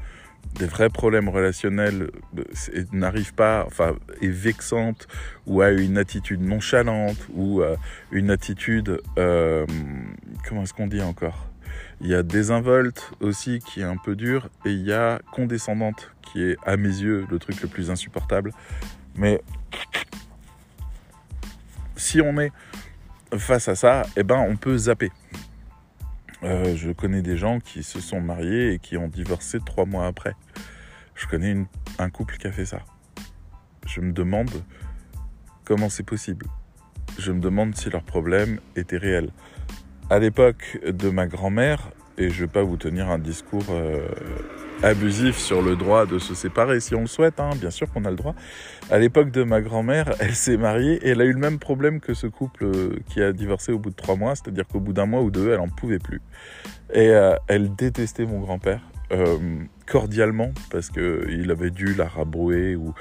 des 0.59 0.67
vrais 0.67 0.91
problèmes 0.91 1.29
relationnels, 1.29 2.11
euh, 2.37 2.85
n'arrive 2.91 3.33
pas, 3.33 3.63
enfin, 3.69 3.95
est 4.23 4.27
vexante 4.27 5.07
ou 5.47 5.61
a 5.61 5.71
une 5.71 5.99
attitude 5.99 6.43
nonchalante 6.43 7.29
ou 7.33 7.63
une 8.11 8.33
attitude, 8.33 9.01
comment 9.15 10.65
est-ce 10.65 10.75
qu'on 10.75 10.89
dit 10.89 11.03
encore? 11.03 11.47
Il 12.01 12.09
y 12.09 12.15
a 12.15 12.23
désinvolte 12.23 13.13
aussi 13.21 13.61
qui 13.61 13.81
est 13.81 13.85
un 13.85 13.97
peu 13.97 14.17
dur 14.17 14.49
et 14.65 14.71
il 14.71 14.83
y 14.83 14.93
a 14.93 15.21
condescendante 15.33 16.11
qui 16.23 16.43
est 16.43 16.57
à 16.67 16.77
mes 16.77 16.89
yeux 16.89 17.27
le 17.31 17.39
truc 17.39 17.63
le 17.63 17.69
plus 17.69 17.91
insupportable. 17.91 18.53
Mais 19.17 19.43
si 21.97 22.21
on 22.21 22.39
est 22.39 22.53
face 23.37 23.69
à 23.69 23.75
ça, 23.75 24.03
eh 24.17 24.23
ben 24.23 24.39
on 24.39 24.57
peut 24.57 24.77
zapper. 24.77 25.11
Euh, 26.43 26.77
je 26.77 26.93
connais 26.93 27.23
des 27.23 27.37
gens 27.37 27.61
qui 27.61 27.83
se 27.83 28.01
sont 28.01 28.21
mariés 28.21 28.75
et 28.75 28.79
qui 28.79 28.97
ont 28.97 29.09
divorcé 29.09 29.59
trois 29.65 29.87
mois 29.87 30.07
après. 30.07 30.35
Je 31.15 31.27
connais 31.27 31.57
un 31.99 32.11
couple 32.11 32.37
qui 32.37 32.47
a 32.47 32.53
fait 32.53 32.67
ça. 32.67 32.81
Je 33.87 34.01
me 34.01 34.13
demande 34.13 34.51
comment 35.65 35.89
c'est 35.89 36.03
possible. 36.03 36.47
Je 37.19 37.33
me 37.33 37.41
demande 37.41 37.75
si 37.75 37.89
leur 37.89 38.03
problème 38.03 38.61
était 38.77 38.99
réel 38.99 39.31
à 40.11 40.19
l'époque 40.19 40.79
de 40.87 41.11
ma 41.11 41.27
grand-mère, 41.27 41.91
et 42.19 42.31
je 42.31 42.43
ne 42.43 42.47
vais 42.47 42.53
pas 42.53 42.63
vous 42.63 42.77
tenir 42.77 43.11
un 43.11 43.19
discours 43.19 43.65
euh, 43.71 44.09
abusif 44.87 45.37
sur 45.37 45.63
le 45.63 45.77
droit 45.77 46.07
de 46.07 46.19
se 46.19 46.35
séparer 46.35 46.81
si 46.81 46.95
on 46.95 47.01
le 47.01 47.07
souhaite, 47.07 47.41
hein, 47.41 47.51
bien 47.57 47.71
sûr 47.71 47.91
qu'on 47.93 48.05
a 48.05 48.11
le 48.11 48.17
droit. 48.17 48.35
À 48.91 48.99
l'époque 48.99 49.31
de 49.31 49.43
ma 49.43 49.61
grand-mère, 49.61 50.15
elle 50.21 50.35
s'est 50.35 50.57
mariée 50.57 50.95
et 51.07 51.11
elle 51.11 51.21
a 51.21 51.25
eu 51.25 51.33
le 51.33 51.39
même 51.39 51.59
problème 51.59 52.01
que 52.01 52.15
ce 52.15 52.27
couple 52.27 52.65
euh, 52.65 52.99
qui 53.09 53.21
a 53.21 53.33
divorcé 53.33 53.73
au 53.73 53.79
bout 53.79 53.91
de 53.91 53.97
trois 53.97 54.17
mois, 54.17 54.35
c'est-à-dire 54.37 54.67
qu'au 54.67 54.81
bout 54.81 54.93
d'un 54.93 55.07
mois 55.07 55.23
ou 55.23 55.31
deux, 55.31 55.51
elle 55.51 55.59
n'en 55.59 55.69
pouvait 55.69 55.99
plus. 55.99 56.21
Et 56.93 57.11
euh, 57.11 57.35
elle 57.49 57.75
détestait 57.75 58.27
mon 58.27 58.41
grand-père. 58.41 58.81
cordialement 59.87 60.51
parce 60.71 60.91
qu'il 60.91 61.51
avait 61.51 61.71
dû 61.71 61.95
la 61.95 62.09
rabrouer 62.09 62.75
ou, 62.75 62.93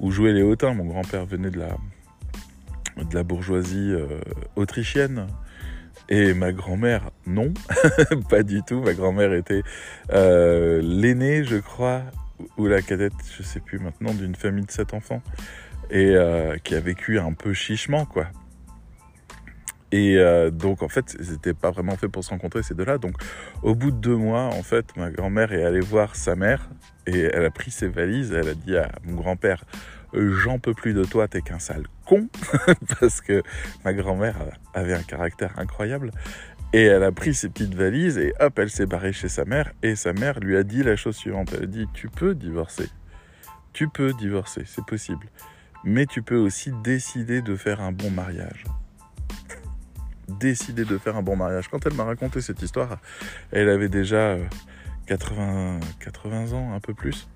ou 0.00 0.10
jouer 0.10 0.32
les 0.32 0.42
hautains. 0.42 0.74
Mon 0.74 0.86
grand-père 0.86 1.24
venait 1.24 1.50
de 1.50 1.58
la, 1.58 1.76
de 3.04 3.14
la 3.14 3.22
bourgeoisie 3.22 3.94
autrichienne, 4.56 5.28
et 6.12 6.34
ma 6.34 6.52
grand-mère, 6.52 7.10
non, 7.26 7.54
pas 8.28 8.42
du 8.42 8.62
tout. 8.62 8.82
Ma 8.82 8.92
grand-mère 8.92 9.32
était 9.32 9.62
euh, 10.12 10.82
l'aînée, 10.82 11.42
je 11.42 11.56
crois, 11.56 12.02
ou 12.58 12.66
la 12.66 12.82
cadette, 12.82 13.14
je 13.34 13.42
sais 13.42 13.60
plus 13.60 13.78
maintenant, 13.78 14.12
d'une 14.12 14.34
famille 14.34 14.66
de 14.66 14.70
sept 14.70 14.92
enfants, 14.92 15.22
et 15.90 16.10
euh, 16.10 16.58
qui 16.62 16.74
a 16.74 16.80
vécu 16.80 17.18
un 17.18 17.32
peu 17.32 17.54
chichement, 17.54 18.04
quoi. 18.04 18.26
Et 19.90 20.18
euh, 20.18 20.50
donc, 20.50 20.82
en 20.82 20.88
fait, 20.90 21.16
c'était 21.22 21.54
pas 21.54 21.70
vraiment 21.70 21.96
fait 21.96 22.08
pour 22.08 22.22
se 22.22 22.28
rencontrer 22.28 22.62
ces 22.62 22.74
deux-là. 22.74 22.98
Donc, 22.98 23.14
au 23.62 23.74
bout 23.74 23.90
de 23.90 23.96
deux 23.96 24.16
mois, 24.16 24.44
en 24.44 24.62
fait, 24.62 24.94
ma 24.98 25.10
grand-mère 25.10 25.54
est 25.54 25.64
allée 25.64 25.80
voir 25.80 26.14
sa 26.14 26.36
mère 26.36 26.68
et 27.06 27.20
elle 27.20 27.46
a 27.46 27.50
pris 27.50 27.70
ses 27.70 27.88
valises. 27.88 28.32
Elle 28.32 28.50
a 28.50 28.54
dit 28.54 28.76
à 28.76 28.90
mon 29.06 29.14
grand-père 29.14 29.64
J'en 30.14 30.58
peux 30.58 30.74
plus 30.74 30.94
de 30.94 31.04
toi, 31.04 31.28
t'es 31.28 31.42
qu'un 31.42 31.58
sale 31.58 31.84
con. 32.06 32.28
Parce 33.00 33.20
que 33.20 33.42
ma 33.84 33.92
grand-mère 33.92 34.36
avait 34.74 34.94
un 34.94 35.02
caractère 35.02 35.58
incroyable. 35.58 36.10
Et 36.74 36.84
elle 36.84 37.02
a 37.02 37.12
pris 37.12 37.34
ses 37.34 37.48
petites 37.50 37.74
valises 37.74 38.16
et 38.16 38.32
hop, 38.40 38.58
elle 38.58 38.70
s'est 38.70 38.86
barrée 38.86 39.12
chez 39.12 39.28
sa 39.28 39.44
mère. 39.44 39.72
Et 39.82 39.94
sa 39.94 40.12
mère 40.12 40.40
lui 40.40 40.56
a 40.56 40.62
dit 40.62 40.82
la 40.82 40.96
chose 40.96 41.16
suivante 41.16 41.52
Elle 41.54 41.64
a 41.64 41.66
dit 41.66 41.86
Tu 41.92 42.08
peux 42.08 42.34
divorcer. 42.34 42.88
Tu 43.72 43.88
peux 43.88 44.12
divorcer, 44.12 44.62
c'est 44.66 44.84
possible. 44.84 45.26
Mais 45.84 46.06
tu 46.06 46.22
peux 46.22 46.36
aussi 46.36 46.72
décider 46.82 47.42
de 47.42 47.56
faire 47.56 47.80
un 47.80 47.92
bon 47.92 48.10
mariage 48.10 48.64
décider 50.38 50.84
de 50.84 50.98
faire 50.98 51.16
un 51.16 51.22
bon 51.22 51.36
mariage. 51.36 51.68
Quand 51.68 51.84
elle 51.86 51.94
m'a 51.94 52.04
raconté 52.04 52.40
cette 52.40 52.62
histoire, 52.62 52.98
elle 53.50 53.68
avait 53.68 53.88
déjà 53.88 54.36
80, 55.06 55.76
euh, 55.76 55.80
80 56.00 56.52
ans, 56.52 56.74
un 56.74 56.80
peu 56.80 56.94
plus. 56.94 57.28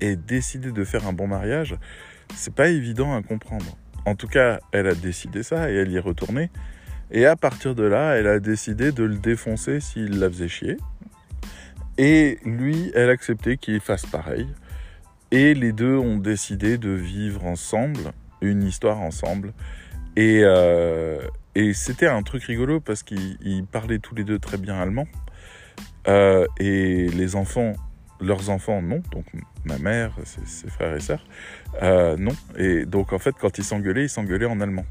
Et 0.00 0.16
décider 0.16 0.72
de 0.72 0.84
faire 0.84 1.06
un 1.06 1.12
bon 1.12 1.26
mariage, 1.26 1.76
c'est 2.34 2.54
pas 2.54 2.68
évident 2.68 3.14
à 3.16 3.22
comprendre. 3.22 3.76
En 4.06 4.14
tout 4.14 4.28
cas, 4.28 4.60
elle 4.72 4.86
a 4.86 4.94
décidé 4.94 5.42
ça 5.42 5.70
et 5.70 5.74
elle 5.74 5.90
y 5.90 5.96
est 5.96 6.00
retournée. 6.00 6.50
Et 7.10 7.26
à 7.26 7.36
partir 7.36 7.74
de 7.74 7.84
là, 7.84 8.14
elle 8.14 8.26
a 8.26 8.38
décidé 8.38 8.92
de 8.92 9.04
le 9.04 9.16
défoncer 9.16 9.80
s'il 9.80 10.18
la 10.18 10.28
faisait 10.28 10.48
chier. 10.48 10.76
Et 11.96 12.38
lui, 12.44 12.92
elle 12.94 13.08
a 13.08 13.12
accepté 13.12 13.56
qu'il 13.56 13.80
fasse 13.80 14.06
pareil. 14.06 14.46
Et 15.30 15.54
les 15.54 15.72
deux 15.72 15.96
ont 15.96 16.16
décidé 16.16 16.78
de 16.78 16.90
vivre 16.90 17.44
ensemble, 17.44 18.12
une 18.40 18.62
histoire 18.62 18.98
ensemble. 19.00 19.52
Et, 20.16 20.40
euh, 20.42 21.20
et 21.54 21.72
c'était 21.72 22.06
un 22.06 22.22
truc 22.22 22.44
rigolo 22.44 22.80
parce 22.80 23.02
qu'ils 23.02 23.66
parlaient 23.70 23.98
tous 23.98 24.14
les 24.14 24.24
deux 24.24 24.38
très 24.38 24.58
bien 24.58 24.80
allemand. 24.80 25.06
Euh, 26.06 26.46
et 26.58 27.08
les 27.08 27.36
enfants, 27.36 27.72
leurs 28.20 28.50
enfants, 28.50 28.82
non. 28.82 29.02
Donc 29.12 29.24
ma 29.64 29.78
mère, 29.78 30.12
ses, 30.24 30.68
frères 30.68 30.94
et 30.94 31.00
sœurs, 31.00 31.24
euh, 31.82 32.16
non. 32.16 32.32
Et 32.56 32.84
donc 32.84 33.12
en 33.12 33.18
fait, 33.18 33.34
quand 33.38 33.58
ils 33.58 33.64
s'engueulaient, 33.64 34.04
ils 34.04 34.10
s'engueulaient 34.10 34.46
en 34.46 34.60
allemand. 34.60 34.84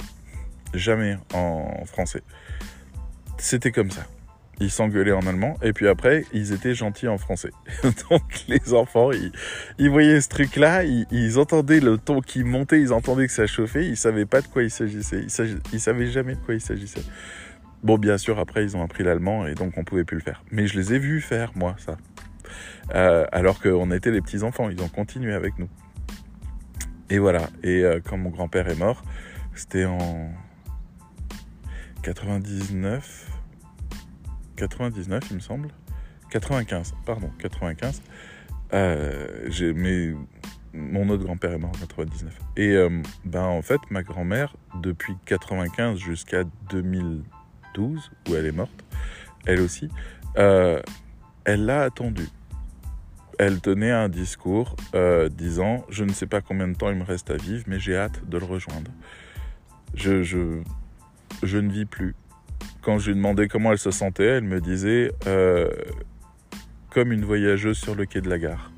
Jamais 0.74 1.18
en 1.34 1.86
français. 1.86 2.22
C'était 3.38 3.72
comme 3.72 3.92
ça. 3.92 4.06
ils 4.60 4.72
s'engueulaient 4.72 5.12
en 5.12 5.26
allemand, 5.28 5.56
et 5.62 5.72
puis 5.72 5.88
après, 5.88 6.26
ils 6.34 6.52
étaient 6.52 6.74
gentils 6.74 7.08
en 7.08 7.20
français. 7.20 7.52
Donc 8.10 8.24
les 8.48 8.74
enfants, 8.74 9.12
ils, 9.78 9.90
voyaient 9.90 10.20
ce 10.20 10.30
truc-là, 10.30 10.84
ils, 10.84 11.38
entendaient 11.38 11.80
le 11.80 11.98
ton 11.98 12.22
qui 12.22 12.44
montait, 12.44 12.82
ils 12.82 12.92
entendaient 12.92 13.28
que 13.28 13.34
ça 13.34 13.46
chauffait, 13.46 13.86
ils 13.86 13.98
savaient 13.98 14.26
pas 14.26 14.42
de 14.42 14.48
quoi 14.48 14.64
il 14.64 14.72
s'agissait, 14.72 15.22
ils, 15.22 15.60
ils 15.74 15.80
savaient 15.80 16.08
jamais 16.08 16.34
de 16.34 16.40
quoi 16.40 16.56
il 16.56 16.62
s'agissait. 16.62 17.04
Bon, 17.84 18.00
bien 18.00 18.18
sûr, 18.18 18.40
après, 18.40 18.64
ils 18.64 18.76
ont 18.76 18.84
appris 18.84 19.04
l'allemand, 19.04 19.46
et 19.46 19.54
donc 19.54 19.78
on 19.78 19.84
pouvait 19.84 20.04
plus 20.04 20.18
le 20.18 20.24
faire. 20.24 20.44
Mais 20.52 20.66
je 20.66 20.78
les 20.78 20.94
ai 20.96 21.00
vus 21.00 21.22
faire, 21.22 21.52
moi, 21.56 21.76
ça. 21.78 21.98
Euh, 22.96 23.26
alors 23.32 23.60
qu'on 23.62 23.92
était 23.92 24.12
les 24.12 24.22
petits 24.22 24.44
enfants, 24.44 24.70
ils 24.70 24.82
ont 24.82 24.88
continué 24.88 25.34
avec 25.34 25.58
nous. 25.60 25.70
Et 27.10 27.20
voilà, 27.20 27.50
et 27.64 27.84
euh, 27.84 28.00
quand 28.04 28.18
mon 28.18 28.30
grand-père 28.30 28.68
est 28.68 28.76
mort, 28.76 29.04
c'était 29.56 29.86
en 29.86 30.30
99, 32.04 33.32
99 34.56 35.24
il 35.30 35.36
me 35.36 35.42
semble, 35.42 35.70
95, 36.32 36.96
pardon, 37.06 37.30
95. 37.40 38.02
Euh, 38.74 39.46
j'ai, 39.48 39.74
mais 39.74 40.14
mon 40.74 41.10
autre 41.10 41.24
grand-père 41.24 41.52
est 41.54 41.58
mort 41.58 41.72
en 41.72 41.80
99. 41.80 42.38
Et 42.58 42.76
ben 43.26 43.44
en 43.44 43.62
fait, 43.62 43.80
ma 43.90 44.04
grand-mère, 44.04 44.56
depuis 44.82 45.16
95 45.26 45.98
jusqu'à 45.98 46.44
2012, 46.70 48.12
où 48.30 48.36
elle 48.36 48.46
est 48.46 48.52
morte, 48.52 48.86
elle 49.46 49.62
aussi, 49.62 49.90
elle 50.36 51.66
l'a 51.66 51.84
attendu. 51.84 52.28
Elle 53.38 53.62
tenait 53.62 53.92
un 53.92 54.10
discours 54.10 54.76
disant 55.32 55.86
Je 55.90 56.04
ne 56.04 56.12
sais 56.12 56.28
pas 56.28 56.42
combien 56.42 56.68
de 56.68 56.76
temps 56.76 56.90
il 56.90 56.98
me 56.98 57.04
reste 57.04 57.30
à 57.30 57.38
vivre, 57.38 57.64
mais 57.68 57.80
j'ai 57.80 57.96
hâte 57.96 58.28
de 58.28 58.38
le 58.38 58.46
rejoindre. 58.46 58.92
Je, 59.94 60.24
je, 60.24 60.62
je 61.44 61.58
ne 61.58 61.72
vis 61.72 61.86
plus. 61.86 62.16
Quand 62.82 63.00
je 63.00 63.08
lui 63.08 63.16
demandais 63.16 63.48
comment 63.48 63.72
elle 63.72 63.78
se 63.78 63.92
sentait, 63.92 64.26
elle 64.26 64.44
me 64.44 64.62
disait 64.62 65.12
euh, 65.28 65.70
comme 66.90 67.12
une 67.12 67.26
voyageuse 67.26 67.78
sur 67.78 67.96
le 67.96 68.06
quai 68.06 68.22
de 68.22 68.30
la 68.30 68.40
gare, 68.40 68.72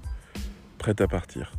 prête 0.78 1.02
à 1.02 1.08
partir. 1.08 1.54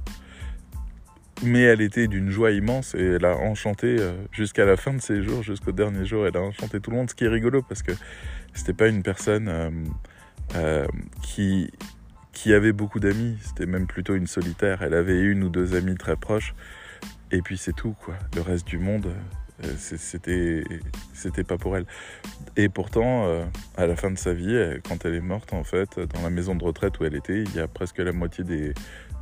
Mais 1.43 1.63
elle 1.63 1.81
était 1.81 2.07
d'une 2.07 2.29
joie 2.29 2.51
immense 2.51 2.95
et 2.95 3.03
elle 3.03 3.25
a 3.25 3.37
enchanté 3.37 3.97
euh, 3.99 4.13
jusqu'à 4.31 4.67
la 4.67 4.77
fin 4.77 4.93
de 4.93 5.01
ses 5.01 5.23
jours, 5.23 5.43
jusqu'au 5.43 5.73
dernier 5.73 6.05
jour, 6.05 6.27
elle 6.27 6.37
a 6.37 6.43
enchanté 6.43 6.81
tout 6.81 6.91
le 6.91 6.97
monde, 6.97 7.09
ce 7.09 7.15
qui 7.15 7.25
est 7.25 7.29
rigolo 7.29 7.63
parce 7.63 7.83
que 7.83 7.93
c'était 8.53 8.75
pas 8.75 8.89
une 8.89 9.03
personne 9.03 9.49
euh, 10.57 10.87
qui, 11.23 11.71
qui 12.33 12.53
avait 12.55 12.73
beaucoup 12.73 13.01
d'amis, 13.01 13.37
c'était 13.43 13.67
même 13.67 13.87
plutôt 13.87 14.15
une 14.15 14.27
solitaire. 14.27 14.83
Elle 14.83 14.95
avait 14.95 15.21
une 15.21 15.45
ou 15.45 15.49
deux 15.49 15.75
amis 15.75 15.97
très 15.97 16.17
proches. 16.17 16.55
Et 17.31 17.43
puis 17.43 17.57
c'est 17.57 17.73
tout 17.75 17.95
quoi. 18.05 18.15
Le 18.35 18.43
reste 18.43 18.67
du 18.67 18.79
monde, 18.79 19.09
euh, 19.65 19.75
c'était 19.77 20.65
c'était 21.15 21.45
pas 21.45 21.59
pour 21.59 21.77
elle. 21.77 21.87
Et 22.57 22.69
pourtant 22.69 23.27
euh, 23.27 23.45
à 23.77 23.87
la 23.87 23.97
fin 23.97 24.11
de 24.11 24.19
sa 24.19 24.33
vie 24.33 24.57
quand 24.89 25.05
elle 25.05 25.15
est 25.15 25.21
morte 25.21 25.53
en 25.53 25.65
fait 25.65 26.01
dans 26.01 26.23
la 26.23 26.31
maison 26.31 26.55
de 26.55 26.65
retraite 26.65 26.99
où 26.99 27.05
elle 27.05 27.15
était 27.15 27.43
il 27.43 27.55
y 27.55 27.61
a 27.61 27.69
presque 27.69 27.99
la 27.99 28.13
moitié 28.13 28.43
des 28.43 28.75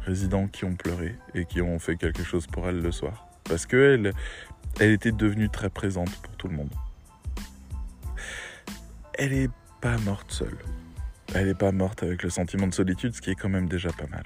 résidents 0.02 0.46
qui 0.46 0.64
ont 0.64 0.74
pleuré 0.74 1.14
et 1.34 1.44
qui 1.44 1.60
ont 1.60 1.78
fait 1.78 1.96
quelque 1.96 2.22
chose 2.22 2.46
pour 2.46 2.68
elle 2.68 2.80
le 2.80 2.92
soir. 2.92 3.26
Parce 3.44 3.66
que 3.66 3.76
elle, 3.76 4.12
elle 4.80 4.90
était 4.90 5.12
devenue 5.12 5.48
très 5.50 5.70
présente 5.70 6.10
pour 6.22 6.36
tout 6.36 6.48
le 6.48 6.56
monde. 6.56 6.70
Elle 9.14 9.32
est 9.32 9.50
pas 9.80 9.98
morte 9.98 10.30
seule 10.30 10.56
elle 11.34 11.48
est 11.48 11.58
pas 11.58 11.72
morte 11.72 12.02
avec 12.02 12.22
le 12.22 12.30
sentiment 12.30 12.66
de 12.66 12.74
solitude 12.74 13.14
ce 13.14 13.20
qui 13.20 13.30
est 13.30 13.34
quand 13.34 13.48
même 13.48 13.68
déjà 13.68 13.90
pas 13.92 14.06
mal. 14.06 14.24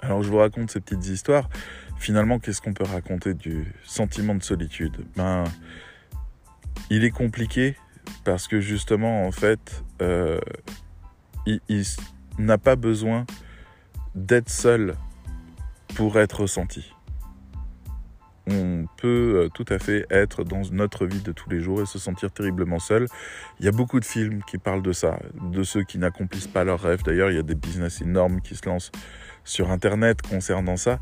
Alors 0.00 0.22
je 0.22 0.28
vous 0.28 0.38
raconte 0.38 0.70
ces 0.70 0.80
petites 0.80 1.06
histoires. 1.06 1.48
Finalement, 1.98 2.40
qu'est-ce 2.40 2.60
qu'on 2.60 2.74
peut 2.74 2.84
raconter 2.84 3.34
du 3.34 3.72
sentiment 3.84 4.34
de 4.34 4.42
solitude? 4.42 5.06
Ben, 5.16 5.44
il 6.90 7.04
est 7.04 7.10
compliqué 7.10 7.76
parce 8.24 8.48
que 8.48 8.60
justement, 8.60 9.24
en 9.26 9.30
fait, 9.30 9.84
euh, 10.00 10.40
il, 11.46 11.84
n'a 12.38 12.58
pas 12.58 12.76
besoin 12.76 13.24
d'être 14.14 14.50
seul 14.50 14.96
pour 15.94 16.18
être 16.18 16.40
ressenti. 16.40 16.91
On 18.50 18.86
peut 18.96 19.44
euh, 19.44 19.48
tout 19.48 19.64
à 19.68 19.78
fait 19.78 20.04
être 20.10 20.42
dans 20.42 20.62
notre 20.72 21.06
vie 21.06 21.20
de 21.20 21.30
tous 21.30 21.48
les 21.48 21.60
jours 21.60 21.80
et 21.80 21.86
se 21.86 21.98
sentir 21.98 22.32
terriblement 22.32 22.80
seul. 22.80 23.06
Il 23.60 23.66
y 23.66 23.68
a 23.68 23.72
beaucoup 23.72 24.00
de 24.00 24.04
films 24.04 24.42
qui 24.44 24.58
parlent 24.58 24.82
de 24.82 24.92
ça, 24.92 25.18
de 25.40 25.62
ceux 25.62 25.84
qui 25.84 25.98
n'accomplissent 25.98 26.48
pas 26.48 26.64
leurs 26.64 26.80
rêves. 26.80 27.02
D'ailleurs, 27.04 27.30
il 27.30 27.36
y 27.36 27.40
a 27.40 27.44
des 27.44 27.54
business 27.54 28.00
énormes 28.00 28.40
qui 28.40 28.56
se 28.56 28.68
lancent 28.68 28.90
sur 29.44 29.70
Internet 29.70 30.22
concernant 30.22 30.76
ça. 30.76 30.98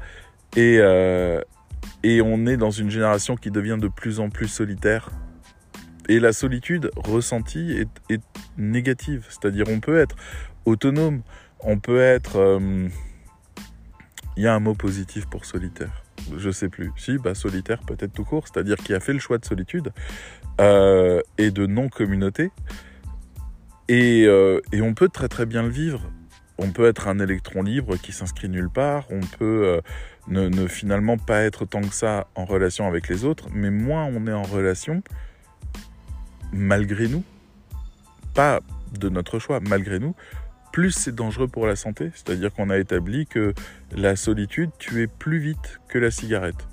Et, 0.57 0.79
euh, 0.81 1.40
on 2.05 2.46
est 2.46 2.59
dans 2.59 2.70
une 2.70 2.90
génération 2.90 3.37
qui 3.37 3.50
devient 3.50 3.79
de 3.81 3.88
plus 3.88 4.20
en 4.20 4.29
plus 4.29 4.48
solitaire. 4.48 5.11
Et 6.09 6.20
la 6.20 6.33
solitude 6.33 6.90
ressentie 6.96 7.72
est, 7.72 8.12
est 8.12 8.22
négative. 8.59 9.26
C'est-à-dire 9.31 9.66
on 9.68 9.81
peut 9.81 9.98
être 9.98 10.16
autonome, 10.66 11.22
on 11.61 11.79
peut 11.79 12.00
être... 12.00 12.37
Euh, 12.37 12.88
il 14.37 14.44
y 14.44 14.46
a 14.46 14.55
un 14.55 14.61
mot 14.61 14.74
positif 14.74 15.26
pour 15.26 15.44
solitaire. 15.44 16.03
Je 16.37 16.50
sais 16.50 16.68
plus. 16.68 16.92
Si, 16.96 17.18
bah 17.18 17.35
solitaire 17.35 17.80
peut-être 17.80 18.12
tout 18.12 18.24
court, 18.24 18.46
c'est-à-dire 18.46 18.76
qui 18.76 18.94
a 18.94 19.00
fait 19.00 19.12
le 19.12 19.18
choix 19.18 19.38
de 19.38 19.44
solitude 19.44 19.92
euh, 20.61 21.20
et 21.38 21.50
de 21.50 21.66
non-communauté. 21.66 22.50
Et, 23.88 24.24
euh, 24.26 24.61
et, 24.72 24.83
on 24.83 24.94
peut 24.94 25.09
très 25.09 25.28
très 25.28 25.46
bien 25.46 25.62
le 25.62 25.68
vivre. 25.68 26.00
On 26.59 26.70
peut 26.70 26.87
être 26.87 27.09
un 27.09 27.18
électron 27.18 27.62
libre 27.62 27.96
qui 27.96 28.12
s'inscrit 28.12 28.48
nulle 28.48 28.70
part. 28.70 29.06
On 29.11 29.20
peut 29.20 29.64
euh, 29.66 29.80
ne, 30.28 30.66
finalement 30.66 31.16
pas 31.16 31.42
être 31.42 31.64
tant 31.64 31.80
que 31.80 31.94
ça 31.94 32.28
en 32.35 32.44
relation 32.44 32.87
avec 32.87 33.09
les 33.09 33.24
autres, 33.24 33.48
mais 33.52 33.70
moins 33.70 34.04
on 34.04 34.26
est 34.26 34.33
en 34.33 34.42
relation, 34.42 35.02
malgré 36.52 37.09
nous, 37.09 37.24
pas 38.35 38.61
de 38.98 39.09
notre 39.09 39.38
choix, 39.38 39.61
malgré 39.61 39.98
nous, 39.98 40.14
plus 40.72 40.92
c'est 40.92 41.14
dangereux 41.14 41.48
pour 41.48 41.66
la 41.66 41.76
santé. 41.76 42.11
C'est-à-dire 42.14 42.52
qu'on 42.52 42.70
a 42.70 42.78
établi 42.78 43.26
que 43.26 43.54
la 43.92 44.16
solitude 44.16 44.70
tuait 44.78 45.06
plus 45.06 45.38
vite 45.38 45.80
que 45.88 45.98
la 45.98 46.11
cigarette. 46.11 46.68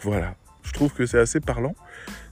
Voilà, 0.00 0.36
je 0.62 0.72
trouve 0.72 0.92
que 0.92 1.06
c'est 1.06 1.18
assez 1.18 1.40
parlant. 1.40 1.74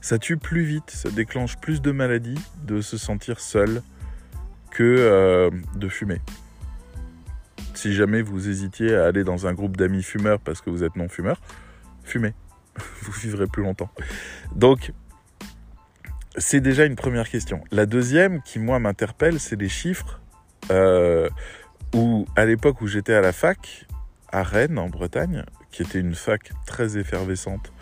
Ça 0.01 0.19
tue 0.19 0.37
plus 0.37 0.63
vite, 0.63 0.91
ça 0.91 1.11
déclenche 1.11 1.57
plus 1.57 1.83
de 1.83 1.91
maladies 1.91 2.41
de 2.65 2.81
se 2.81 2.97
sentir 2.97 3.41
seul 3.41 3.83
que 4.71 4.85
euh, 4.85 5.51
de 5.75 5.89
fumer 5.89 6.21
si 7.77 7.95
jamais 7.95 8.23
vous 8.23 8.49
hésitiez 8.49 8.95
à 8.95 9.07
aller 9.07 9.25
dans 9.25 9.47
un 9.47 9.53
groupe 9.53 9.77
d'amis 9.77 10.03
fumeurs 10.03 10.41
parce 10.41 10.61
que 10.61 10.71
vous 10.71 10.83
êtes 10.83 10.97
non 10.97 11.09
fumeur, 11.09 11.41
fumez. 12.05 12.35
vous 13.03 13.13
vivrez 13.13 13.47
plus 13.47 13.63
longtemps. 13.63 13.91
Donc, 14.55 14.93
c'est 16.37 16.61
déjà 16.61 16.85
une 16.85 16.97
première 16.97 17.29
question. 17.29 17.63
La 17.71 17.87
deuxième 17.87 18.43
qui, 18.43 18.59
moi, 18.59 18.79
m'interpelle, 18.79 19.41
c'est 19.41 19.57
les 19.57 19.69
chiffres. 19.69 20.21
Euh, 20.71 21.29
où, 21.95 22.27
à 22.37 22.45
l'époque 22.45 22.81
où 22.81 22.87
j'étais 22.87 23.15
à 23.15 23.21
la 23.21 23.33
fac, 23.33 23.87
à 24.31 24.43
Rennes, 24.43 24.79
en 24.79 24.89
Bretagne, 24.89 25.45
qui 25.71 25.83
était 25.83 26.01
une 26.01 26.15
fac 26.15 26.51
très 26.67 26.99
effervescente, 26.99 27.73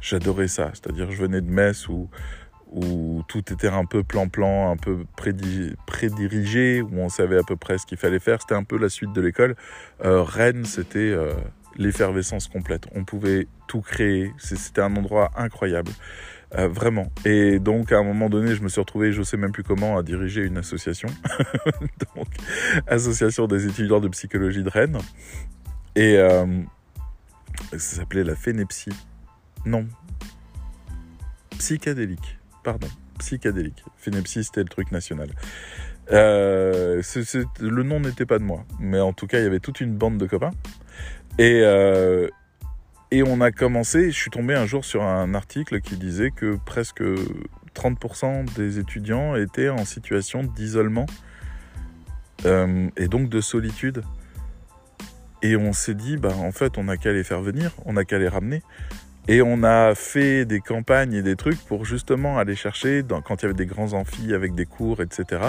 j'adorais 0.00 0.48
ça. 0.48 0.70
C'est-à-dire, 0.74 1.10
je 1.10 1.18
venais 1.22 1.40
de 1.40 1.50
Metz 1.50 1.88
où 1.88 2.08
où 2.72 3.22
tout 3.28 3.52
était 3.52 3.68
un 3.68 3.84
peu 3.84 4.02
plan-plan, 4.02 4.70
un 4.70 4.76
peu 4.76 5.04
prédirigé, 5.86 6.80
où 6.80 6.98
on 6.98 7.08
savait 7.08 7.38
à 7.38 7.42
peu 7.42 7.56
près 7.56 7.78
ce 7.78 7.86
qu'il 7.86 7.98
fallait 7.98 8.18
faire. 8.18 8.40
C'était 8.40 8.54
un 8.54 8.64
peu 8.64 8.78
la 8.78 8.88
suite 8.88 9.12
de 9.12 9.20
l'école. 9.20 9.56
Euh, 10.04 10.22
Rennes, 10.22 10.64
c'était 10.64 10.98
euh, 10.98 11.34
l'effervescence 11.76 12.48
complète. 12.48 12.86
On 12.94 13.04
pouvait 13.04 13.46
tout 13.68 13.82
créer. 13.82 14.32
C'était 14.38 14.80
un 14.80 14.96
endroit 14.96 15.30
incroyable. 15.36 15.92
Euh, 16.54 16.68
vraiment. 16.68 17.10
Et 17.24 17.58
donc, 17.58 17.92
à 17.92 17.98
un 17.98 18.02
moment 18.02 18.28
donné, 18.28 18.54
je 18.54 18.62
me 18.62 18.68
suis 18.68 18.80
retrouvé, 18.80 19.12
je 19.12 19.20
ne 19.20 19.24
sais 19.24 19.36
même 19.36 19.52
plus 19.52 19.62
comment, 19.62 19.96
à 19.96 20.02
diriger 20.02 20.42
une 20.42 20.58
association. 20.58 21.08
donc, 22.16 22.28
association 22.86 23.46
des 23.46 23.66
étudiants 23.66 24.00
de 24.00 24.08
psychologie 24.08 24.62
de 24.62 24.68
Rennes. 24.68 24.98
Et 25.96 26.16
ça 27.72 27.78
s'appelait 27.78 28.24
la 28.24 28.34
Phénepsie. 28.34 28.92
Non. 29.64 29.86
Psychédélique 31.58 32.38
pardon, 32.62 32.88
psychédélique. 33.18 33.84
Phénepsie, 33.96 34.44
c'était 34.44 34.62
le 34.62 34.68
truc 34.68 34.92
national. 34.92 35.28
Euh, 36.10 37.02
le 37.60 37.82
nom 37.82 38.00
n'était 38.00 38.26
pas 38.26 38.38
de 38.38 38.44
moi, 38.44 38.64
mais 38.80 39.00
en 39.00 39.12
tout 39.12 39.26
cas, 39.26 39.38
il 39.38 39.44
y 39.44 39.46
avait 39.46 39.60
toute 39.60 39.80
une 39.80 39.94
bande 39.94 40.18
de 40.18 40.26
copains. 40.26 40.52
Et, 41.38 41.60
euh, 41.62 42.28
et 43.12 43.22
on 43.22 43.42
a 43.42 43.52
commencé, 43.52 44.10
je 44.10 44.16
suis 44.16 44.30
tombé 44.30 44.54
un 44.54 44.64
jour 44.64 44.86
sur 44.86 45.02
un 45.02 45.34
article 45.34 45.82
qui 45.82 45.96
disait 45.96 46.30
que 46.30 46.56
presque 46.64 47.02
30% 47.74 48.54
des 48.54 48.78
étudiants 48.78 49.36
étaient 49.36 49.68
en 49.68 49.84
situation 49.84 50.42
d'isolement 50.42 51.04
euh, 52.46 52.88
et 52.96 53.08
donc 53.08 53.28
de 53.28 53.42
solitude. 53.42 54.02
Et 55.42 55.56
on 55.56 55.74
s'est 55.74 55.94
dit, 55.94 56.16
bah, 56.16 56.34
en 56.38 56.52
fait, 56.52 56.78
on 56.78 56.84
n'a 56.84 56.96
qu'à 56.96 57.12
les 57.12 57.22
faire 57.22 57.42
venir, 57.42 57.72
on 57.84 57.92
n'a 57.92 58.06
qu'à 58.06 58.18
les 58.18 58.28
ramener. 58.28 58.62
Et 59.28 59.42
on 59.42 59.62
a 59.62 59.94
fait 59.94 60.46
des 60.46 60.60
campagnes 60.60 61.12
et 61.12 61.22
des 61.22 61.36
trucs 61.36 61.60
pour 61.66 61.84
justement 61.84 62.38
aller 62.38 62.56
chercher, 62.56 63.04
quand 63.26 63.42
il 63.42 63.42
y 63.42 63.44
avait 63.44 63.54
des 63.54 63.66
grands 63.66 63.92
amphis 63.92 64.32
avec 64.32 64.54
des 64.54 64.64
cours, 64.64 65.02
etc. 65.02 65.42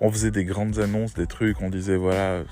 On 0.00 0.10
faisait 0.10 0.30
des 0.30 0.46
grandes 0.46 0.78
annonces, 0.78 1.12
des 1.12 1.26
trucs, 1.26 1.60
on 1.60 1.68
disait 1.68 1.96
voilà, 1.96 2.44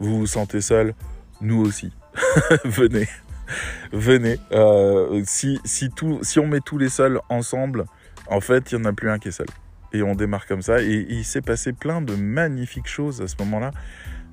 vous 0.00 0.18
vous 0.18 0.26
sentez 0.26 0.60
seul, 0.60 0.94
nous 1.40 1.60
aussi, 1.64 1.92
venez, 2.64 3.08
venez. 3.92 4.38
Euh, 4.52 5.22
si, 5.24 5.60
si, 5.64 5.90
tout, 5.90 6.20
si 6.22 6.38
on 6.38 6.46
met 6.46 6.60
tous 6.60 6.78
les 6.78 6.88
seuls 6.88 7.20
ensemble, 7.28 7.84
en 8.28 8.40
fait, 8.40 8.72
il 8.72 8.78
n'y 8.78 8.82
en 8.82 8.90
a 8.90 8.92
plus 8.92 9.10
un 9.10 9.18
qui 9.18 9.28
est 9.28 9.32
seul. 9.32 9.46
et 9.92 10.02
on 10.02 10.14
démarre 10.14 10.46
comme 10.46 10.62
ça. 10.62 10.82
Et, 10.82 11.06
il 11.08 11.24
s'est 11.24 11.42
passé 11.42 11.72
plein 11.72 12.00
de 12.00 12.14
magnifiques 12.14 12.88
choses 12.88 13.20
à 13.20 13.28
ce 13.28 13.36
moment-là. 13.40 13.72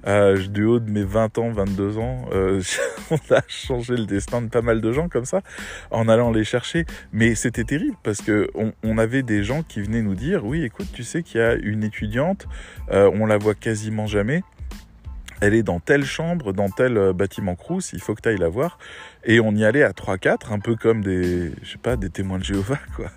Euh, 0.08 0.48
du 0.48 0.64
haut 0.64 0.80
de 0.80 0.90
mes 0.90 1.04
20 1.04 1.38
ans, 1.40 1.52
22 1.52 1.98
ans, 1.98 2.30
euh, 2.32 2.62
on 3.12 3.18
a 3.36 3.42
changé 3.50 3.98
le 3.98 4.06
destin 4.06 4.42
de 4.42 4.48
pas 4.48 4.62
mal 4.62 4.80
de 4.80 4.94
gens 4.94 5.10
comme 5.10 5.26
ça, 5.26 5.42
en 5.92 6.08
allant 6.08 6.32
les 6.32 6.46
chercher. 6.46 6.86
Mais 7.12 7.36
c'était 7.36 7.66
terrible 7.66 7.98
parce 8.02 8.22
que 8.22 8.50
on, 8.56 8.98
avait 8.98 9.24
des 9.24 9.44
gens 9.44 9.62
qui 9.62 9.82
venaient 9.82 10.02
nous 10.02 10.16
dire, 10.16 10.46
oui, 10.46 10.64
écoute, 10.64 10.88
tu 10.94 11.04
sais 11.04 11.22
qu'il 11.22 11.42
y 11.42 11.44
a 11.44 11.54
une 11.56 11.84
étudiante, 11.84 12.48
on 12.90 13.26
la 13.26 13.38
voit 13.38 13.56
quasiment 13.56 14.08
jamais 14.08 14.42
elle 15.42 15.54
est 15.54 15.64
dans 15.64 15.80
telle 15.80 16.06
chambre, 16.06 16.54
dans 16.54 16.70
tel 16.70 16.98
euh, 16.98 17.14
bâtiment 17.14 17.56
Crous, 17.56 17.94
il 17.94 18.02
faut 18.02 18.16
que 18.16 18.22
tu 18.22 18.30
ailles 18.30 18.38
la 18.38 18.50
voir. 18.50 18.78
Et 19.26 19.40
on 19.40 19.52
y 19.56 19.66
allait 19.66 19.84
à 19.84 19.92
3-4, 19.92 20.52
un 20.54 20.60
peu 20.60 20.76
comme 20.76 21.04
des, 21.04 21.52
je 21.62 21.72
sais 21.72 21.78
pas, 21.78 21.96
des 21.96 22.10
témoins 22.10 22.40
de 22.40 22.44
Jéhovah, 22.44 22.80
quoi. 22.96 23.10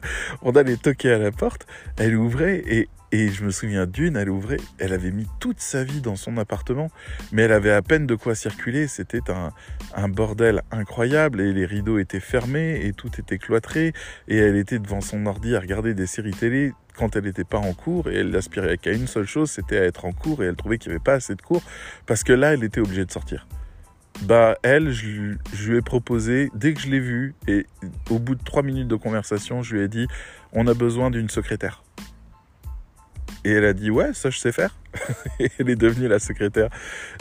On 0.43 0.53
allait 0.53 0.77
toquer 0.77 1.13
à 1.13 1.19
la 1.19 1.33
porte, 1.33 1.67
elle 1.97 2.17
ouvrait 2.17 2.63
et, 2.67 2.89
et 3.13 3.29
je 3.29 3.45
me 3.45 3.51
souviens 3.51 3.87
d'une, 3.87 4.17
elle 4.17 4.31
ouvrait, 4.31 4.59
elle 4.79 4.93
avait 4.93 5.11
mis 5.11 5.27
toute 5.39 5.61
sa 5.61 5.85
vie 5.85 6.01
dans 6.01 6.17
son 6.17 6.39
appartement, 6.39 6.91
mais 7.31 7.43
elle 7.43 7.53
avait 7.53 7.73
à 7.73 7.83
peine 7.83 8.07
de 8.07 8.15
quoi 8.15 8.35
circuler. 8.35 8.89
C'était 8.89 9.31
un, 9.31 9.51
un 9.95 10.09
bordel 10.09 10.63
incroyable 10.71 11.41
et 11.41 11.53
les 11.53 11.67
rideaux 11.67 11.99
étaient 11.99 12.21
fermés 12.21 12.87
et 12.87 12.93
tout 12.93 13.11
était 13.19 13.39
cloîtré 13.39 13.93
et 14.29 14.39
elle 14.39 14.57
était 14.57 14.79
devant 14.79 15.01
son 15.01 15.27
ordi 15.27 15.55
à 15.55 15.61
regarder 15.61 15.93
des 15.93 16.07
séries 16.07 16.33
télé 16.33 16.73
quand 16.97 17.17
elle 17.17 17.25
n'était 17.25 17.45
pas 17.45 17.59
en 17.59 17.73
cours 17.73 18.09
et 18.09 18.17
elle 18.17 18.31
n'aspirait 18.31 18.79
qu'à 18.79 18.93
une 18.93 19.07
seule 19.07 19.27
chose, 19.27 19.51
c'était 19.51 19.79
à 19.79 19.85
être 19.85 20.05
en 20.05 20.13
cours 20.13 20.43
et 20.43 20.47
elle 20.47 20.57
trouvait 20.57 20.79
qu'il 20.79 20.91
n'y 20.91 20.97
avait 20.97 21.05
pas 21.05 21.15
assez 21.15 21.35
de 21.35 21.43
cours 21.43 21.63
parce 22.07 22.25
que 22.25 22.33
là, 22.33 22.55
elle 22.55 22.65
était 22.65 22.81
obligée 22.81 23.05
de 23.05 23.13
sortir. 23.13 23.47
Bah, 24.21 24.57
elle, 24.63 24.93
je, 24.93 25.37
lui 25.67 25.77
ai 25.77 25.83
proposé, 25.83 26.51
dès 26.55 26.75
que 26.75 26.81
je 26.81 26.89
l'ai 26.89 27.01
vue, 27.01 27.35
et 27.49 27.67
au 28.11 28.19
bout 28.19 28.35
de 28.37 28.45
trois 28.45 28.63
minutes 28.63 28.87
de 28.87 28.95
conversation, 28.95 29.63
je 29.63 29.75
lui 29.75 29.83
ai 29.83 29.89
dit 29.89 30.07
on 30.53 30.67
a 30.67 30.75
besoin 30.75 31.11
d'une 31.11 31.29
secrétaire. 31.29 31.83
Et 33.45 33.51
elle 33.51 33.65
a 33.65 33.73
dit 33.73 33.91
ouais, 33.91 34.13
ça 34.13 34.31
je 34.31 34.39
sais 34.39 34.53
faire. 34.53 34.77
et 35.41 35.51
elle 35.59 35.71
est 35.71 35.77
devenue 35.77 36.07
la 36.07 36.21
secrétaire 36.21 36.69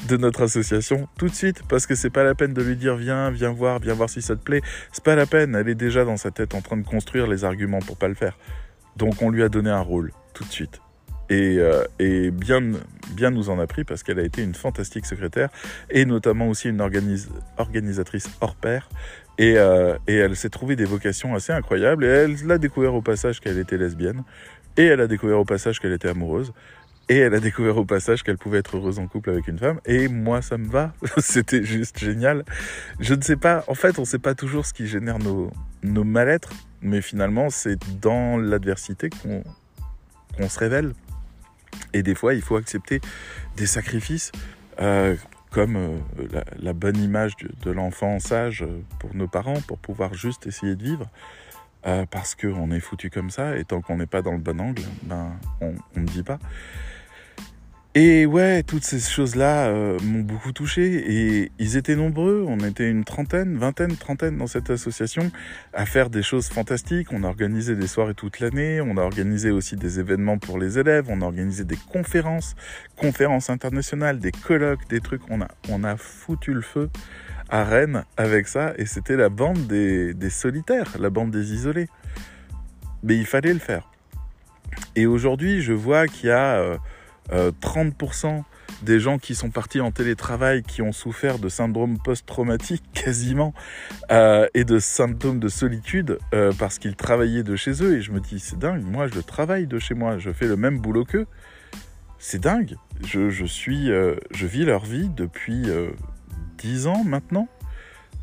de 0.08 0.18
notre 0.18 0.44
association 0.44 1.08
tout 1.18 1.28
de 1.28 1.34
suite 1.34 1.64
parce 1.68 1.88
que 1.88 1.96
c'est 1.96 2.10
pas 2.12 2.24
la 2.24 2.36
peine 2.36 2.54
de 2.54 2.62
lui 2.62 2.76
dire 2.76 2.96
viens, 2.96 3.32
viens 3.32 3.52
voir, 3.52 3.80
viens 3.80 3.96
voir 3.96 4.10
si 4.10 4.22
ça 4.22 4.36
te 4.36 4.44
plaît. 4.44 4.62
C'est 4.92 5.04
pas 5.04 5.16
la 5.16 5.26
peine, 5.26 5.56
elle 5.56 5.70
est 5.70 5.76
déjà 5.76 6.06
dans 6.06 6.18
sa 6.18 6.30
tête 6.30 6.54
en 6.54 6.62
train 6.62 6.78
de 6.78 6.86
construire 6.86 7.26
les 7.26 7.44
arguments 7.44 7.80
pour 7.80 7.98
pas 7.98 8.10
le 8.10 8.14
faire. 8.14 8.38
Donc 8.98 9.22
on 9.22 9.30
lui 9.30 9.44
a 9.44 9.50
donné 9.50 9.70
un 9.70 9.82
rôle 9.82 10.12
tout 10.34 10.44
de 10.44 10.52
suite. 10.52 10.82
Et, 11.30 11.60
euh, 11.60 11.86
et 11.98 12.30
bien, 12.30 12.62
bien 13.16 13.32
nous 13.32 13.50
en 13.50 13.58
a 13.58 13.66
pris 13.66 13.86
parce 13.86 14.04
qu'elle 14.04 14.20
a 14.20 14.24
été 14.24 14.44
une 14.44 14.54
fantastique 14.54 15.06
secrétaire 15.06 15.50
et 15.90 16.04
notamment 16.04 16.50
aussi 16.50 16.68
une 16.68 16.82
organisatrice 16.82 18.30
hors 18.42 18.56
pair. 18.56 18.90
Et, 19.38 19.58
euh, 19.58 19.96
et 20.08 20.16
elle 20.16 20.36
s'est 20.36 20.50
trouvée 20.50 20.76
des 20.76 20.84
vocations 20.84 21.34
assez 21.34 21.54
incroyables 21.54 22.04
et 22.04 22.10
elle 22.10 22.36
l'a 22.46 22.58
découvert 22.58 22.94
au 22.94 23.02
passage 23.02 23.40
qu'elle 23.40 23.58
était 23.58 23.78
lesbienne 23.78 24.24
et 24.78 24.84
elle 24.84 25.00
a 25.02 25.08
découvert 25.08 25.40
au 25.40 25.46
passage 25.46 25.80
qu'elle 25.80 25.94
était 25.94 26.10
amoureuse. 26.10 26.54
Et 27.10 27.18
elle 27.18 27.34
a 27.34 27.40
découvert 27.40 27.78
au 27.78 27.86
passage 27.86 28.24
qu'elle 28.24 28.38
pouvait 28.38 28.60
être 28.60 28.78
heureuse 28.78 29.00
en 29.00 29.08
couple 29.08 29.32
avec 29.32 29.48
une 29.48 29.58
femme. 29.58 29.82
Et 29.86 30.08
moi, 30.08 30.42
ça 30.42 30.58
me 30.58 30.70
va. 30.70 30.94
C'était 31.18 31.64
juste 31.64 32.00
génial. 32.00 32.46
Je 33.00 33.14
ne 33.14 33.22
sais 33.22 33.36
pas, 33.36 33.66
en 33.68 33.74
fait, 33.74 33.98
on 34.00 34.04
ne 34.04 34.08
sait 34.08 34.20
pas 34.20 34.34
toujours 34.34 34.66
ce 34.66 34.74
qui 34.74 34.88
génère 34.88 35.20
nos, 35.20 35.52
nos 35.84 36.06
mal-être. 36.06 36.52
Mais 36.82 37.02
finalement, 37.02 37.50
c'est 37.50 37.78
dans 38.00 38.38
l'adversité 38.38 39.10
qu'on 39.10 40.50
se 40.50 40.60
révèle. 40.60 40.94
Et 41.94 42.04
des 42.04 42.16
fois, 42.16 42.34
il 42.34 42.42
faut 42.42 42.56
accepter 42.56 43.02
des 43.56 43.68
sacrifices, 43.68 44.32
euh, 44.80 45.16
comme 45.52 45.76
euh, 45.76 45.98
la, 46.60 46.74
bonne 46.74 46.98
image 46.98 47.34
de, 47.38 47.72
l'enfant 47.72 48.20
sage 48.20 48.66
pour 49.00 49.14
nos 49.16 49.28
parents, 49.28 49.60
pour 49.68 49.78
pouvoir 49.78 50.14
juste 50.14 50.48
essayer 50.48 50.76
de 50.76 50.84
vivre. 50.84 51.08
Euh, 51.88 52.06
parce 52.06 52.36
qu'on 52.36 52.70
est 52.70 52.80
foutu 52.80 53.10
comme 53.10 53.32
ça, 53.32 53.58
et 53.58 53.66
tant 53.66 53.82
qu'on 53.82 53.98
n'est 53.98 54.06
pas 54.06 54.22
dans 54.22 54.34
le 54.34 54.38
bon 54.38 54.62
angle, 54.62 54.84
ben, 55.04 55.32
on 55.62 55.74
ne 55.96 56.06
dit 56.06 56.22
pas. 56.22 56.38
Et 57.94 58.26
ouais, 58.26 58.64
toutes 58.64 58.86
ces 58.86 59.02
choses-là 59.02 59.68
euh, 59.68 60.00
m'ont 60.00 60.22
beaucoup 60.22 60.54
touché 60.54 60.84
et 61.12 61.52
ils 61.60 61.76
étaient 61.76 61.98
nombreux. 61.98 62.46
On 62.48 62.60
était 62.60 62.90
une 62.90 63.04
trentaine, 63.04 63.58
vingtaine, 63.58 63.98
trentaine 63.98 64.38
dans 64.38 64.48
cette 64.48 64.70
association 64.70 65.30
à 65.74 65.86
faire 65.86 66.10
des 66.10 66.24
choses 66.24 66.48
fantastiques. 66.48 67.12
On 67.12 67.26
a 67.26 67.28
organisé 67.28 67.76
des 67.76 67.88
soirées 67.88 68.14
toute 68.14 68.40
l'année. 68.40 68.80
On 68.80 68.96
a 68.96 69.02
organisé 69.02 69.52
aussi 69.52 69.76
des 69.76 70.00
événements 70.00 70.38
pour 70.38 70.58
les 70.58 70.80
élèves. 70.80 71.08
On 71.10 71.22
a 71.22 71.26
organisé 71.26 71.66
des 71.66 71.76
conférences, 71.92 72.56
conférences 72.96 73.50
internationales, 73.50 74.20
des 74.20 74.32
colloques, 74.32 74.88
des 74.88 75.02
trucs. 75.02 75.30
On 75.30 75.42
a, 75.42 75.50
on 75.68 75.84
a 75.84 75.98
foutu 75.98 76.54
le 76.54 76.62
feu 76.62 76.90
à 77.50 77.66
Rennes 77.66 78.06
avec 78.16 78.48
ça 78.48 78.74
et 78.78 78.86
c'était 78.86 79.18
la 79.18 79.28
bande 79.28 79.68
des, 79.68 80.14
des 80.14 80.30
solitaires, 80.30 80.96
la 80.98 81.10
bande 81.10 81.32
des 81.32 81.52
isolés. 81.52 81.90
Mais 83.04 83.18
il 83.18 83.26
fallait 83.26 83.52
le 83.52 83.60
faire. 83.60 83.92
Et 84.96 85.06
aujourd'hui, 85.08 85.62
je 85.62 85.74
vois 85.74 86.08
qu'il 86.08 86.30
y 86.30 86.32
a 86.32 86.56
euh, 86.56 86.78
30% 87.32 88.28
euh, 88.28 88.42
des 88.84 89.00
gens 89.00 89.18
qui 89.18 89.36
sont 89.36 89.50
partis 89.50 89.82
en 89.82 89.92
télétravail 89.92 90.64
qui 90.64 90.82
ont 90.82 90.92
souffert 90.92 91.40
de 91.40 91.50
syndrome 91.50 91.98
post-traumatique 92.00 92.84
quasiment 92.94 93.54
euh, 94.12 94.48
et 94.54 94.64
de 94.64 94.80
symptômes 94.80 95.40
de 95.40 95.48
solitude 95.48 96.18
euh, 96.34 96.52
parce 96.58 96.80
qu'ils 96.80 96.96
travaillaient 96.96 97.44
de 97.44 97.56
chez 97.56 97.84
eux. 97.84 97.98
Et 97.98 98.02
je 98.02 98.12
me 98.12 98.20
dis 98.20 98.40
c'est 98.40 98.60
dingue 98.60 98.84
moi 98.84 99.08
je 99.08 99.20
travaille 99.20 99.68
de 99.68 99.80
chez 99.80 99.94
moi. 99.94 100.18
Je 100.18 100.32
fais 100.32 100.48
le 100.48 100.56
même 100.56 100.80
boulot 100.80 101.06
qu'eux. 101.06 101.28
C'est 102.20 102.40
dingue. 102.40 102.76
Je, 103.06 103.30
je 103.30 103.46
suis 103.46 103.88
je 103.88 104.46
vis 104.46 104.64
leur 104.64 104.86
vie 104.86 105.10
depuis 105.10 105.68
10 106.60 106.88
ans 106.88 107.04
maintenant. 107.04 107.48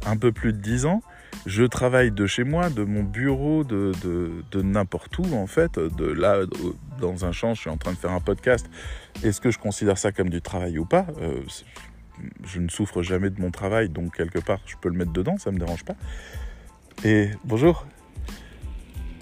Un 0.07 0.17
peu 0.17 0.31
plus 0.31 0.53
de 0.53 0.59
10 0.59 0.87
ans 0.87 1.03
je 1.47 1.65
travaille 1.65 2.11
de 2.11 2.27
chez 2.27 2.45
moi, 2.45 2.71
de 2.71 2.85
mon 2.85 3.03
bureau, 3.03 3.65
de, 3.65 3.93
n'importe 4.55 5.19
où 5.19 5.35
en 5.35 5.47
fait. 5.47 5.79
De 5.79 6.05
là, 6.05 6.41
dans 7.01 7.25
un 7.25 7.33
champ, 7.33 7.55
je 7.55 7.61
suis 7.61 7.71
en 7.71 7.77
train 7.77 7.93
de 7.93 7.99
faire 7.99 8.13
un 8.13 8.21
podcast. 8.21 8.69
Est-ce 9.23 9.41
que 9.41 9.51
je 9.51 9.59
considère 9.59 9.99
ça 9.99 10.13
comme 10.13 10.31
du 10.31 10.43
travail 10.43 10.79
ou 10.79 10.85
pas? 10.85 11.07
Euh, 11.21 11.41
Je 12.45 12.61
ne 12.61 12.69
souffre 12.69 13.03
jamais 13.03 13.31
de 13.31 13.41
mon 13.41 13.51
travail, 13.51 13.89
donc 13.89 14.17
quelque 14.17 14.41
part, 14.41 14.61
je 14.67 14.77
peux 14.81 14.89
le 14.89 14.97
mettre 14.97 15.13
dedans, 15.13 15.39
ça 15.39 15.51
me 15.51 15.59
dérange 15.59 15.85
pas. 15.85 15.95
Et 17.05 17.31
bonjour. 17.45 17.87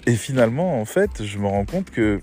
Et 0.07 0.15
finalement, 0.15 0.81
en 0.81 0.85
fait, 0.85 1.23
je 1.23 1.37
me 1.37 1.47
rends 1.47 1.65
compte 1.65 1.91
que 1.91 2.21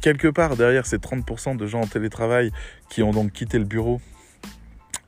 quelque 0.00 0.28
part 0.28 0.56
derrière 0.56 0.86
ces 0.86 0.98
30% 0.98 1.56
de 1.56 1.66
gens 1.66 1.82
en 1.82 1.86
télétravail 1.86 2.50
qui 2.88 3.02
ont 3.02 3.10
donc 3.10 3.32
quitté 3.32 3.58
le 3.58 3.64
bureau 3.64 4.00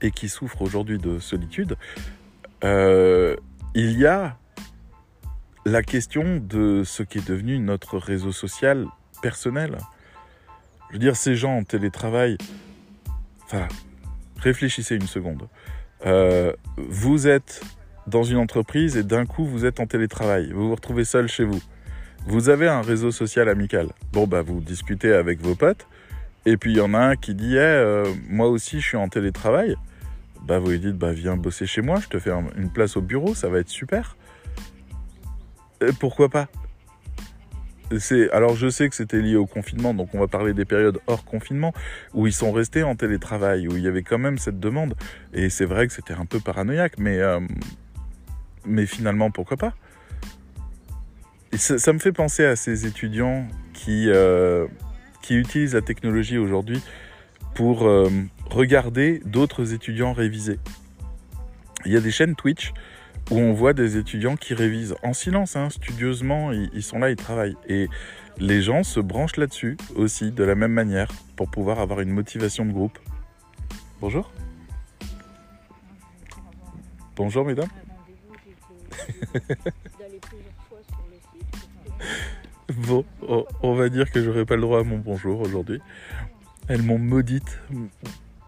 et 0.00 0.10
qui 0.10 0.28
souffrent 0.28 0.62
aujourd'hui 0.62 0.98
de 0.98 1.18
solitude, 1.18 1.76
euh, 2.64 3.36
il 3.74 3.98
y 3.98 4.06
a 4.06 4.36
la 5.64 5.82
question 5.82 6.36
de 6.36 6.82
ce 6.84 7.02
qui 7.02 7.18
est 7.18 7.26
devenu 7.26 7.58
notre 7.58 7.98
réseau 7.98 8.32
social 8.32 8.86
personnel. 9.20 9.78
Je 10.88 10.94
veux 10.94 10.98
dire, 10.98 11.16
ces 11.16 11.34
gens 11.34 11.56
en 11.56 11.64
télétravail, 11.64 12.36
enfin, 13.44 13.66
réfléchissez 14.38 14.96
une 14.96 15.06
seconde. 15.06 15.48
Euh, 16.04 16.52
vous 16.76 17.28
êtes 17.28 17.62
dans 18.06 18.24
une 18.24 18.38
entreprise 18.38 18.96
et 18.96 19.04
d'un 19.04 19.24
coup 19.24 19.46
vous 19.46 19.64
êtes 19.64 19.78
en 19.78 19.86
télétravail, 19.86 20.50
vous 20.52 20.68
vous 20.68 20.74
retrouvez 20.74 21.04
seul 21.04 21.28
chez 21.28 21.44
vous. 21.44 21.60
Vous 22.26 22.48
avez 22.48 22.68
un 22.68 22.82
réseau 22.82 23.10
social 23.10 23.48
amical. 23.48 23.88
Bon, 24.12 24.26
bah, 24.26 24.42
vous 24.42 24.60
discutez 24.60 25.12
avec 25.12 25.40
vos 25.40 25.54
potes, 25.54 25.86
et 26.46 26.56
puis 26.56 26.72
il 26.72 26.78
y 26.78 26.80
en 26.80 26.94
a 26.94 26.98
un 26.98 27.16
qui 27.16 27.34
dit 27.34 27.56
eh, 27.56 28.02
Moi 28.28 28.48
aussi, 28.48 28.80
je 28.80 28.86
suis 28.86 28.96
en 28.96 29.08
télétravail 29.08 29.76
bah 30.46 30.58
vous 30.58 30.70
lui 30.70 30.80
dites 30.80 30.96
bah 30.96 31.12
viens 31.12 31.36
bosser 31.36 31.66
chez 31.66 31.82
moi, 31.82 32.00
je 32.00 32.08
te 32.08 32.18
fais 32.18 32.30
une 32.56 32.70
place 32.70 32.96
au 32.96 33.02
bureau, 33.02 33.34
ça 33.34 33.48
va 33.48 33.58
être 33.58 33.68
super. 33.68 34.16
Et 35.80 35.92
pourquoi 35.98 36.28
pas? 36.28 36.48
Alors 38.32 38.56
je 38.56 38.68
sais 38.68 38.88
que 38.88 38.94
c'était 38.94 39.20
lié 39.20 39.36
au 39.36 39.46
confinement, 39.46 39.92
donc 39.94 40.14
on 40.14 40.20
va 40.20 40.26
parler 40.26 40.54
des 40.54 40.64
périodes 40.64 40.98
hors 41.06 41.24
confinement 41.24 41.74
où 42.14 42.26
ils 42.26 42.32
sont 42.32 42.52
restés 42.52 42.82
en 42.82 42.96
télétravail, 42.96 43.68
où 43.68 43.76
il 43.76 43.82
y 43.82 43.88
avait 43.88 44.02
quand 44.02 44.18
même 44.18 44.38
cette 44.38 44.60
demande. 44.60 44.94
Et 45.34 45.50
c'est 45.50 45.66
vrai 45.66 45.86
que 45.86 45.92
c'était 45.92 46.14
un 46.14 46.24
peu 46.24 46.40
paranoïaque, 46.40 46.94
mais 46.98 47.18
euh, 47.18 47.40
mais 48.64 48.86
finalement 48.86 49.30
pourquoi 49.30 49.56
pas? 49.56 49.74
Ça, 51.54 51.92
me 51.92 51.98
fait 51.98 52.12
penser 52.12 52.46
à 52.46 52.56
ces 52.56 52.86
étudiants 52.86 53.46
qui 53.74 54.08
euh, 54.08 54.66
qui 55.20 55.36
utilisent 55.36 55.74
la 55.74 55.82
technologie 55.82 56.38
aujourd'hui 56.38 56.82
pour 57.54 57.86
euh, 57.86 58.08
regarder 58.52 59.20
d'autres 59.24 59.72
étudiants 59.72 60.12
réviser. 60.12 60.58
Il 61.84 61.92
y 61.92 61.96
a 61.96 62.00
des 62.00 62.10
chaînes 62.10 62.36
Twitch 62.36 62.72
où 63.30 63.36
on 63.36 63.52
voit 63.52 63.72
des 63.72 63.96
étudiants 63.96 64.36
qui 64.36 64.54
révisent 64.54 64.94
en 65.02 65.12
silence, 65.12 65.56
hein, 65.56 65.70
studieusement, 65.70 66.52
ils, 66.52 66.82
sont 66.82 66.98
là, 66.98 67.10
ils 67.10 67.16
travaillent. 67.16 67.56
Et 67.68 67.88
les 68.38 68.62
gens 68.62 68.82
se 68.82 69.00
branchent 69.00 69.36
là-dessus 69.36 69.76
aussi, 69.94 70.32
de 70.32 70.44
la 70.44 70.54
même 70.54 70.72
manière, 70.72 71.08
pour 71.36 71.50
pouvoir 71.50 71.80
avoir 71.80 72.00
une 72.00 72.10
motivation 72.10 72.64
de 72.66 72.72
groupe. 72.72 72.98
Bonjour. 74.00 74.30
Bonjour 77.16 77.44
mesdames. 77.44 77.68
bon, 82.74 83.04
on 83.62 83.74
va 83.74 83.88
dire 83.88 84.10
que 84.10 84.22
j'aurai 84.22 84.44
pas 84.44 84.56
le 84.56 84.62
droit 84.62 84.80
à 84.80 84.82
mon 84.82 84.98
bonjour 84.98 85.40
aujourd'hui. 85.40 85.80
Elles 86.68 86.82
m'ont 86.82 86.98
maudite. 86.98 87.60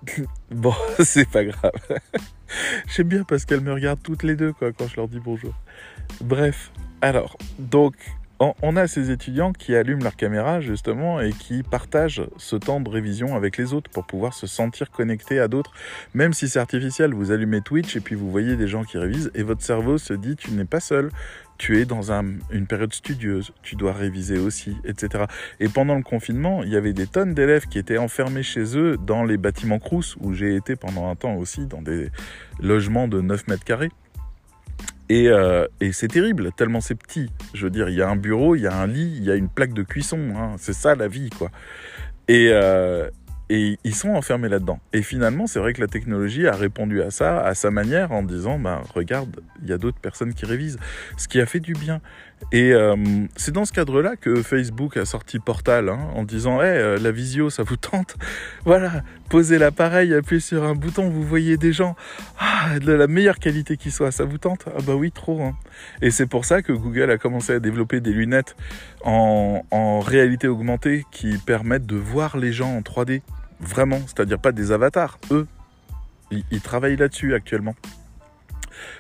Bon, 0.51 0.75
c'est 1.03 1.29
pas 1.29 1.45
grave. 1.45 1.73
J'aime 2.95 3.09
bien 3.09 3.25
parce 3.25 3.45
qu'elles 3.45 3.61
me 3.61 3.73
regardent 3.73 4.03
toutes 4.03 4.23
les 4.23 4.37
deux 4.37 4.53
quand 4.53 4.87
je 4.87 4.97
leur 4.97 5.09
dis 5.09 5.21
bonjour. 5.21 5.55
Bref, 6.21 6.71
alors, 7.01 7.37
donc, 7.59 7.95
on 8.63 8.77
a 8.77 8.87
ces 8.87 9.11
étudiants 9.11 9.53
qui 9.53 9.75
allument 9.75 10.03
leur 10.03 10.17
caméra 10.17 10.61
justement 10.61 11.21
et 11.21 11.33
qui 11.33 11.63
partagent 11.63 12.25
ce 12.37 12.57
temps 12.57 12.81
de 12.81 12.89
révision 12.89 13.37
avec 13.37 13.57
les 13.57 13.73
autres 13.73 13.91
pour 13.91 14.05
pouvoir 14.05 14.35
se 14.35 14.47
sentir 14.47 14.91
connectés 14.91 15.41
à 15.41 15.49
d'autres. 15.49 15.73
Même 16.15 16.33
si 16.33 16.49
c'est 16.49 16.59
artificiel, 16.59 17.15
vous 17.15 17.31
allumez 17.31 17.61
Twitch 17.61 17.97
et 17.97 18.01
puis 18.01 18.15
vous 18.15 18.31
voyez 18.31 18.57
des 18.57 18.67
gens 18.67 18.85
qui 18.85 18.99
révisent 18.99 19.31
et 19.35 19.43
votre 19.43 19.63
cerveau 19.63 19.99
se 19.99 20.15
dit 20.15 20.37
tu 20.37 20.51
n'es 20.53 20.65
pas 20.65 20.81
seul, 20.81 21.11
tu 21.59 21.79
es 21.81 21.85
dans 21.85 22.13
une 22.13 22.67
période 22.67 22.93
studieuse, 22.93 23.53
tu 23.63 23.77
dois 23.77 23.93
réviser 23.93 24.39
aussi, 24.39 24.77
etc. 24.85 25.25
Et 25.61 25.69
pendant 25.69 25.95
le 25.95 26.03
confinement, 26.03 26.63
il 26.63 26.71
y 26.71 26.77
avait 26.77 26.93
des 26.93 27.07
tonnes 27.07 27.35
d'élèves 27.35 27.67
qui 27.67 27.79
étaient 27.79 27.99
enfermés 27.99 28.43
chez 28.43 28.77
eux 28.77 28.97
dans 28.97 29.25
les 29.25 29.37
bâtiments 29.37 29.79
Crous, 29.79 30.17
où 30.21 30.33
j'ai 30.33 30.57
été 30.57 30.77
pendant 30.77 31.09
un 31.09 31.15
temps 31.17 31.35
aussi, 31.37 31.67
dans 31.67 31.83
des 31.83 32.11
logements 32.61 33.09
de 33.09 33.21
9 33.21 33.49
mètres 33.49 33.65
carrés. 33.65 33.91
Euh, 35.13 35.69
et, 35.81 35.93
c'est 35.93 36.09
terrible, 36.09 36.51
tellement 36.53 36.81
c'est 36.81 36.95
petit. 36.95 37.31
Je 37.53 37.65
veux 37.65 37.71
dire, 37.71 37.89
il 37.89 37.95
y 37.95 38.03
a 38.03 38.09
un 38.09 38.17
bureau, 38.17 38.57
il 38.57 38.63
y 38.63 38.67
a 38.67 38.75
un 38.75 38.87
lit, 38.87 39.15
il 39.17 39.25
y 39.25 39.31
a 39.31 39.35
une 39.35 39.49
plaque 39.49 39.75
de 39.75 39.83
cuisson. 39.83 40.19
Hein. 40.37 40.57
C'est 40.59 40.73
ça 40.73 40.95
la 40.95 41.09
vie, 41.09 41.31
quoi. 41.31 41.51
Et, 42.29 42.49
euh, 42.53 43.11
et 43.51 43.79
ils 43.85 43.95
sont 43.95 44.11
enfermés 44.11 44.49
là-dedans. 44.49 44.81
Et 44.93 45.03
finalement, 45.03 45.47
c'est 45.47 45.59
vrai 45.59 45.73
que 45.73 45.81
la 45.81 45.87
technologie 45.87 46.47
a 46.47 46.55
répondu 46.55 47.03
à 47.03 47.11
ça 47.11 47.41
à 47.41 47.55
sa 47.55 47.71
manière 47.71 48.13
en 48.13 48.23
disant, 48.23 48.59
ben, 48.59 48.83
regarde, 48.95 49.41
il 49.63 49.69
y 49.69 49.73
a 49.73 49.79
d'autres 49.79 50.01
personnes 50.01 50.35
qui 50.35 50.47
révisent, 50.47 50.79
ce 51.17 51.29
qui 51.29 51.41
a 51.41 51.47
fait 51.47 51.61
du 51.61 51.75
bien. 51.75 52.01
Et 52.53 52.73
euh, 52.73 52.97
c'est 53.37 53.53
dans 53.53 53.65
ce 53.65 53.73
cadre-là 53.73 54.17
que 54.17 54.43
Facebook 54.43 54.97
a 54.97 55.05
sorti 55.05 55.39
Portal 55.39 55.89
hein, 55.89 55.99
en 56.15 56.23
disant, 56.25 56.63
hey, 56.63 56.69
euh, 56.69 56.99
la 56.99 57.11
visio, 57.11 57.51
ça 57.51 57.63
vous 57.63 57.77
tente? 57.77 58.17
Voilà, 58.65 59.03
posez 59.29 59.59
l'appareil, 59.59 60.15
appuyez 60.15 60.41
sur 60.41 60.65
un 60.65 60.75
bouton, 60.75 61.11
vous 61.11 61.23
voyez 61.23 61.57
des 61.57 61.73
gens 61.73 61.97
ah, 62.39 62.79
de 62.79 62.93
la 62.93 63.07
meilleure 63.07 63.39
qualité 63.39 63.77
qui 63.77 63.91
soit, 63.91 64.11
ça 64.11 64.25
vous 64.25 64.39
tente? 64.39 64.65
Ah 64.67 64.81
bah 64.87 64.95
oui, 64.95 65.13
trop. 65.13 65.43
Hein. 65.43 65.55
Et 66.01 66.11
c'est 66.11 66.27
pour 66.27 66.45
ça 66.45 66.63
que 66.63 66.73
Google 66.73 67.11
a 67.11 67.19
commencé 67.19 67.53
à 67.53 67.61
développer 67.61 68.01
des 68.01 68.13
lunettes 68.13 68.57
en, 69.05 69.63
en 69.71 70.01
réalité 70.01 70.49
augmentée 70.49 71.05
qui 71.11 71.37
permettent 71.39 71.87
de 71.87 71.97
voir 71.97 72.37
les 72.37 72.53
gens 72.53 72.75
en 72.75 72.81
3D 72.81 73.21
Vraiment, 73.61 74.01
c'est-à-dire 74.07 74.39
pas 74.39 74.53
des 74.53 74.73
avatars. 74.73 75.19
Eux, 75.31 75.47
ils, 76.51 76.61
travaillent 76.61 76.97
là-dessus 76.97 77.35
actuellement. 77.35 77.75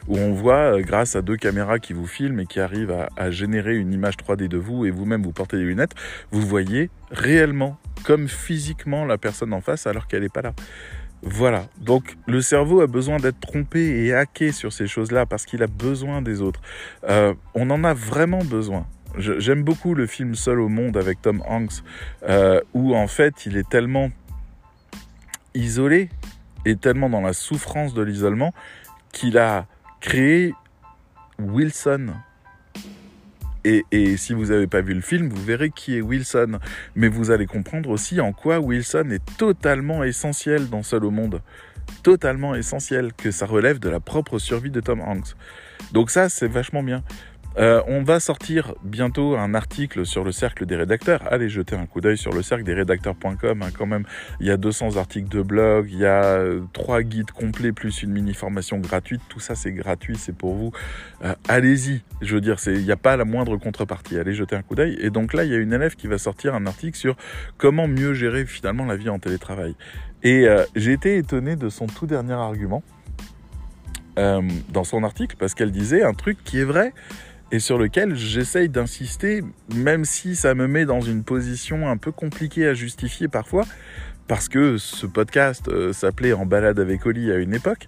Où 0.08 0.18
on 0.18 0.32
voit, 0.32 0.76
euh, 0.76 0.80
grâce 0.80 1.16
à 1.16 1.22
deux 1.22 1.36
caméras 1.36 1.78
qui 1.78 1.92
vous 1.92 2.06
filment 2.06 2.40
et 2.40 2.46
qui 2.46 2.60
arrivent 2.60 2.94
à, 3.16 3.30
générer 3.30 3.76
une 3.76 3.92
image 3.92 4.16
3D 4.16 4.48
de 4.48 4.58
vous 4.58 4.86
et 4.86 4.90
vous-même 4.90 5.22
vous 5.22 5.32
portez 5.32 5.56
des 5.56 5.64
lunettes, 5.64 5.94
vous 6.30 6.42
voyez 6.42 6.90
réellement, 7.10 7.78
comme 8.04 8.28
physiquement, 8.28 9.04
la 9.04 9.18
personne 9.18 9.52
en 9.52 9.60
face 9.60 9.86
alors 9.86 10.06
qu'elle 10.06 10.22
n'est 10.22 10.28
pas 10.28 10.42
là. 10.42 10.52
Voilà, 11.22 11.68
donc 11.80 12.16
le 12.26 12.42
cerveau 12.42 12.82
a 12.82 12.86
besoin 12.86 13.16
d'être 13.16 13.40
trompé 13.40 14.04
et 14.04 14.12
hacké 14.12 14.52
sur 14.52 14.74
ces 14.74 14.86
choses-là 14.86 15.24
parce 15.24 15.46
qu'il 15.46 15.62
a 15.62 15.66
besoin 15.66 16.20
des 16.20 16.42
autres. 16.42 16.60
Euh, 17.08 17.32
on 17.54 17.70
en 17.70 17.82
a 17.82 17.94
vraiment 17.94 18.44
besoin. 18.44 18.86
J'aime 19.16 19.62
beaucoup 19.62 19.94
le 19.94 20.06
film 20.06 20.34
Seul 20.34 20.60
au 20.60 20.68
monde 20.68 20.96
avec 20.96 21.22
Tom 21.22 21.42
Hanks, 21.46 21.82
euh, 22.28 22.60
où 22.74 22.94
en 22.94 23.06
fait 23.06 23.46
il 23.46 23.56
est 23.56 23.68
tellement 23.68 24.10
isolé 25.54 26.10
et 26.64 26.76
tellement 26.76 27.08
dans 27.08 27.20
la 27.20 27.32
souffrance 27.32 27.94
de 27.94 28.02
l'isolement 28.02 28.52
qu'il 29.12 29.38
a 29.38 29.66
créé 30.04 30.52
Wilson. 31.38 32.08
Et, 33.64 33.82
si 34.18 34.34
vous 34.34 34.46
n'avez 34.46 34.66
pas 34.66 34.82
vu 34.82 34.92
le 34.92 35.00
film, 35.00 35.30
vous 35.30 35.42
verrez 35.42 35.70
qui 35.70 35.96
est 35.96 36.02
Wilson. 36.02 36.58
Mais 36.94 37.08
vous 37.08 37.30
allez 37.30 37.46
comprendre 37.46 37.88
aussi 37.88 38.20
en 38.20 38.34
quoi 38.34 38.60
Wilson 38.60 39.08
est 39.10 39.24
totalement 39.38 40.04
essentiel 40.04 40.68
dans 40.68 40.82
Seul 40.82 41.06
au 41.06 41.10
monde. 41.10 41.40
Totalement 42.02 42.54
essentiel, 42.54 43.14
que 43.14 43.30
ça 43.30 43.46
relève 43.46 43.78
de 43.78 43.88
la 43.88 43.98
propre 43.98 44.38
survie 44.38 44.70
de 44.70 44.80
Tom 44.80 45.00
Hanks. 45.00 45.34
Donc 45.92 46.10
ça, 46.10 46.28
c'est 46.28 46.48
vachement 46.48 46.82
bien. 46.82 47.02
Euh, 47.56 47.82
on 47.86 48.02
va 48.02 48.18
sortir 48.18 48.74
bientôt 48.82 49.36
un 49.36 49.54
article 49.54 50.04
sur 50.04 50.24
le 50.24 50.32
cercle 50.32 50.66
des 50.66 50.76
rédacteurs. 50.76 51.22
Allez 51.30 51.48
jeter 51.48 51.76
un 51.76 51.86
coup 51.86 52.00
d'œil 52.00 52.18
sur 52.18 52.32
le 52.32 52.42
cercle 52.42 52.64
des 52.64 52.74
rédacteurs.com. 52.74 53.62
Hein, 53.62 53.68
quand 53.76 53.86
même, 53.86 54.04
il 54.40 54.46
y 54.46 54.50
a 54.50 54.56
200 54.56 54.96
articles 54.96 55.28
de 55.28 55.42
blog, 55.42 55.88
il 55.90 55.98
y 55.98 56.06
a 56.06 56.24
euh, 56.24 56.62
trois 56.72 57.02
guides 57.02 57.30
complets 57.30 57.72
plus 57.72 58.02
une 58.02 58.10
mini 58.10 58.34
formation 58.34 58.78
gratuite. 58.78 59.20
Tout 59.28 59.40
ça, 59.40 59.54
c'est 59.54 59.72
gratuit, 59.72 60.16
c'est 60.16 60.36
pour 60.36 60.54
vous. 60.54 60.72
Euh, 61.24 61.34
allez-y. 61.48 62.02
Je 62.22 62.34
veux 62.34 62.40
dire, 62.40 62.56
il 62.66 62.84
n'y 62.84 62.92
a 62.92 62.96
pas 62.96 63.16
la 63.16 63.24
moindre 63.24 63.56
contrepartie. 63.56 64.18
Allez 64.18 64.34
jeter 64.34 64.56
un 64.56 64.62
coup 64.62 64.74
d'œil. 64.74 64.96
Et 65.00 65.10
donc 65.10 65.32
là, 65.32 65.44
il 65.44 65.52
y 65.52 65.54
a 65.54 65.58
une 65.58 65.72
élève 65.72 65.94
qui 65.94 66.08
va 66.08 66.18
sortir 66.18 66.54
un 66.54 66.66
article 66.66 66.98
sur 66.98 67.16
comment 67.56 67.86
mieux 67.86 68.14
gérer 68.14 68.46
finalement 68.46 68.84
la 68.84 68.96
vie 68.96 69.08
en 69.08 69.18
télétravail. 69.18 69.76
Et 70.22 70.46
j'ai 70.74 70.92
été 70.92 71.18
étonné 71.18 71.54
de 71.54 71.68
son 71.68 71.86
tout 71.86 72.06
dernier 72.06 72.32
argument. 72.32 72.82
dans 74.16 74.84
son 74.84 75.04
article 75.04 75.36
parce 75.38 75.54
qu'elle 75.54 75.70
disait 75.70 76.02
un 76.02 76.14
truc 76.14 76.38
qui 76.44 76.60
est 76.60 76.64
vrai, 76.64 76.94
et 77.54 77.60
sur 77.60 77.78
lequel 77.78 78.16
j'essaye 78.16 78.68
d'insister, 78.68 79.44
même 79.72 80.04
si 80.04 80.34
ça 80.34 80.56
me 80.56 80.66
met 80.66 80.86
dans 80.86 81.00
une 81.00 81.22
position 81.22 81.88
un 81.88 81.96
peu 81.96 82.10
compliquée 82.10 82.66
à 82.66 82.74
justifier 82.74 83.28
parfois, 83.28 83.64
parce 84.26 84.48
que 84.48 84.76
ce 84.76 85.06
podcast 85.06 85.68
euh, 85.68 85.92
s'appelait 85.92 86.32
En 86.32 86.46
balade 86.46 86.80
avec 86.80 87.06
Oli 87.06 87.30
à 87.30 87.36
une 87.36 87.54
époque, 87.54 87.86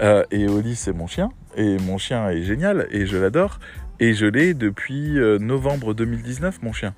euh, 0.00 0.22
et 0.30 0.46
Oli 0.46 0.76
c'est 0.76 0.92
mon 0.92 1.08
chien, 1.08 1.30
et 1.56 1.78
mon 1.78 1.98
chien 1.98 2.30
est 2.30 2.44
génial, 2.44 2.86
et 2.92 3.06
je 3.06 3.16
l'adore, 3.16 3.58
et 3.98 4.14
je 4.14 4.24
l'ai 4.24 4.54
depuis 4.54 5.18
euh, 5.18 5.40
novembre 5.40 5.94
2019, 5.94 6.62
mon 6.62 6.72
chien. 6.72 6.94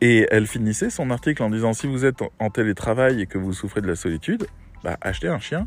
Et 0.00 0.26
elle 0.30 0.46
finissait 0.46 0.88
son 0.88 1.10
article 1.10 1.42
en 1.42 1.50
disant 1.50 1.74
si 1.74 1.86
vous 1.86 2.06
êtes 2.06 2.20
en 2.38 2.48
télétravail 2.48 3.20
et 3.20 3.26
que 3.26 3.36
vous 3.36 3.52
souffrez 3.52 3.82
de 3.82 3.88
la 3.88 3.96
solitude, 3.96 4.46
bah, 4.82 4.96
achetez 5.02 5.28
un 5.28 5.38
chien 5.38 5.66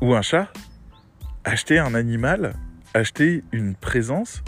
ou 0.00 0.14
un 0.16 0.22
chat, 0.22 0.52
achetez 1.44 1.78
un 1.78 1.94
animal, 1.94 2.54
achetez 2.92 3.44
une 3.52 3.76
présence, 3.76 4.42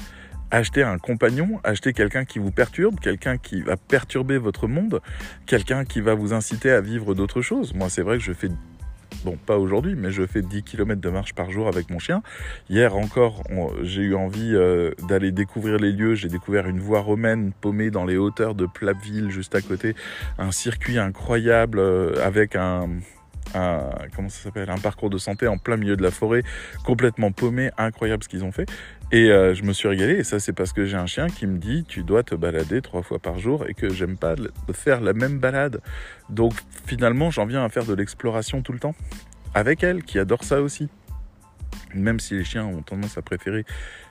acheter 0.53 0.83
un 0.83 0.99
compagnon, 0.99 1.61
acheter 1.65 1.93
quelqu'un 1.95 2.25
qui 2.25 2.39
vous 2.39 2.51
perturbe, 2.51 3.01
quelqu'un 3.01 3.39
qui 3.39 3.63
va 3.63 3.77
perturber 3.77 4.37
votre 4.37 4.69
monde, 4.69 5.01
quelqu'un 5.47 5.85
qui 5.85 6.01
va 6.01 6.15
vous 6.15 6.35
inciter 6.35 6.71
à 6.71 6.81
vivre 6.81 7.15
d'autres 7.15 7.41
choses. 7.41 7.75
Moi, 7.75 7.89
c'est 7.89 8.03
vrai 8.03 8.19
que 8.19 8.23
je 8.23 8.35
fais 8.35 8.51
bon, 9.25 9.39
pas 9.47 9.57
aujourd'hui, 9.57 9.95
mais 9.97 10.11
je 10.11 10.27
fais 10.27 10.43
10 10.43 10.63
km 10.63 11.01
de 11.01 11.09
marche 11.09 11.33
par 11.35 11.51
jour 11.51 11.69
avec 11.69 11.89
mon 11.91 11.99
chien. 11.99 12.23
Hier 12.69 12.95
encore, 12.95 13.43
j'ai 13.83 14.03
eu 14.03 14.15
envie 14.15 14.55
euh, 14.55 14.93
d'aller 15.09 15.33
découvrir 15.33 15.79
les 15.79 15.91
lieux. 15.91 16.15
J'ai 16.15 16.29
découvert 16.29 16.69
une 16.69 16.81
voie 16.81 17.01
romaine 17.01 17.53
paumée 17.59 17.91
dans 17.91 18.05
les 18.05 18.19
hauteurs 18.19 18.55
de 18.55 18.67
Plapville, 18.67 19.31
juste 19.31 19.55
à 19.55 19.63
côté. 19.63 19.95
Un 20.39 20.53
circuit 20.53 20.99
incroyable 20.99 21.79
euh, 21.79 22.15
avec 22.23 22.57
un, 22.57 22.91
un, 23.55 23.91
comment 24.15 24.29
ça 24.29 24.45
s'appelle? 24.45 24.69
Un 24.69 24.79
parcours 24.79 25.09
de 25.09 25.19
santé 25.19 25.47
en 25.47 25.57
plein 25.57 25.77
milieu 25.77 25.97
de 25.97 26.03
la 26.03 26.11
forêt, 26.11 26.43
complètement 26.85 27.33
paumé, 27.33 27.71
incroyable 27.79 28.23
ce 28.23 28.29
qu'ils 28.29 28.45
ont 28.45 28.53
fait. 28.53 28.69
Et 29.15 29.31
euh, 29.31 29.55
je 29.55 29.63
me 29.63 29.75
suis 29.75 29.89
régalé, 29.89 30.15
et 30.15 30.25
ça 30.25 30.41
c'est 30.41 30.55
parce 30.55 30.73
que 30.73 30.87
j'ai 30.87 30.97
un 30.97 31.05
chien 31.07 31.27
qui 31.27 31.47
me 31.47 31.59
dit 31.59 31.85
tu 31.87 32.03
dois 32.03 32.23
te 32.23 32.35
balader 32.35 32.81
trois 32.81 33.03
fois 33.03 33.19
par 33.19 33.39
jour 33.39 33.67
et 33.69 33.75
que 33.75 33.93
j'aime 33.93 34.17
pas 34.17 34.37
faire 34.73 35.03
la 35.03 35.13
même 35.13 35.39
balade. 35.39 35.83
Donc 36.31 36.55
finalement 36.87 37.31
j'en 37.31 37.45
viens 37.45 37.63
à 37.63 37.69
faire 37.69 37.85
de 37.85 37.93
l'exploration 37.93 38.63
tout 38.63 38.73
le 38.73 38.79
temps. 38.79 38.95
Avec 39.55 39.83
elle, 39.83 40.03
qui 40.03 40.19
adore 40.19 40.45
ça 40.45 40.63
aussi. 40.63 40.89
Même 41.95 42.21
si 42.21 42.35
les 42.35 42.45
chiens 42.45 42.65
ont 42.65 42.81
tendance 42.81 43.19
à 43.19 43.23
préférer 43.23 43.67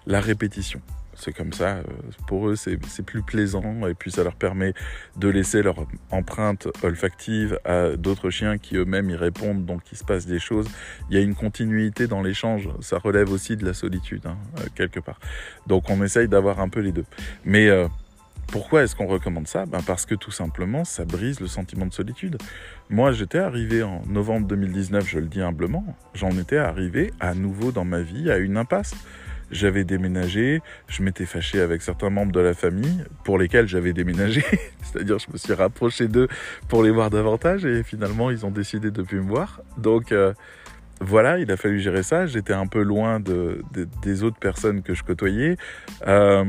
la 0.06 0.22
répétition 0.22 0.82
c'est 1.22 1.34
comme 1.34 1.54
ça. 1.54 1.82
Pour 2.28 2.50
eux, 2.50 2.56
c'est 2.56 2.78
plus 2.78 3.22
plaisant 3.22 3.88
et 3.88 3.94
puis 3.94 4.12
ça 4.12 4.24
leur 4.24 4.36
permet 4.36 4.74
de 5.18 5.28
laisser 5.28 5.62
leur 5.62 5.86
empreinte 6.10 6.68
olfactive 6.84 7.60
à 7.64 7.96
d'autres 7.96 8.30
chiens 8.30 8.58
qui 8.58 8.76
eux-mêmes 8.78 9.10
y 9.10 9.16
répondent, 9.16 9.66
donc 9.66 9.82
il 9.92 9.98
se 9.98 10.04
passe 10.04 10.26
des 10.26 10.40
choses. 10.40 10.68
Il 11.10 11.16
y 11.16 11.20
a 11.20 11.22
une 11.22 11.36
continuité 11.36 12.08
dans 12.08 12.22
l'échange. 12.22 12.70
Ça 12.82 12.98
relève 12.98 13.32
aussi 13.32 13.56
de 13.56 13.66
la 13.66 13.74
solitude, 13.74 14.26
hein, 14.26 14.38
euh, 14.60 14.64
quelque 14.76 15.00
part. 15.00 15.20
Donc 15.68 15.90
on 15.90 16.04
essaye 16.04 16.28
d'avoir 16.28 16.60
un 16.60 16.70
peu 16.70 16.80
les 16.80 16.92
deux. 16.92 17.06
Mais 17.46 17.70
euh, 17.70 17.88
pourquoi 18.48 18.84
est-ce 18.84 18.96
qu'on 18.96 19.08
recommande 19.08 19.48
ça? 19.48 19.66
Ben 19.66 19.82
Parce 19.86 20.06
que 20.06 20.16
tout 20.16 20.32
simplement, 20.32 20.84
ça 20.84 21.06
brise 21.06 21.40
le 21.40 21.48
sentiment 21.48 21.86
de 21.86 21.94
solitude. 21.94 22.38
Moi, 22.90 23.14
j'étais 23.14 23.38
arrivé 23.38 23.84
en 23.84 24.02
novembre 24.08 24.48
2019, 24.48 25.08
je 25.08 25.20
le 25.20 25.28
dis 25.28 25.42
humblement, 25.42 25.86
j'en 26.14 26.32
étais 26.32 26.58
arrivé 26.58 27.14
à 27.22 27.34
nouveau 27.34 27.72
dans 27.72 27.86
ma 27.86 28.02
vie 28.02 28.30
à 28.30 28.38
une 28.38 28.58
impasse 28.58 28.94
j'avais 29.52 29.84
déménagé, 29.84 30.62
je 30.88 31.04
m'étais 31.04 31.26
fâché 31.26 31.60
avec 31.60 31.82
certains 31.82 32.10
membres 32.10 32.32
de 32.32 32.40
la 32.40 32.54
famille 32.54 33.04
pour 33.24 33.38
lesquels 33.38 33.68
j'avais 33.68 33.94
déménagé, 33.94 34.44
c'est-à-dire 34.82 35.20
je 35.20 35.28
me 35.32 35.38
suis 35.38 35.54
rapproché 35.54 36.08
d'eux 36.08 36.28
pour 36.68 36.84
les 36.84 36.92
voir 36.92 37.10
davantage 37.10 37.66
et 37.66 37.84
finalement 37.84 38.32
ils 38.32 38.46
ont 38.46 38.52
décidé 38.52 38.92
de 38.92 39.02
plus 39.02 39.20
me 39.22 39.28
voir. 39.28 39.62
Donc 39.78 40.12
euh, 40.12 40.34
voilà, 41.02 41.40
il 41.40 41.52
a 41.52 41.58
fallu 41.58 41.80
gérer 41.80 42.04
ça. 42.04 42.28
J'étais 42.28 42.54
un 42.54 42.68
peu 42.68 42.84
loin 42.84 43.20
de, 43.20 43.62
des 44.02 44.24
autres 44.24 44.38
personnes 44.38 44.84
que 44.84 44.94
je 44.94 45.04
côtoyais. 45.04 45.58
Euh, 46.08 46.46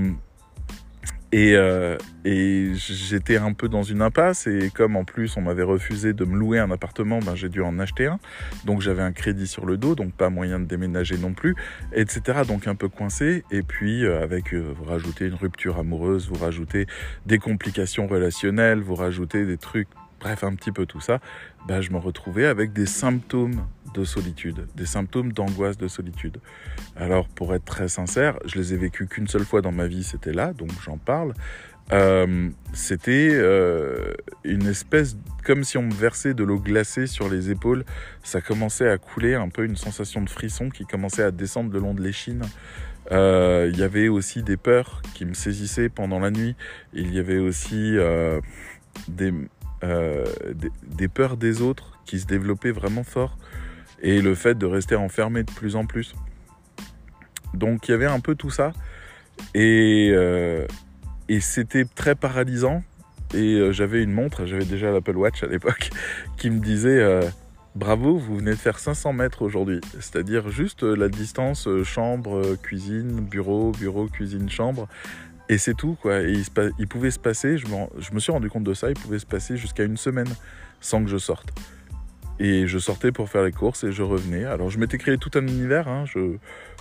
et, 1.33 1.57
euh, 1.57 1.97
et 2.27 2.73
j'étais 2.75 3.39
un 3.39 3.55
peu 3.55 3.69
dans 3.69 3.83
une 3.83 4.03
impasse 4.03 4.47
et 4.47 4.71
comme 4.71 4.97
en 4.97 5.05
plus 5.05 5.37
on 5.39 5.41
m'avait 5.41 5.63
refusé 5.63 6.13
de 6.13 6.27
me 6.27 6.37
louer 6.37 6.59
un 6.59 6.71
appartement, 6.71 7.21
ben 7.21 7.35
j'ai 7.35 7.49
dû 7.49 7.63
en 7.63 7.79
acheter 7.79 8.07
un. 8.07 8.21
Donc 8.67 8.83
j'avais 8.83 9.03
un 9.03 9.13
crédit 9.13 9.47
sur 9.47 9.65
le 9.65 9.79
dos, 9.79 9.95
donc 9.95 10.13
pas 10.13 10.29
moyen 10.29 10.61
de 10.61 10.67
déménager 10.67 11.17
non 11.17 11.33
plus, 11.33 11.55
etc. 11.95 12.43
Donc 12.47 12.67
un 12.67 12.75
peu 12.75 12.91
coincé. 12.91 13.45
Et 13.51 13.63
puis 13.63 14.05
euh, 14.05 14.23
avec 14.23 14.53
euh, 14.53 14.75
vous 14.77 14.85
rajoutez 14.85 15.27
une 15.27 15.35
rupture 15.35 15.79
amoureuse, 15.79 16.29
vous 16.29 16.39
rajoutez 16.39 16.87
des 17.25 17.39
complications 17.39 18.07
relationnelles, 18.07 18.81
vous 18.81 18.95
rajoutez 18.95 19.47
des 19.47 19.57
trucs 19.57 19.89
bref, 20.23 20.45
un 20.45 20.55
petit 20.55 20.71
peu 20.71 20.87
tout 20.87 21.01
ça, 21.01 21.19
bah, 21.67 21.81
je 21.81 21.91
me 21.91 21.99
retrouvais 21.99 22.47
avec 22.47 22.73
des 22.73 22.87
symptômes 22.87 23.67
de 23.95 24.05
solitude, 24.05 24.67
des 24.75 24.87
symptômes 24.87 25.33
d'angoisse 25.33 25.77
de 25.77 25.89
solitude. 25.89 26.39
Alors, 26.97 27.29
pour 27.29 27.55
être 27.55 27.65
très 27.65 27.89
sincère, 27.89 28.39
je 28.45 28.59
les 28.59 28.75
ai 28.75 28.77
vécus 28.77 29.09
qu'une 29.09 29.29
seule 29.29 29.45
fois 29.45 29.63
dans 29.63 29.73
ma 29.73 29.87
vie, 29.87 30.05
c'était 30.05 30.33
là, 30.33 30.53
donc 30.53 30.71
j'en 30.85 30.99
parle. 30.99 31.35
Euh, 31.93 32.49
c'était 32.73 33.31
euh, 33.33 34.15
une 34.45 34.67
espèce 34.67 35.17
comme 35.45 35.65
si 35.65 35.77
on 35.77 35.83
me 35.83 35.93
versait 35.93 36.33
de 36.33 36.45
l'eau 36.45 36.59
glacée 36.59 37.07
sur 37.07 37.29
les 37.29 37.51
épaules. 37.51 37.85
Ça 38.23 38.41
commençait 38.41 38.89
à 38.89 38.99
couler, 38.99 39.35
un 39.35 39.49
peu 39.49 39.65
une 39.65 39.77
sensation 39.77 40.23
de 40.23 40.31
frisson 40.31 40.71
qui 40.71 40.87
commençait 40.87 41.23
à 41.23 41.31
descendre 41.31 41.73
le 41.73 41.81
long 41.81 41.95
de 41.95 42.03
l'échine. 42.03 42.43
Euh, 43.11 43.69
il 43.71 43.79
y 43.79 43.83
avait 43.83 44.09
aussi 44.09 44.43
des 44.43 44.57
peurs 44.57 45.03
qui 45.15 45.27
me 45.27 45.35
saisissaient 45.35 45.89
pendant 45.89 46.21
la 46.21 46.31
nuit. 46.31 46.55
Il 46.95 47.13
y 47.13 47.19
avait 47.19 47.39
aussi 47.39 47.97
des, 49.09 49.33
peurs 51.09 51.37
des 51.37 51.61
autres 51.61 51.99
qui 52.07 52.21
se 52.21 52.27
développaient 52.27 52.71
vraiment 52.71 53.05
fort. 53.05 53.37
Et 54.03 54.21
le 54.21 54.35
fait 54.35 54.59
de 54.59 54.67
rester 54.67 54.97
enfermé 54.97 55.45
de 55.45 55.51
plus 55.51 55.77
en 55.77 55.87
plus. 55.87 56.15
Donc 57.55 57.89
il 57.89 57.93
y 57.93 57.95
avait 57.95 58.07
un 58.07 58.21
peu 58.21 58.35
tout 58.35 58.51
ça. 58.51 58.73
Et 59.55 60.13
et 61.29 61.41
c'était 61.41 61.87
très 61.87 62.15
paralysant. 62.15 62.83
Et 63.35 63.55
euh, 63.55 63.73
j'avais 63.73 64.03
une 64.03 64.13
montre, 64.13 64.45
j'avais 64.45 64.67
déjà 64.67 64.91
l'Apple 64.91 65.17
Watch 65.17 65.43
à 65.43 65.47
l'époque, 65.47 65.89
qui 66.37 66.51
me 66.51 66.61
disait 66.61 67.01
euh, 67.01 67.23
Bravo, 67.75 68.19
vous 68.19 68.37
venez 68.37 68.51
de 68.51 68.57
faire 68.57 68.79
500 68.79 69.15
mètres 69.15 69.41
aujourd'hui. 69.41 69.81
C'est-à-dire 69.95 70.51
juste 70.51 70.83
euh, 70.83 70.95
la 70.95 71.09
distance 71.09 71.67
chambre, 71.85 72.57
cuisine, 72.63 73.21
bureau, 73.21 73.73
bureau, 73.73 74.09
cuisine, 74.09 74.51
chambre. 74.51 74.89
Et 75.49 75.57
c'est 75.57 75.75
tout, 75.75 75.97
quoi. 76.03 76.21
Et 76.21 76.35
il, 76.79 76.87
pouvait 76.87 77.11
se 77.11 77.19
passer, 77.19 77.57
je, 77.57 77.67
je 77.99 78.13
me 78.13 78.21
suis 78.21 78.33
rendu 78.33 78.51
compte 78.51 78.65
de 78.65 78.75
ça, 78.75 78.91
il 78.91 78.95
pouvait 78.95 79.19
se 79.19 79.27
passer 79.27 79.57
jusqu'à 79.57 79.85
une 79.85 79.97
semaine 79.97 80.29
sans 80.81 81.03
que 81.03 81.09
je 81.09 81.19
sorte. 81.19 81.49
Et 82.39 82.67
je 82.67 82.79
sortais 82.79 83.13
pour 83.13 83.29
faire 83.29 83.45
les 83.45 83.53
courses 83.53 83.85
et 83.85 83.93
je 83.93 84.03
revenais. 84.03 84.45
Alors 84.45 84.71
je 84.71 84.79
m'étais 84.79 84.99
créé 84.99 85.19
tout 85.19 85.31
un 85.35 85.47
univers. 85.47 85.89
Hein. 85.89 86.05
Je, 86.07 86.37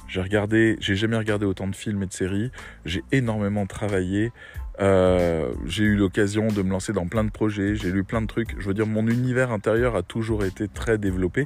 j'ai 0.08 0.22
regardé, 0.22 0.78
j'ai 0.80 0.96
jamais 0.96 1.18
regardé 1.18 1.46
autant 1.46 1.68
de 1.68 1.76
films 1.76 2.04
et 2.04 2.08
de 2.08 2.14
séries. 2.14 2.52
J'ai 2.86 3.04
énormément 3.12 3.66
travaillé. 3.66 4.32
Euh, 4.80 5.52
j'ai 5.66 5.84
eu 5.84 5.96
l'occasion 5.96 6.48
de 6.48 6.62
me 6.62 6.72
lancer 6.72 6.94
dans 6.94 7.08
plein 7.08 7.24
de 7.24 7.30
projets. 7.30 7.76
J'ai 7.76 7.92
lu 7.92 8.04
plein 8.04 8.22
de 8.22 8.28
trucs. 8.28 8.60
Je 8.60 8.68
veux 8.68 8.74
dire, 8.74 8.88
mon 8.88 9.08
univers 9.08 9.52
intérieur 9.52 9.96
a 9.96 10.04
toujours 10.04 10.44
été 10.44 10.68
très 10.68 10.98
développé 10.98 11.46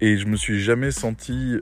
et 0.00 0.16
je 0.16 0.26
me 0.26 0.36
suis 0.36 0.60
jamais 0.60 0.90
senti, 0.90 1.58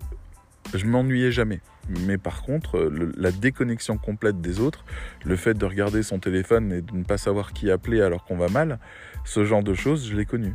je 0.74 0.86
m'ennuyais 0.86 1.30
jamais. 1.30 1.60
Mais 2.06 2.18
par 2.18 2.42
contre, 2.42 2.90
la 3.16 3.30
déconnexion 3.30 3.98
complète 3.98 4.40
des 4.40 4.60
autres, 4.60 4.84
le 5.24 5.36
fait 5.36 5.54
de 5.54 5.64
regarder 5.64 6.02
son 6.02 6.18
téléphone 6.18 6.72
et 6.72 6.80
de 6.80 6.96
ne 6.96 7.04
pas 7.04 7.18
savoir 7.18 7.52
qui 7.52 7.70
appeler 7.70 8.00
alors 8.00 8.24
qu'on 8.24 8.36
va 8.36 8.48
mal, 8.48 8.78
ce 9.24 9.44
genre 9.44 9.62
de 9.62 9.74
choses, 9.74 10.08
je 10.08 10.16
l'ai 10.16 10.24
connu. 10.24 10.54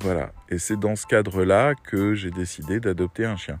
Voilà. 0.00 0.32
Et 0.48 0.58
c'est 0.58 0.78
dans 0.78 0.96
ce 0.96 1.06
cadre-là 1.06 1.74
que 1.74 2.14
j'ai 2.14 2.30
décidé 2.30 2.80
d'adopter 2.80 3.24
un 3.24 3.36
chien. 3.36 3.60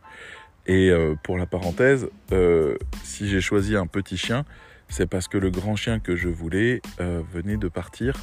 Et 0.66 0.90
euh, 0.90 1.14
pour 1.22 1.38
la 1.38 1.46
parenthèse, 1.46 2.08
euh, 2.32 2.76
si 3.04 3.28
j'ai 3.28 3.40
choisi 3.40 3.76
un 3.76 3.86
petit 3.86 4.16
chien, 4.16 4.44
c'est 4.88 5.06
parce 5.06 5.28
que 5.28 5.38
le 5.38 5.50
grand 5.50 5.76
chien 5.76 6.00
que 6.00 6.16
je 6.16 6.28
voulais 6.28 6.80
euh, 7.00 7.22
venait 7.32 7.56
de 7.56 7.68
partir 7.68 8.14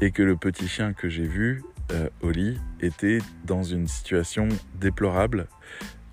et 0.00 0.10
que 0.10 0.22
le 0.22 0.36
petit 0.36 0.68
chien 0.68 0.92
que 0.92 1.08
j'ai 1.08 1.26
vu, 1.26 1.62
Oli, 2.22 2.56
était 2.80 3.18
dans 3.44 3.64
une 3.64 3.88
situation 3.88 4.48
déplorable 4.76 5.48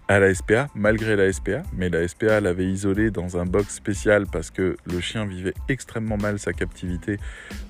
à 0.07 0.19
la 0.19 0.33
SPA, 0.33 0.69
malgré 0.73 1.15
la 1.15 1.31
SPA, 1.31 1.63
mais 1.73 1.89
la 1.89 2.07
SPA 2.07 2.39
l'avait 2.39 2.65
isolé 2.65 3.11
dans 3.11 3.37
un 3.37 3.45
box 3.45 3.75
spécial 3.75 4.25
parce 4.31 4.51
que 4.51 4.77
le 4.85 4.99
chien 5.01 5.25
vivait 5.25 5.53
extrêmement 5.67 6.17
mal 6.17 6.39
sa 6.39 6.53
captivité 6.53 7.17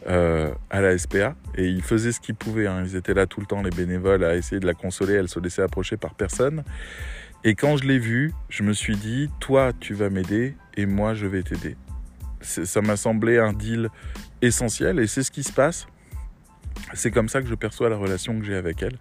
à 0.05 0.81
la 0.81 0.97
SPA 0.97 1.35
et 1.55 1.65
il 1.65 1.81
faisait 1.81 2.11
ce 2.11 2.19
qu'il 2.19 2.35
pouvait. 2.35 2.67
Hein. 2.67 2.83
Ils 2.85 2.95
étaient 2.95 3.15
là 3.15 3.25
tout 3.25 3.39
le 3.39 3.47
temps, 3.47 3.63
les 3.63 3.71
bénévoles, 3.71 4.23
à 4.23 4.35
essayer 4.35 4.59
de 4.59 4.67
la 4.67 4.75
consoler. 4.75 5.15
Elle 5.15 5.29
se 5.29 5.39
laissait 5.39 5.63
approcher 5.63 5.97
par 5.97 6.13
personne. 6.13 6.63
Et 7.43 7.55
quand 7.55 7.77
je 7.77 7.85
l'ai 7.85 7.99
vu, 7.99 8.33
je 8.49 8.63
me 8.63 8.73
suis 8.73 8.95
dit, 8.95 9.29
toi, 9.39 9.71
tu 9.79 9.93
vas 9.93 10.09
m'aider 10.09 10.55
et 10.75 10.85
moi, 10.85 11.13
je 11.13 11.25
vais 11.25 11.43
t'aider. 11.43 11.75
Ça 12.41 12.81
m'a 12.81 12.97
semblé 12.97 13.39
un 13.39 13.53
deal 13.53 13.89
essentiel 14.41 14.99
et 14.99 15.07
c'est 15.07 15.23
ce 15.23 15.31
qui 15.31 15.43
se 15.43 15.51
passe. 15.51 15.87
C'est 16.93 17.11
comme 17.11 17.29
ça 17.29 17.41
que 17.41 17.47
je 17.47 17.55
perçois 17.55 17.89
la 17.89 17.97
relation 17.97 18.39
que 18.39 18.45
j'ai 18.45 18.55
avec 18.55 18.81
elle. 18.81 18.97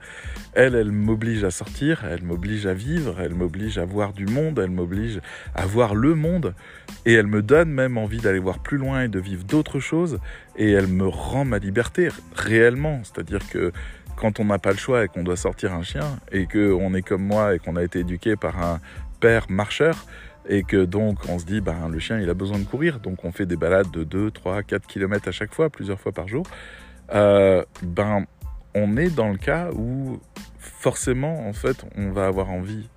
Elle, 0.53 0.75
elle 0.75 0.93
m'oblige 0.93 1.45
à 1.45 1.51
sortir, 1.51 2.05
elle 2.05 2.23
m'oblige 2.23 2.67
à 2.67 2.75
vivre, 2.75 3.21
elle 3.21 3.35
m'oblige 3.35 3.79
à 3.79 3.85
voir 3.85 4.13
du 4.13 4.27
monde, 4.27 4.59
elle 4.59 4.71
m'oblige 4.71 5.21
à 5.55 5.67
voir 5.67 5.95
le 5.95 6.15
monde 6.15 6.55
et 7.05 7.13
elle 7.13 7.27
me 7.27 7.43
donne 7.43 7.71
même 7.71 7.99
envie 7.99 8.19
d'aller 8.19 8.39
voir 8.39 8.59
plus 8.59 8.79
loin 8.79 9.03
et 9.03 9.09
de 9.09 9.19
vivre 9.19 9.45
d'autres 9.45 9.81
choses 9.81 10.19
et 10.57 10.71
elle 10.73 10.89
me 10.89 11.07
rend 11.07 11.45
ma 11.45 11.59
liberté 11.59 12.09
réellement. 12.35 13.01
C'est-à-dire 13.05 13.49
que 13.49 13.73
quand 14.17 14.41
on 14.41 14.47
n'a 14.47 14.59
pas 14.59 14.73
le 14.73 14.79
choix 14.79 15.05
et 15.05 15.09
qu'on 15.09 15.23
doit 15.23 15.37
sortir 15.37 15.75
un 15.75 15.83
chien, 15.83 16.19
et 16.33 16.47
qu'on 16.47 16.95
est 16.95 17.03
comme 17.03 17.23
moi 17.23 17.55
et 17.55 17.59
qu'on 17.59 17.77
a 17.77 17.85
été 17.85 18.01
éduqué 18.01 18.35
par 18.35 18.63
un 18.63 18.81
père 19.21 19.47
marcheur, 19.51 20.07
et 20.49 20.63
que 20.63 20.85
donc 20.85 21.19
on 21.29 21.39
se 21.39 21.45
dit, 21.45 21.61
ben, 21.61 21.89
le 21.91 21.99
chien 21.99 22.19
il 22.19 22.31
a 22.31 22.35
besoin 22.35 22.59
de 22.59 22.65
courir, 22.65 23.01
donc 23.01 23.25
on 23.25 23.33
fait 23.33 23.47
des 23.47 23.57
balades 23.57 23.91
de 23.91 24.05
2, 24.05 24.31
3, 24.31 24.63
4 24.63 24.87
km 24.87 25.29
à 25.29 25.33
chaque 25.33 25.55
fois, 25.55 25.71
plusieurs 25.71 26.01
fois 26.01 26.13
par 26.13 26.29
jour, 26.29 26.47
euh, 27.13 27.65
ben, 27.83 28.27
on 28.75 28.97
est 28.97 29.15
dans 29.15 29.29
le 29.29 29.39
cas 29.39 29.71
où 29.73 30.21
forcément, 30.59 31.49
en 31.49 31.53
fait, 31.53 31.85
on 31.97 32.11
va 32.11 32.27
avoir 32.27 32.51
envie 32.51 32.89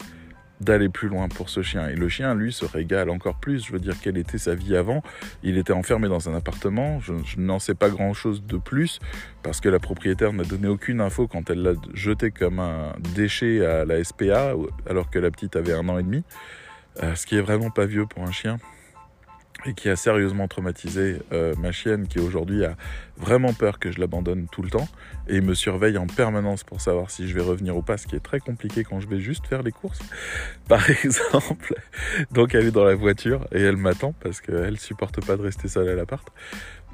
d'aller 0.62 0.90
plus 0.90 1.08
loin 1.08 1.30
pour 1.30 1.50
ce 1.50 1.62
chien. 1.62 1.88
Et 1.88 1.96
le 1.96 2.10
chien, 2.10 2.36
lui, 2.36 2.52
se 2.52 2.66
régale 2.66 3.10
encore 3.10 3.36
plus. 3.36 3.66
Je 3.66 3.72
veux 3.72 3.80
dire, 3.80 3.96
quelle 4.02 4.18
était 4.18 4.38
sa 4.38 4.56
vie 4.56 4.76
avant? 4.76 5.02
Il 5.42 5.58
était 5.58 5.74
enfermé 5.74 6.10
dans 6.10 6.30
un 6.30 6.36
appartement. 6.36 7.00
Je, 7.00 7.14
n'en 7.38 7.60
sais 7.60 7.76
pas 7.76 7.90
grand-chose 7.90 8.44
de 8.44 8.58
plus 8.58 9.00
parce 9.42 9.62
que 9.62 9.70
la 9.70 9.80
propriétaire 9.80 10.34
n'a 10.34 10.44
donné 10.44 10.68
aucune 10.68 11.00
info 11.00 11.28
quand 11.28 11.50
elle 11.50 11.62
l'a 11.62 11.74
jeté 11.94 12.32
comme 12.32 12.60
un 12.60 12.94
déchet 13.16 13.66
à 13.66 13.86
la 13.86 14.04
SPA 14.04 14.54
alors 14.90 15.10
que 15.10 15.20
la 15.20 15.32
petite 15.32 15.56
avait 15.56 15.74
un 15.74 15.88
an 15.88 15.98
et 15.98 16.04
demi. 16.04 16.24
Euh, 17.04 17.16
ce 17.16 17.26
qui 17.26 17.38
est 17.38 17.42
vraiment 17.42 17.70
pas 17.70 17.86
vieux 17.86 18.06
pour 18.06 18.24
un 18.24 18.32
chien 18.32 18.58
et 19.66 19.74
qui 19.74 19.90
a 19.90 19.96
sérieusement 19.96 20.48
traumatisé 20.48 21.18
euh, 21.32 21.54
ma 21.58 21.72
chienne 21.72 22.08
qui 22.08 22.20
aujourd'hui 22.20 22.64
a 22.66 22.76
vraiment 23.18 23.54
peur 23.54 23.80
que 23.80 23.92
je 23.92 24.00
l'abandonne 24.00 24.48
tout 24.52 24.62
le 24.62 24.70
temps 24.70 24.88
et 25.28 25.42
me 25.42 25.54
surveille 25.54 25.98
en 25.98 26.08
permanence 26.08 26.64
pour 26.64 26.82
savoir 26.82 27.12
si 27.12 27.28
je 27.28 27.34
vais 27.34 27.42
revenir 27.42 27.76
ou 27.76 27.82
pas, 27.82 27.98
ce 27.98 28.08
qui 28.08 28.16
est 28.16 28.24
très 28.24 28.40
compliqué 28.40 28.84
quand 28.84 29.00
je 29.00 29.08
vais 29.08 29.20
juste 29.20 29.48
faire 29.48 29.62
les 29.64 29.72
courses, 29.72 30.00
par 30.68 30.90
exemple. 30.90 31.76
Donc 32.32 32.56
elle 32.56 32.68
est 32.68 32.72
dans 32.72 32.86
la 32.86 32.96
voiture 32.96 33.48
et 33.52 33.62
elle 33.62 33.78
m'attend 33.78 34.14
parce 34.22 34.42
qu'elle 34.42 34.80
supporte 34.80 35.26
pas 35.26 35.36
de 35.36 35.42
rester 35.42 35.68
seule 35.68 35.90
à 35.90 35.96
l'appart. 35.96 36.28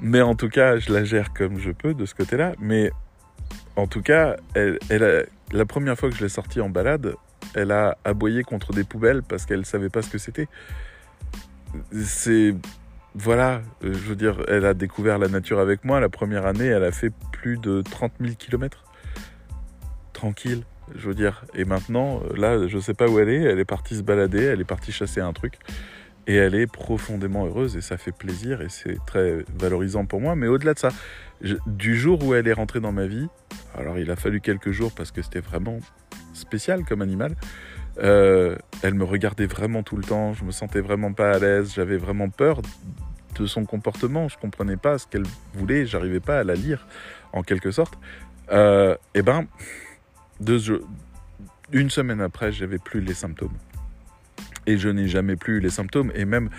Mais 0.00 0.20
en 0.20 0.34
tout 0.34 0.48
cas, 0.48 0.78
je 0.78 0.92
la 0.92 1.04
gère 1.04 1.32
comme 1.32 1.58
je 1.58 1.70
peux 1.70 1.94
de 1.94 2.04
ce 2.04 2.14
côté-là. 2.14 2.52
Mais 2.58 2.90
en 3.76 3.86
tout 3.86 4.02
cas, 4.02 4.36
elle, 4.54 4.78
elle 4.90 5.26
la 5.52 5.64
première 5.64 5.96
fois 5.96 6.10
que 6.10 6.16
je 6.16 6.22
l'ai 6.22 6.28
sortie 6.28 6.60
en 6.60 6.68
balade, 6.68 7.14
elle 7.54 7.70
a 7.70 7.96
aboyé 8.04 8.42
contre 8.42 8.72
des 8.72 8.84
poubelles 8.84 9.22
parce 9.22 9.46
qu'elle 9.46 9.64
savait 9.64 9.88
pas 9.88 10.02
ce 10.02 10.10
que 10.10 10.18
c'était 10.18 10.48
c'est 11.92 12.54
voilà, 13.18 13.62
euh, 13.82 13.94
je 13.94 14.08
veux 14.10 14.14
dire, 14.14 14.42
elle 14.46 14.66
a 14.66 14.74
découvert 14.74 15.18
la 15.18 15.28
nature 15.28 15.58
avec 15.58 15.84
moi. 15.84 16.00
La 16.00 16.10
première 16.10 16.44
année, 16.44 16.66
elle 16.66 16.84
a 16.84 16.92
fait 16.92 17.10
plus 17.32 17.56
de 17.56 17.80
30 17.80 18.12
000 18.20 18.34
km. 18.38 18.84
Tranquille, 20.12 20.64
je 20.94 21.08
veux 21.08 21.14
dire. 21.14 21.44
Et 21.54 21.64
maintenant, 21.64 22.20
euh, 22.22 22.36
là, 22.36 22.68
je 22.68 22.78
sais 22.78 22.92
pas 22.92 23.08
où 23.08 23.18
elle 23.18 23.30
est. 23.30 23.42
Elle 23.42 23.58
est 23.58 23.64
partie 23.64 23.96
se 23.96 24.02
balader, 24.02 24.44
elle 24.44 24.60
est 24.60 24.64
partie 24.64 24.92
chasser 24.92 25.20
un 25.22 25.32
truc. 25.32 25.54
Et 26.26 26.34
elle 26.34 26.54
est 26.54 26.66
profondément 26.66 27.46
heureuse 27.46 27.76
et 27.76 27.80
ça 27.80 27.96
fait 27.96 28.12
plaisir 28.12 28.60
et 28.60 28.68
c'est 28.68 28.98
très 29.06 29.44
valorisant 29.56 30.04
pour 30.04 30.20
moi. 30.20 30.34
Mais 30.34 30.48
au-delà 30.48 30.74
de 30.74 30.78
ça, 30.78 30.88
du 31.66 31.96
jour 31.96 32.22
où 32.24 32.34
elle 32.34 32.48
est 32.48 32.52
rentrée 32.52 32.80
dans 32.80 32.92
ma 32.92 33.06
vie, 33.06 33.28
alors 33.76 33.98
il 33.98 34.10
a 34.10 34.16
fallu 34.16 34.40
quelques 34.40 34.72
jours 34.72 34.92
parce 34.92 35.12
que 35.12 35.22
c'était 35.22 35.40
vraiment 35.40 35.78
spécial 36.34 36.84
comme 36.84 37.00
animal, 37.00 37.36
euh, 37.98 38.56
elle 38.82 38.94
me 38.94 39.04
regardait 39.04 39.46
vraiment 39.46 39.82
tout 39.82 39.96
le 39.96 40.04
temps, 40.04 40.34
je 40.34 40.44
me 40.44 40.50
sentais 40.50 40.80
vraiment 40.80 41.12
pas 41.12 41.32
à 41.32 41.38
l'aise, 41.38 41.72
j'avais 41.74 41.96
vraiment 41.96 42.28
peur 42.28 42.60
de 43.38 43.46
son 43.46 43.64
comportement, 43.64 44.28
je 44.28 44.38
comprenais 44.38 44.76
pas 44.76 44.98
ce 44.98 45.06
qu'elle 45.06 45.26
voulait, 45.54 45.86
j'arrivais 45.86 46.20
pas 46.20 46.40
à 46.40 46.44
la 46.44 46.54
lire 46.54 46.86
en 47.32 47.42
quelque 47.42 47.70
sorte. 47.70 47.98
Euh, 48.52 48.96
et 49.14 49.22
ben, 49.22 49.46
deux, 50.40 50.60
une 51.72 51.90
semaine 51.90 52.20
après, 52.20 52.52
j'avais 52.52 52.78
plus 52.78 53.00
les 53.00 53.14
symptômes. 53.14 53.56
Et 54.68 54.78
je 54.78 54.88
n'ai 54.88 55.06
jamais 55.06 55.36
plus 55.36 55.60
les 55.60 55.70
symptômes. 55.70 56.10
Et 56.14 56.24
même, 56.24 56.50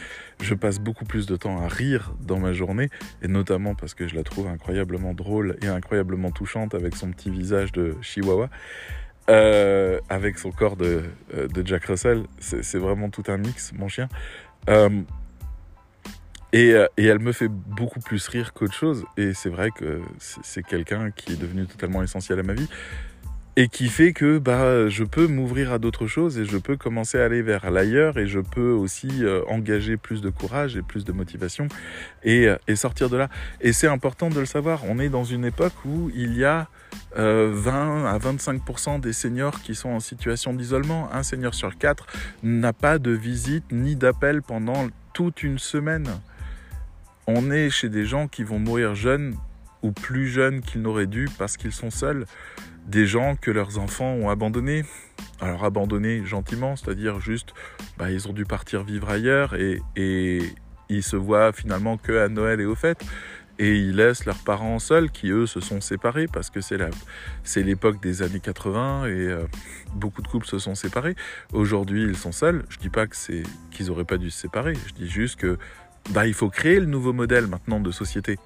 je 0.42 0.54
passe 0.54 0.80
beaucoup 0.80 1.04
plus 1.04 1.26
de 1.26 1.36
temps 1.36 1.62
à 1.62 1.68
rire 1.68 2.14
dans 2.22 2.40
ma 2.40 2.54
journée. 2.54 2.90
Et 3.22 3.28
notamment 3.28 3.76
parce 3.76 3.94
que 3.94 4.08
je 4.08 4.16
la 4.16 4.24
trouve 4.24 4.48
incroyablement 4.48 5.14
drôle 5.14 5.58
et 5.62 5.68
incroyablement 5.68 6.32
touchante 6.32 6.74
avec 6.74 6.96
son 6.96 7.12
petit 7.12 7.30
visage 7.30 7.74
de 7.74 7.96
chihuahua. 8.02 8.50
Euh, 9.30 10.00
avec 10.08 10.40
son 10.40 10.52
corps 10.52 10.78
de, 10.78 11.04
euh, 11.36 11.48
Jack 11.66 11.86
Russell. 11.86 12.24
C'est 12.40 12.78
vraiment 12.78 13.10
tout 13.10 13.24
un 13.28 13.38
mix, 13.38 13.74
mon 13.74 13.90
chien. 13.90 14.08
Euh, 14.70 15.02
et, 16.54 16.74
elle 16.96 17.20
me 17.20 17.34
fait 17.34 17.50
beaucoup 17.50 18.00
plus 18.00 18.26
rire 18.30 18.54
qu'autre 18.54 18.74
chose. 18.74 19.04
Et 19.18 19.34
c'est 19.34 19.50
vrai 19.50 19.72
que 19.72 20.02
c'est 20.20 20.64
quelqu'un 20.64 21.12
qui 21.12 21.34
est 21.34 21.36
devenu 21.36 21.66
totalement 21.66 22.02
essentiel 22.02 22.40
à 22.40 22.44
ma 22.44 22.54
vie. 22.54 22.70
Et 23.58 23.68
qui 23.68 23.90
fait 23.90 24.14
que 24.14 24.38
bah, 24.38 24.88
je 24.88 25.04
peux 25.04 25.28
m'ouvrir 25.28 25.74
à 25.74 25.80
d'autres 25.80 26.08
choses 26.08 26.38
et 26.38 26.46
je 26.46 26.58
peux 26.58 26.78
commencer 26.78 27.20
à 27.20 27.26
aller 27.26 27.42
vers 27.42 27.70
l'ailleurs 27.72 28.18
et 28.18 28.28
je 28.28 28.40
peux 28.40 28.72
aussi 28.72 29.10
euh, 29.24 29.42
engager 29.50 29.98
plus 29.98 30.22
de 30.22 30.30
courage 30.30 30.78
et 30.78 30.84
plus 30.84 31.04
de 31.04 31.12
motivation 31.12 31.68
et, 32.24 32.48
et 32.68 32.76
sortir 32.78 33.10
de 33.10 33.18
là. 33.18 33.30
Et 33.60 33.74
c'est 33.74 33.88
important 33.88 34.30
de 34.30 34.40
le 34.40 34.46
savoir, 34.46 34.84
on 34.86 35.00
est 35.00 35.10
dans 35.10 35.26
une 35.26 35.44
époque 35.44 35.74
où 35.86 36.10
il 36.16 36.38
y 36.38 36.46
a 36.46 36.68
euh, 37.18 37.52
20 37.52 38.06
à 38.06 38.18
25% 38.20 39.00
des 39.00 39.14
seniors 39.14 39.62
qui 39.62 39.74
sont 39.74 39.90
en 39.90 40.00
situation 40.00 40.54
d'isolement. 40.54 41.10
Un 41.12 41.24
senior 41.24 41.54
sur 41.54 41.78
quatre 41.78 42.06
n'a 42.44 42.74
pas 42.74 43.00
de 43.00 43.12
visite 43.12 43.66
ni 43.72 43.96
d'appel 43.96 44.42
pendant 44.44 44.88
toute 45.14 45.42
une 45.42 45.58
semaine. 45.58 46.08
On 47.26 47.50
est 47.50 47.70
chez 47.70 47.90
des 47.90 48.06
gens 48.06 48.28
qui 48.28 48.44
vont 48.44 48.60
mourir 48.60 48.94
jeunes 48.94 49.36
ou 49.82 49.92
plus 49.92 50.28
jeunes 50.28 50.62
qu'ils 50.62 50.82
n'auraient 50.82 51.08
dû 51.08 51.28
parce 51.38 51.58
qu'ils 51.58 51.72
sont 51.72 51.92
seuls 51.92 52.26
des 52.88 53.06
gens 53.06 53.36
que 53.36 53.52
leurs 53.52 53.78
enfants 53.78 54.14
ont 54.14 54.30
abandonnés. 54.30 54.84
Alors 55.40 55.64
abandonnés 55.66 56.26
gentiment, 56.26 56.76
c'est-à-dire 56.76 57.20
juste, 57.20 57.54
bah, 57.98 58.10
ils 58.12 58.28
ont 58.28 58.34
dû 58.34 58.46
partir 58.46 58.84
vivre 58.84 59.10
ailleurs 59.10 59.54
et, 59.56 59.82
ils 60.90 61.04
se 61.04 61.18
voient 61.18 61.52
finalement 61.52 61.98
que 61.98 62.18
à 62.18 62.30
Noël 62.30 62.62
et 62.62 62.66
aux 62.66 62.76
fêtes. 62.76 63.04
Et 63.60 63.76
ils 63.76 63.96
laissent 63.96 64.24
leurs 64.26 64.38
parents 64.38 64.80
seuls, 64.80 65.10
qui 65.10 65.32
eux 65.32 65.48
se 65.48 65.60
sont 65.60 65.82
séparés 65.82 66.28
parce 66.28 66.50
que 66.50 66.62
c'est 66.62 66.78
c'est 67.44 67.64
l'époque 67.64 68.00
des 68.02 68.22
années 68.22 68.40
80 68.40 69.08
et 69.08 69.10
euh, 69.10 69.48
beaucoup 69.96 70.22
de 70.22 70.28
couples 70.28 70.46
se 70.46 70.60
sont 70.60 70.76
séparés. 70.76 71.16
Aujourd'hui, 71.52 72.04
ils 72.04 72.16
sont 72.16 72.32
seuls. 72.32 72.64
Je 72.70 72.78
dis 72.78 72.90
pas 72.90 73.06
c'est 73.12 73.44
qu'ils 73.72 73.92
auraient 73.92 74.06
pas 74.06 74.18
dû 74.18 74.30
se 74.30 74.40
séparer. 74.40 74.76
Je 74.88 74.94
dis 74.94 75.10
juste 75.10 75.38
que 75.38 75.58
bah 76.12 76.28
il 76.28 76.36
faut 76.36 76.50
créer 76.50 76.80
le 76.80 76.86
nouveau 76.86 77.12
modèle 77.14 77.48
maintenant 77.48 77.82
de 77.82 77.92
société. 77.92 78.38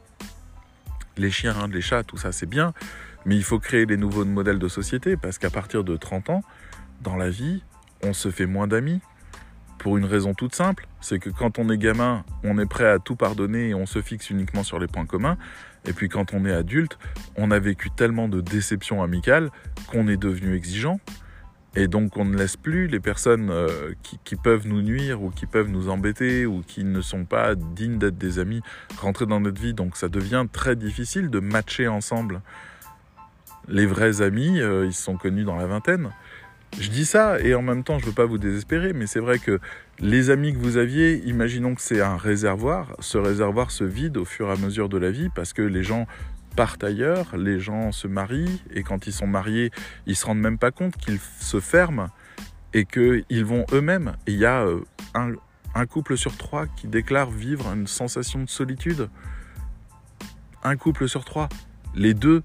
Les 1.17 1.29
chiens, 1.29 1.67
les 1.67 1.81
chats, 1.81 2.03
tout 2.03 2.17
ça 2.17 2.31
c'est 2.31 2.49
bien, 2.49 2.73
mais 3.26 3.36
il 3.36 3.43
faut 3.43 3.59
créer 3.59 3.86
les 3.86 3.97
nouveaux 3.97 4.26
modèles 4.26 4.59
de 4.59 4.67
société 4.67 5.17
parce 5.17 5.38
qu'à 5.38 5.49
partir 5.49 5.84
de 5.84 5.95
30 5.97 6.30
ans, 6.30 6.41
dans 7.01 7.15
la 7.15 7.30
vie, 7.30 7.63
on 8.03 8.13
se 8.13 8.30
fait 8.30 8.45
moins 8.45 8.67
d'amis. 8.67 8.99
Pour 9.78 9.97
une 9.97 10.05
raison 10.05 10.36
toute 10.36 10.53
simple, 10.53 10.88
c'est 10.99 11.17
que 11.17 11.32
quand 11.32 11.57
on 11.57 11.69
est 11.69 11.78
gamin, 11.78 12.24
on 12.43 12.59
est 12.59 12.67
prêt 12.67 12.88
à 12.88 12.99
tout 12.99 13.15
pardonner 13.15 13.69
et 13.69 13.74
on 13.74 13.88
se 13.88 14.01
fixe 14.01 14.30
uniquement 14.30 14.63
sur 14.63 14.78
les 14.78 14.88
points 14.88 15.07
communs. 15.07 15.38
Et 15.86 15.93
puis 15.93 16.07
quand 16.07 16.34
on 16.34 16.45
est 16.45 16.51
adulte, 16.51 16.99
on 17.36 17.49
a 17.49 17.57
vécu 17.57 17.89
tellement 17.89 18.28
de 18.28 18.41
déceptions 18.41 19.01
amicales 19.01 19.49
qu'on 19.88 20.07
est 20.07 20.17
devenu 20.17 20.55
exigeant. 20.55 20.99
Et 21.76 21.88
donc 21.88 22.17
on 22.17 22.26
ne 22.26 22.38
laisse 22.38 22.57
plus 22.57 22.88
les 22.88 22.99
personnes 22.99 23.49
euh, 23.49 23.93
qui, 24.03 24.36
peuvent 24.36 24.67
nous 24.67 24.82
nuire 24.82 25.24
ou 25.24 25.30
qui 25.30 25.45
peuvent 25.45 25.69
nous 25.69 25.89
embêter 25.89 26.45
ou 26.45 26.61
qui 26.61 26.84
ne 26.84 27.01
sont 27.01 27.24
pas 27.24 27.55
dignes 27.55 27.97
d'être 27.97 28.17
des 28.17 28.39
amis 28.39 28.61
rentrer 28.99 29.26
dans 29.26 29.39
notre 29.39 29.61
vie. 29.61 29.74
Donc 29.74 29.95
ça 29.95 30.09
devient 30.09 30.45
très 30.51 30.76
difficile 30.76 31.30
de 31.30 31.39
matcher 31.39 31.88
ensemble 31.88 32.41
les 33.72 33.86
vrais 33.86 34.22
amis, 34.22 34.59
euh, 34.59 34.86
ils 34.86 34.93
se 34.93 35.01
sont 35.01 35.17
connus 35.17 35.43
dans 35.43 35.55
la 35.55 35.65
vingtaine. 35.65 36.11
Je 36.80 36.89
dis 36.89 37.05
ça 37.05 37.39
et 37.39 37.53
en 37.55 37.61
même 37.61 37.84
temps, 37.84 37.99
je 37.99 38.05
ne 38.05 38.09
veux 38.09 38.15
pas 38.15 38.26
vous 38.26 38.38
désespérer, 38.38 38.93
mais 38.93 39.07
c'est 39.07 39.19
vrai 39.19 39.39
que 39.39 39.59
les 39.99 40.30
amis 40.30 40.53
que 40.53 40.57
vous 40.57 40.78
aviez, 40.78 41.22
imaginons 41.26 41.76
que 41.76 41.82
c'est 41.82 42.01
un 42.01 42.17
réservoir. 42.17 42.95
Ce 42.99 43.17
réservoir 43.17 43.72
se 43.72 43.84
vide 43.84 44.17
au 44.17 44.26
fur 44.26 44.47
et 44.47 44.51
à 44.51 44.55
mesure 44.55 44.88
de 44.88 44.97
la 44.97 45.11
vie 45.11 45.30
parce 45.36 45.53
que 45.53 45.61
les 45.61 45.84
gens 45.84 46.07
partent 46.55 46.84
ailleurs, 46.84 47.36
les 47.36 47.59
gens 47.59 47.91
se 47.91 48.07
marient 48.07 48.61
et 48.74 48.84
quand 48.84 49.07
ils 49.07 49.13
sont 49.13 49.28
mariés, 49.28 49.72
ils 50.05 50.15
se 50.15 50.26
rendent 50.26 50.39
même 50.39 50.57
pas 50.57 50.72
compte 50.72 50.95
qu'ils 50.97 51.19
se 51.39 51.59
ferment 51.59 52.09
et 52.74 52.86
qu'ils 52.86 53.45
vont 53.45 53.65
eux-mêmes. 53.74 54.13
Il 54.28 54.36
y 54.36 54.45
a 54.45 54.63
euh, 54.63 54.80
un, 55.13 55.34
un 55.76 55.86
couple 55.86 56.17
sur 56.17 56.38
trois 56.38 56.67
qui 56.67 56.88
déclare 56.88 57.32
vivre 57.32 57.72
une 57.74 57.88
sensation 57.88 58.43
de 58.43 58.49
solitude. 58.49 59.09
Un 60.63 60.78
couple 60.78 61.09
sur 61.09 61.26
trois. 61.26 61.49
Les 61.95 62.13
deux 62.13 62.43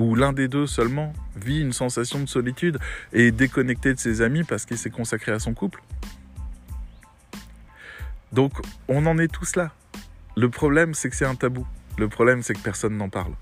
où 0.00 0.14
l'un 0.14 0.32
des 0.32 0.48
deux 0.48 0.66
seulement 0.66 1.12
vit 1.36 1.60
une 1.60 1.72
sensation 1.72 2.20
de 2.20 2.26
solitude 2.26 2.78
et 3.12 3.28
est 3.28 3.30
déconnecté 3.30 3.94
de 3.94 3.98
ses 3.98 4.22
amis 4.22 4.44
parce 4.44 4.64
qu'il 4.64 4.78
s'est 4.78 4.90
consacré 4.90 5.32
à 5.32 5.38
son 5.38 5.54
couple. 5.54 5.82
Donc 8.32 8.52
on 8.88 9.06
en 9.06 9.18
est 9.18 9.28
tous 9.28 9.56
là. 9.56 9.72
Le 10.36 10.48
problème 10.48 10.94
c'est 10.94 11.10
que 11.10 11.16
c'est 11.16 11.26
un 11.26 11.34
tabou. 11.34 11.66
Le 11.98 12.08
problème 12.08 12.42
c'est 12.42 12.54
que 12.54 12.60
personne 12.60 12.96
n'en 12.96 13.08
parle. 13.08 13.32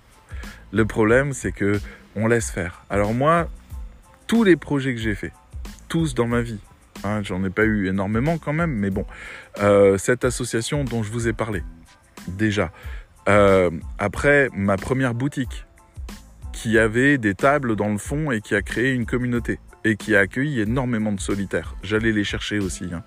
Le 0.73 0.85
problème 0.85 1.33
c'est 1.33 1.53
que 1.53 1.81
on 2.17 2.27
laisse 2.27 2.51
faire. 2.51 2.83
Alors 2.91 3.15
moi, 3.15 3.49
tous 4.27 4.43
les 4.43 4.57
projets 4.57 4.95
que 4.95 5.01
j'ai 5.01 5.15
faits, 5.15 5.33
tous 5.89 6.15
dans 6.15 6.27
ma 6.27 6.41
vie, 6.41 6.59
hein, 7.05 7.23
j'en 7.23 7.45
ai 7.45 7.51
pas 7.51 7.65
eu 7.65 7.87
énormément 7.89 8.39
quand 8.39 8.53
même, 8.53 8.73
mais 8.73 8.91
bon, 8.91 9.07
euh, 9.61 9.97
cette 9.99 10.25
association 10.25 10.85
dont 10.85 11.03
je 11.03 11.13
vous 11.13 11.29
ai 11.29 11.33
parlé, 11.33 11.63
déjà. 12.27 12.73
Euh, 13.29 13.71
après 13.99 14.49
ma 14.55 14.77
première 14.77 15.15
boutique, 15.15 15.67
qui 16.53 16.79
avait 16.79 17.19
des 17.19 17.35
tables 17.35 17.77
dans 17.77 17.89
le 17.89 17.99
fond 17.99 18.31
et 18.31 18.41
qui 18.41 18.55
a 18.55 18.63
créé 18.63 18.93
une 18.93 19.07
communauté 19.07 19.59
et 19.85 19.97
qui 19.97 20.15
a 20.17 20.21
accueilli 20.21 20.61
énormément 20.61 21.13
de 21.13 21.21
solitaires. 21.21 21.75
J'allais 21.83 22.13
les 22.13 22.25
chercher 22.25 22.59
aussi. 22.59 22.91
Hein. 22.93 23.03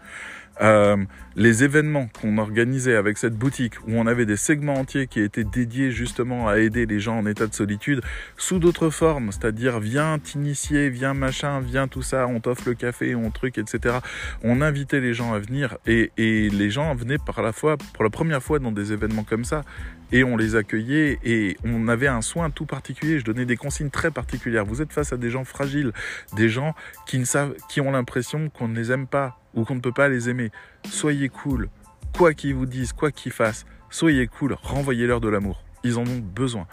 Euh, 0.62 0.98
les 1.36 1.64
événements 1.64 2.08
qu'on 2.20 2.38
organisait 2.38 2.96
avec 2.96 3.18
cette 3.18 3.36
boutique, 3.36 3.80
où 3.88 3.94
on 3.94 4.06
avait 4.06 4.26
des 4.26 4.36
segments 4.36 4.76
entiers 4.76 5.08
qui 5.08 5.22
étaient 5.22 5.46
dédiés 5.46 5.92
justement 5.92 6.48
à 6.48 6.60
aider 6.60 6.86
les 6.86 7.00
gens 7.00 7.18
en 7.18 7.26
état 7.26 7.48
de 7.48 7.54
solitude, 7.54 8.02
sous 8.38 8.60
d'autres 8.60 8.90
formes, 8.90 9.32
c'est-à-dire 9.32 9.80
viens 9.80 10.20
t'initier, 10.20 10.90
viens 10.90 11.14
machin, 11.14 11.62
viens 11.62 11.88
tout 11.88 12.04
ça, 12.04 12.28
on 12.28 12.42
t'offre 12.42 12.64
le 12.68 12.76
café, 12.76 13.16
on 13.16 13.32
truc, 13.32 13.58
etc. 13.58 14.00
On 14.44 14.62
invitait 14.62 15.00
les 15.00 15.14
gens 15.14 15.34
à 15.34 15.40
venir 15.40 15.78
et, 15.88 16.12
et 16.18 16.50
les 16.50 16.70
gens 16.70 16.94
venaient 16.94 17.18
par 17.18 17.42
la 17.42 17.54
fois, 17.54 17.78
pour 17.94 18.04
la 18.04 18.10
première 18.10 18.44
fois 18.44 18.60
dans 18.60 18.72
des 18.72 18.94
événements 18.94 19.24
comme 19.24 19.46
ça, 19.46 19.64
et 20.12 20.24
on 20.24 20.38
les 20.38 20.56
accueillait 20.56 21.20
et 21.24 21.58
on 21.64 21.88
avait 21.88 22.08
un 22.08 22.22
soin 22.22 22.50
tout 22.50 22.66
particulier. 22.66 23.20
Je 23.20 23.26
donnais 23.26 23.46
des 23.46 23.58
consignes 23.58 23.90
très 23.90 24.12
particulières. 24.12 24.66
Vous 24.66 24.82
êtes 24.82 24.94
face 24.94 25.14
à 25.14 25.18
des 25.18 25.30
gens 25.30 25.46
fragiles, 25.46 25.94
des 26.36 26.50
gens 26.50 26.76
qui 27.06 27.20
ne 27.20 27.26
savent, 27.26 27.56
qui 27.70 27.82
ont 27.82 27.92
l'impression 27.92 28.50
qu'on 28.50 28.68
ne 28.68 28.76
les 28.76 28.92
aime 28.92 29.08
pas 29.08 29.40
ou 29.54 29.64
qu'on 29.64 29.76
ne 29.76 29.82
peut 29.82 29.92
pas 29.92 30.10
les 30.10 30.30
aimer. 30.30 30.52
Soyez 30.90 31.30
cool, 31.30 31.70
quoi 32.16 32.34
qu'ils 32.34 32.56
vous 32.56 32.66
disent, 32.66 32.94
quoi 32.94 33.12
qu'ils 33.12 33.32
fassent, 33.32 33.66
soyez 33.90 34.28
cool, 34.28 34.56
renvoyez-leur 34.62 35.22
de 35.22 35.30
l'amour. 35.30 35.64
Ils 35.84 35.98
en 35.98 36.04
ont 36.04 36.20
besoin. 36.20 36.68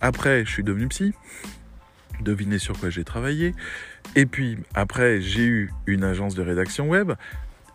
Après, 0.00 0.44
je 0.44 0.50
suis 0.50 0.64
devenu 0.64 0.88
psy. 0.88 1.14
Devinez 2.20 2.58
sur 2.58 2.78
quoi 2.78 2.90
j'ai 2.90 3.04
travaillé. 3.04 3.54
Et 4.16 4.26
puis 4.26 4.58
après, 4.74 5.20
j'ai 5.20 5.44
eu 5.44 5.70
une 5.86 6.02
agence 6.02 6.34
de 6.34 6.42
rédaction 6.42 6.88
web. 6.88 7.12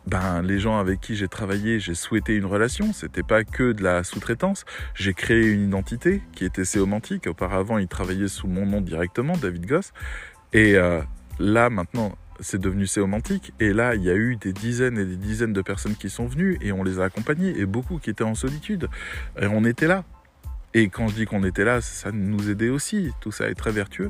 Ben, 0.05 0.41
les 0.41 0.59
gens 0.59 0.77
avec 0.79 0.99
qui 0.99 1.15
j'ai 1.15 1.29
travaillé, 1.29 1.79
j'ai 1.79 1.95
souhaité 1.95 2.35
une 2.35 2.45
relation. 2.45 2.91
C'était 2.91 3.23
pas 3.23 3.43
que 3.45 3.71
de 3.71 3.83
la 3.83 4.03
sous-traitance. 4.03 4.65
J'ai 4.95 5.13
créé 5.13 5.49
une 5.49 5.67
identité 5.67 6.21
qui 6.33 6.43
était 6.43 6.65
séomantique. 6.65 7.27
Auparavant, 7.27 7.77
ils 7.77 7.87
travaillaient 7.87 8.27
sous 8.27 8.47
mon 8.47 8.65
nom 8.65 8.81
directement, 8.81 9.37
David 9.37 9.65
Goss. 9.65 9.93
Et 10.51 10.75
euh, 10.75 11.01
là, 11.39 11.69
maintenant, 11.69 12.17
c'est 12.41 12.59
devenu 12.59 12.85
séomantique. 12.85 13.53
Et 13.61 13.71
là, 13.71 13.95
il 13.95 14.03
y 14.03 14.09
a 14.09 14.15
eu 14.15 14.35
des 14.35 14.51
dizaines 14.51 14.97
et 14.97 15.05
des 15.05 15.15
dizaines 15.15 15.53
de 15.53 15.61
personnes 15.61 15.95
qui 15.95 16.09
sont 16.09 16.27
venues 16.27 16.57
et 16.61 16.73
on 16.73 16.83
les 16.83 16.99
a 16.99 17.05
accompagnées 17.05 17.57
et 17.57 17.65
beaucoup 17.65 17.97
qui 17.97 18.09
étaient 18.09 18.23
en 18.25 18.35
solitude. 18.35 18.89
Et 19.41 19.47
on 19.47 19.63
était 19.63 19.87
là. 19.87 20.03
Et 20.73 20.89
quand 20.89 21.07
je 21.07 21.15
dis 21.15 21.25
qu'on 21.25 21.43
était 21.43 21.63
là, 21.63 21.81
ça 21.81 22.11
nous 22.11 22.49
aidait 22.49 22.69
aussi. 22.69 23.11
Tout 23.21 23.31
ça 23.31 23.47
est 23.47 23.55
très 23.55 23.71
vertueux. 23.71 24.09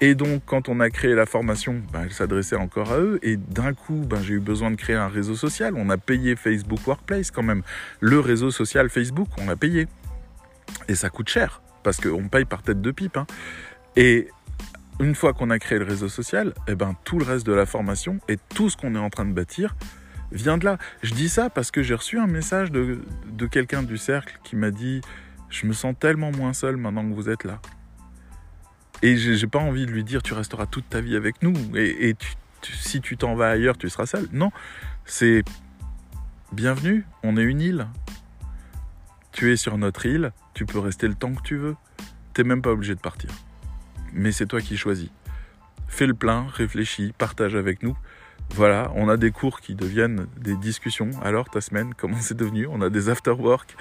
Et 0.00 0.14
donc, 0.14 0.42
quand 0.46 0.68
on 0.68 0.78
a 0.80 0.90
créé 0.90 1.14
la 1.14 1.26
formation, 1.26 1.82
ben, 1.92 2.02
elle 2.04 2.12
s'adressait 2.12 2.56
encore 2.56 2.92
à 2.92 2.98
eux. 2.98 3.18
Et 3.22 3.36
d'un 3.36 3.74
coup, 3.74 4.04
ben, 4.06 4.22
j'ai 4.22 4.34
eu 4.34 4.40
besoin 4.40 4.70
de 4.70 4.76
créer 4.76 4.96
un 4.96 5.08
réseau 5.08 5.34
social. 5.34 5.74
On 5.76 5.90
a 5.90 5.96
payé 5.96 6.36
Facebook 6.36 6.86
Workplace 6.86 7.30
quand 7.30 7.42
même. 7.42 7.62
Le 8.00 8.20
réseau 8.20 8.50
social 8.50 8.88
Facebook, 8.90 9.28
on 9.38 9.48
a 9.48 9.56
payé. 9.56 9.88
Et 10.88 10.94
ça 10.94 11.10
coûte 11.10 11.28
cher, 11.28 11.62
parce 11.82 11.98
qu'on 11.98 12.28
paye 12.28 12.44
par 12.44 12.62
tête 12.62 12.80
de 12.80 12.90
pipe. 12.92 13.16
Hein. 13.16 13.26
Et 13.96 14.28
une 15.00 15.14
fois 15.14 15.32
qu'on 15.32 15.50
a 15.50 15.58
créé 15.58 15.78
le 15.78 15.84
réseau 15.84 16.08
social, 16.08 16.54
eh 16.68 16.76
ben, 16.76 16.94
tout 17.04 17.18
le 17.18 17.24
reste 17.24 17.46
de 17.46 17.52
la 17.52 17.66
formation 17.66 18.18
et 18.28 18.36
tout 18.54 18.70
ce 18.70 18.76
qu'on 18.76 18.94
est 18.94 18.98
en 18.98 19.10
train 19.10 19.24
de 19.24 19.32
bâtir 19.32 19.74
vient 20.30 20.58
de 20.58 20.64
là. 20.64 20.78
Je 21.02 21.14
dis 21.14 21.28
ça 21.28 21.50
parce 21.50 21.70
que 21.70 21.82
j'ai 21.82 21.94
reçu 21.94 22.18
un 22.18 22.26
message 22.26 22.70
de, 22.70 22.98
de 23.32 23.46
quelqu'un 23.46 23.82
du 23.82 23.96
cercle 23.96 24.38
qui 24.44 24.56
m'a 24.56 24.70
dit 24.70 25.00
Je 25.48 25.66
me 25.66 25.72
sens 25.72 25.94
tellement 25.98 26.30
moins 26.30 26.52
seul 26.52 26.76
maintenant 26.76 27.08
que 27.08 27.14
vous 27.14 27.28
êtes 27.28 27.44
là. 27.44 27.60
Et 29.02 29.16
j'ai 29.16 29.46
pas 29.46 29.58
envie 29.58 29.86
de 29.86 29.90
lui 29.90 30.04
dire 30.04 30.22
Tu 30.22 30.34
resteras 30.34 30.66
toute 30.66 30.88
ta 30.88 31.00
vie 31.00 31.16
avec 31.16 31.42
nous 31.42 31.54
et, 31.76 32.14
tu, 32.18 32.32
tu, 32.60 32.72
si 32.72 33.00
tu 33.00 33.16
t'en 33.16 33.34
vas 33.34 33.50
ailleurs, 33.50 33.78
tu 33.78 33.88
seras 33.88 34.06
seul. 34.06 34.28
Non, 34.32 34.50
c'est 35.04 35.44
Bienvenue, 36.52 37.04
on 37.22 37.36
est 37.36 37.42
une 37.42 37.60
île. 37.60 37.88
Tu 39.32 39.52
es 39.52 39.56
sur 39.56 39.76
notre 39.78 40.06
île, 40.06 40.32
tu 40.54 40.64
peux 40.64 40.78
rester 40.78 41.06
le 41.06 41.14
temps 41.14 41.34
que 41.34 41.42
tu 41.42 41.56
veux. 41.56 41.76
T'es 42.32 42.42
même 42.42 42.62
pas 42.62 42.70
obligé 42.70 42.94
de 42.94 43.00
partir 43.00 43.30
mais 44.12 44.32
c'est 44.32 44.46
toi 44.46 44.60
qui 44.60 44.76
choisis. 44.76 45.10
Fais 45.86 46.06
le 46.06 46.14
plein, 46.14 46.46
réfléchis, 46.52 47.12
partage 47.16 47.54
avec 47.54 47.82
nous. 47.82 47.96
Voilà, 48.50 48.90
on 48.94 49.08
a 49.08 49.16
des 49.16 49.30
cours 49.30 49.60
qui 49.60 49.74
deviennent 49.74 50.26
des 50.38 50.56
discussions. 50.56 51.10
Alors, 51.22 51.50
ta 51.50 51.60
semaine, 51.60 51.92
comment 51.96 52.16
c'est 52.20 52.36
devenu? 52.36 52.66
On 52.66 52.80
a 52.80 52.90
des 52.90 53.08
after-work, 53.08 53.76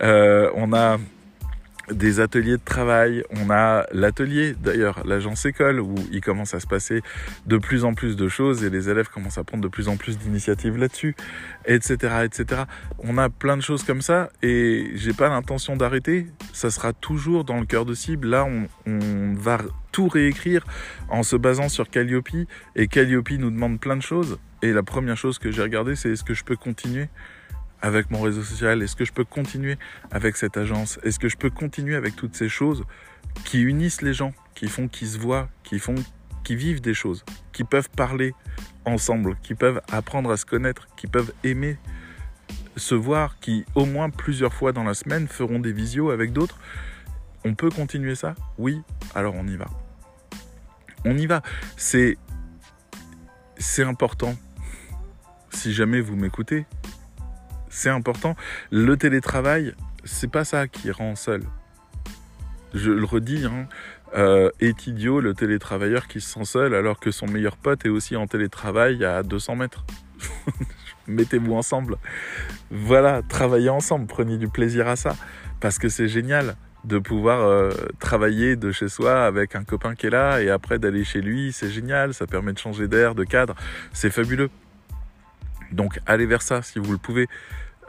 euh, 0.00 0.50
on 0.54 0.72
a 0.72 0.98
des 1.92 2.20
ateliers 2.20 2.56
de 2.56 2.64
travail. 2.64 3.24
On 3.30 3.50
a 3.50 3.86
l'atelier, 3.92 4.54
d'ailleurs, 4.60 5.06
l'agence 5.06 5.44
école, 5.46 5.80
où 5.80 5.94
il 6.12 6.20
commence 6.20 6.54
à 6.54 6.60
se 6.60 6.66
passer 6.66 7.02
de 7.46 7.58
plus 7.58 7.84
en 7.84 7.94
plus 7.94 8.16
de 8.16 8.28
choses 8.28 8.64
et 8.64 8.70
les 8.70 8.88
élèves 8.88 9.08
commencent 9.08 9.38
à 9.38 9.44
prendre 9.44 9.62
de 9.62 9.68
plus 9.68 9.88
en 9.88 9.96
plus 9.96 10.18
d'initiatives 10.18 10.76
là-dessus, 10.76 11.14
etc., 11.66 12.24
etc. 12.24 12.62
On 12.98 13.18
a 13.18 13.28
plein 13.28 13.56
de 13.56 13.62
choses 13.62 13.82
comme 13.82 14.02
ça 14.02 14.30
et 14.42 14.90
j'ai 14.94 15.12
pas 15.12 15.28
l'intention 15.28 15.76
d'arrêter. 15.76 16.26
Ça 16.52 16.70
sera 16.70 16.92
toujours 16.92 17.44
dans 17.44 17.58
le 17.58 17.66
cœur 17.66 17.84
de 17.84 17.94
cible. 17.94 18.28
Là, 18.28 18.44
on, 18.44 18.66
on 18.86 19.34
va 19.34 19.58
tout 19.92 20.08
réécrire 20.08 20.64
en 21.08 21.22
se 21.22 21.36
basant 21.36 21.68
sur 21.68 21.90
Calliope 21.90 22.28
et 22.76 22.86
Calliope 22.86 23.30
nous 23.30 23.50
demande 23.50 23.80
plein 23.80 23.96
de 23.96 24.02
choses. 24.02 24.38
Et 24.62 24.72
la 24.72 24.82
première 24.82 25.16
chose 25.16 25.38
que 25.38 25.50
j'ai 25.50 25.62
regardé, 25.62 25.96
c'est 25.96 26.10
est-ce 26.10 26.24
que 26.24 26.34
je 26.34 26.44
peux 26.44 26.56
continuer? 26.56 27.08
Avec 27.82 28.10
mon 28.10 28.20
réseau 28.20 28.42
social? 28.42 28.82
Est-ce 28.82 28.96
que 28.96 29.04
je 29.04 29.12
peux 29.12 29.24
continuer 29.24 29.78
avec 30.10 30.36
cette 30.36 30.56
agence? 30.56 30.98
Est-ce 31.02 31.18
que 31.18 31.28
je 31.28 31.36
peux 31.36 31.50
continuer 31.50 31.96
avec 31.96 32.16
toutes 32.16 32.36
ces 32.36 32.48
choses 32.48 32.84
qui 33.44 33.62
unissent 33.62 34.02
les 34.02 34.14
gens, 34.14 34.32
qui 34.54 34.68
font 34.68 34.88
qu'ils 34.88 35.08
se 35.08 35.18
voient, 35.18 35.48
qui 35.62 35.78
font 35.78 35.94
vivent 36.54 36.80
des 36.80 36.94
choses, 36.94 37.24
qui 37.52 37.64
peuvent 37.64 37.90
parler 37.90 38.34
ensemble, 38.84 39.36
qui 39.42 39.54
peuvent 39.54 39.80
apprendre 39.90 40.30
à 40.30 40.36
se 40.36 40.46
connaître, 40.46 40.88
qui 40.96 41.06
peuvent 41.06 41.32
aimer 41.44 41.76
se 42.76 42.94
voir, 42.94 43.38
qui 43.40 43.64
au 43.74 43.84
moins 43.84 44.10
plusieurs 44.10 44.54
fois 44.54 44.72
dans 44.72 44.84
la 44.84 44.94
semaine 44.94 45.28
feront 45.28 45.58
des 45.58 45.72
visios 45.72 46.10
avec 46.10 46.32
d'autres? 46.32 46.58
On 47.44 47.54
peut 47.54 47.70
continuer 47.70 48.14
ça? 48.14 48.34
Oui, 48.58 48.82
alors 49.14 49.34
on 49.34 49.46
y 49.46 49.56
va. 49.56 49.66
On 51.04 51.16
y 51.16 51.26
va. 51.26 51.42
C'est 51.76 52.16
c'est 53.56 53.84
important. 53.84 54.34
Si 55.52 55.72
jamais 55.72 56.00
vous 56.00 56.16
m'écoutez, 56.16 56.64
c'est 57.70 57.88
important. 57.88 58.36
Le 58.70 58.96
télétravail, 58.96 59.74
c'est 60.04 60.30
pas 60.30 60.44
ça 60.44 60.68
qui 60.68 60.90
rend 60.90 61.16
seul. 61.16 61.42
Je 62.74 62.90
le 62.90 63.04
redis, 63.04 63.46
hein, 63.46 63.66
euh, 64.16 64.50
est 64.60 64.86
idiot 64.86 65.20
le 65.20 65.34
télétravailleur 65.34 66.08
qui 66.08 66.20
se 66.20 66.28
sent 66.30 66.44
seul 66.44 66.74
alors 66.74 66.98
que 66.98 67.12
son 67.12 67.26
meilleur 67.26 67.56
pote 67.56 67.86
est 67.86 67.88
aussi 67.88 68.16
en 68.16 68.26
télétravail 68.26 69.04
à 69.04 69.22
200 69.22 69.56
mètres. 69.56 69.84
Mettez-vous 71.06 71.54
ensemble. 71.54 71.96
Voilà, 72.70 73.22
travaillez 73.28 73.70
ensemble, 73.70 74.06
prenez 74.06 74.36
du 74.36 74.48
plaisir 74.48 74.88
à 74.88 74.96
ça. 74.96 75.16
Parce 75.60 75.78
que 75.78 75.88
c'est 75.88 76.08
génial 76.08 76.56
de 76.84 76.98
pouvoir 76.98 77.40
euh, 77.40 77.70
travailler 77.98 78.56
de 78.56 78.72
chez 78.72 78.88
soi 78.88 79.24
avec 79.26 79.54
un 79.54 79.64
copain 79.64 79.94
qui 79.94 80.06
est 80.06 80.10
là 80.10 80.40
et 80.42 80.50
après 80.50 80.78
d'aller 80.78 81.04
chez 81.04 81.20
lui, 81.20 81.52
c'est 81.52 81.70
génial, 81.70 82.14
ça 82.14 82.26
permet 82.26 82.52
de 82.52 82.58
changer 82.58 82.88
d'air, 82.88 83.14
de 83.14 83.24
cadre, 83.24 83.54
c'est 83.92 84.10
fabuleux. 84.10 84.50
Donc 85.72 86.00
allez 86.06 86.26
vers 86.26 86.42
ça 86.42 86.62
si 86.62 86.78
vous 86.78 86.92
le 86.92 86.98
pouvez. 86.98 87.28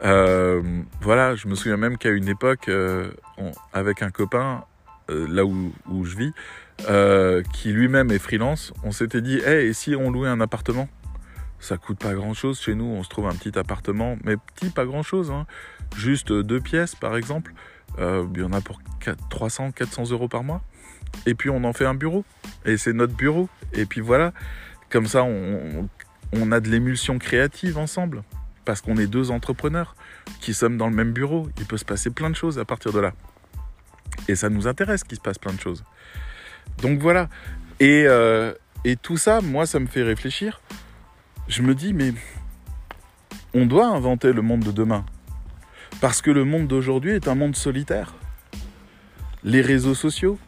Euh, 0.04 0.62
voilà, 1.00 1.34
je 1.34 1.46
me 1.46 1.54
souviens 1.54 1.76
même 1.76 1.96
qu'à 1.96 2.10
une 2.10 2.28
époque, 2.28 2.68
euh, 2.68 3.10
avec 3.72 4.02
un 4.02 4.10
copain, 4.10 4.64
euh, 5.10 5.26
là 5.28 5.44
où, 5.44 5.72
où, 5.88 6.04
je 6.04 6.16
vis, 6.16 6.32
qui 7.52 7.72
lui-même 7.72 8.10
est 8.10 8.18
freelance, 8.18 8.72
on 8.82 8.90
s'était 8.90 9.20
dit, 9.20 9.38
hey, 9.38 9.68
et 9.68 9.72
si 9.72 9.94
on 9.94 10.10
louait 10.10 10.28
un 10.28 10.40
appartement? 10.40 10.88
Ça 11.60 11.76
coûte 11.76 11.98
pas 11.98 12.14
grand-chose 12.14 12.60
chez 12.60 12.74
nous, 12.74 12.86
on 12.86 13.04
se 13.04 13.08
trouve 13.08 13.28
un 13.28 13.34
petit 13.34 13.56
appartement, 13.56 14.16
mais 14.24 14.36
petit, 14.36 14.70
pas 14.70 14.84
grand-chose, 14.84 15.30
hein. 15.30 15.46
juste 15.96 16.32
deux 16.32 16.60
pièces 16.60 16.96
par 16.96 17.16
exemple. 17.16 17.52
il 17.98 18.40
y 18.40 18.42
en 18.42 18.52
a 18.52 18.60
pour 18.60 18.80
300, 19.30 19.70
400 19.70 20.10
euros 20.10 20.26
par 20.26 20.42
mois. 20.42 20.62
Et 21.26 21.34
puis 21.34 21.50
on 21.50 21.62
en 21.62 21.72
fait 21.72 21.84
un 21.84 21.94
bureau. 21.94 22.24
Et 22.64 22.76
c'est 22.76 22.92
notre 22.92 23.14
bureau. 23.14 23.48
Et 23.74 23.86
puis 23.86 24.00
voilà, 24.00 24.32
comme 24.90 25.06
ça 25.06 25.22
on, 25.22 25.28
on 25.28 25.88
a 26.52 26.60
de 26.60 26.68
l'émulsion 26.68 27.18
créative 27.18 27.76
ensemble, 27.76 28.22
parce 28.64 28.80
qu'on 28.80 28.96
est 28.96 29.06
deux 29.06 29.30
entrepreneurs 29.30 29.94
qui 30.40 30.54
sommes 30.54 30.78
dans 30.78 30.88
le 30.88 30.94
même 30.94 31.12
bureau. 31.12 31.48
Il 31.58 31.66
peut 31.66 31.76
se 31.76 31.84
passer 31.84 32.10
plein 32.10 32.30
de 32.30 32.36
choses 32.36 32.58
à 32.58 32.64
partir 32.64 32.92
de 32.92 33.00
là. 33.00 33.12
Et 34.28 34.34
ça 34.34 34.48
nous 34.48 34.66
intéresse 34.66 35.04
qu'il 35.04 35.16
se 35.16 35.22
passe 35.22 35.38
plein 35.38 35.52
de 35.52 35.60
choses. 35.60 35.84
Donc 36.78 37.00
voilà. 37.00 37.28
Et, 37.80 38.04
euh, 38.06 38.54
et 38.84 38.96
tout 38.96 39.16
ça, 39.16 39.40
moi, 39.40 39.66
ça 39.66 39.80
me 39.80 39.86
fait 39.86 40.02
réfléchir. 40.02 40.60
Je 41.48 41.62
me 41.62 41.74
dis, 41.74 41.92
mais 41.92 42.14
on 43.54 43.66
doit 43.66 43.88
inventer 43.88 44.32
le 44.32 44.42
monde 44.42 44.60
de 44.60 44.72
demain. 44.72 45.04
Parce 46.00 46.22
que 46.22 46.30
le 46.30 46.44
monde 46.44 46.66
d'aujourd'hui 46.66 47.12
est 47.12 47.28
un 47.28 47.34
monde 47.34 47.56
solitaire. 47.56 48.14
Les 49.44 49.60
réseaux 49.60 49.94
sociaux 49.94 50.38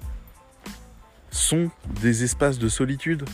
sont 1.30 1.70
des 2.00 2.22
espaces 2.22 2.58
de 2.58 2.68
solitude 2.68 3.24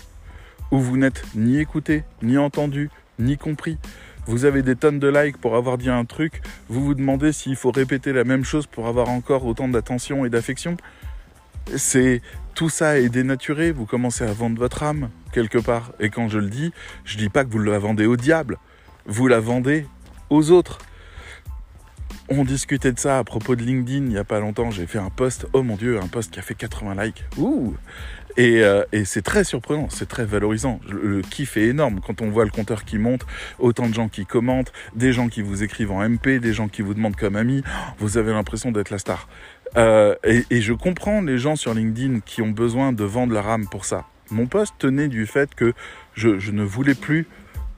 où 0.71 0.79
vous 0.79 0.97
n'êtes 0.97 1.25
ni 1.35 1.59
écouté, 1.59 2.05
ni 2.23 2.39
entendu, 2.39 2.91
ni 3.19 3.37
compris. 3.37 3.79
Vous 4.27 4.45
avez 4.45 4.63
des 4.63 4.77
tonnes 4.77 4.99
de 4.99 5.09
likes 5.09 5.39
pour 5.39 5.57
avoir 5.57 5.79
dit 5.79 5.91
un 5.91 6.05
truc, 6.05 6.43
vous 6.69 6.85
vous 6.85 6.95
demandez 6.95 7.33
s'il 7.33 7.57
faut 7.57 7.71
répéter 7.71 8.13
la 8.13 8.25
même 8.25 8.45
chose 8.45 8.67
pour 8.67 8.87
avoir 8.87 9.09
encore 9.09 9.45
autant 9.47 9.69
d'attention 9.69 10.25
et 10.25 10.31
d'affection. 10.31 10.77
C'est 11.77 12.21
tout 12.55 12.69
ça 12.69 12.99
est 12.99 13.09
dénaturé, 13.09 13.73
vous 13.73 13.87
commencez 13.87 14.25
à 14.25 14.33
vendre 14.33 14.59
votre 14.59 14.83
âme 14.83 15.11
quelque 15.33 15.59
part. 15.59 15.93
Et 16.01 16.11
quand 16.11 16.29
je 16.29 16.39
le 16.39 16.49
dis, 16.49 16.73
je 17.05 17.17
dis 17.17 17.29
pas 17.29 17.45
que 17.45 17.51
vous 17.51 17.59
la 17.59 17.79
vendez 17.79 18.07
au 18.07 18.17
diable, 18.17 18.59
vous 19.07 19.29
la 19.29 19.41
vendez 19.41 19.87
aux 20.29 20.51
autres. 20.51 20.79
On 22.29 22.45
discutait 22.45 22.93
de 22.93 22.99
ça 22.99 23.19
à 23.19 23.25
propos 23.25 23.57
de 23.57 23.63
LinkedIn 23.63 24.05
il 24.05 24.09
n'y 24.11 24.19
a 24.19 24.25
pas 24.25 24.39
longtemps. 24.39 24.71
J'ai 24.71 24.87
fait 24.87 24.99
un 24.99 25.11
post, 25.11 25.49
oh 25.53 25.63
mon 25.63 25.77
dieu, 25.77 25.99
un 26.01 26.07
post 26.07 26.33
qui 26.33 26.39
a 26.39 26.43
fait 26.43 26.55
80 26.55 27.03
likes. 27.03 27.25
Ouh 27.39 27.75
et, 28.41 28.65
euh, 28.65 28.85
et 28.91 29.05
c'est 29.05 29.21
très 29.21 29.45
surprenant, 29.45 29.91
c'est 29.91 30.09
très 30.09 30.25
valorisant. 30.25 30.81
Le, 30.89 31.21
kiff 31.21 31.59
est 31.59 31.67
énorme 31.67 32.01
quand 32.01 32.23
on 32.23 32.31
voit 32.31 32.47
le 32.47 32.51
compteur 32.51 32.87
qui 32.87 32.97
monte, 32.97 33.27
autant 33.59 33.87
de 33.87 33.93
gens 33.93 34.09
qui 34.09 34.25
commentent, 34.25 34.73
des 34.97 35.13
gens 35.13 35.29
qui 35.29 35.43
vous 35.43 35.63
écrivent 35.63 35.91
en 35.91 36.09
MP, 36.09 36.41
des 36.41 36.55
gens 36.55 36.67
qui 36.67 36.81
vous 36.81 36.95
demandent 36.95 37.17
comme 37.17 37.37
ami. 37.37 37.63
Vous 37.99 38.17
avez 38.17 38.33
l'impression 38.33 38.73
d'être 38.73 38.89
la 38.89 38.97
star. 38.97 39.29
Euh, 39.77 40.15
et, 40.25 40.47
et, 40.49 40.63
je 40.63 40.73
comprends 40.73 41.21
les 41.21 41.37
gens 41.37 41.55
sur 41.55 41.75
LinkedIn 41.75 42.21
qui 42.21 42.41
ont 42.41 42.49
besoin 42.49 42.95
de 42.95 43.05
vendre 43.05 43.35
leur 43.35 43.47
âme 43.47 43.69
pour 43.69 43.85
ça. 43.85 44.07
Mon 44.31 44.47
poste 44.47 44.73
tenait 44.79 45.09
du 45.09 45.27
fait 45.27 45.55
que 45.55 45.75
je, 46.15 46.39
je 46.39 46.51
ne 46.51 46.63
voulais 46.63 46.95
plus 46.95 47.27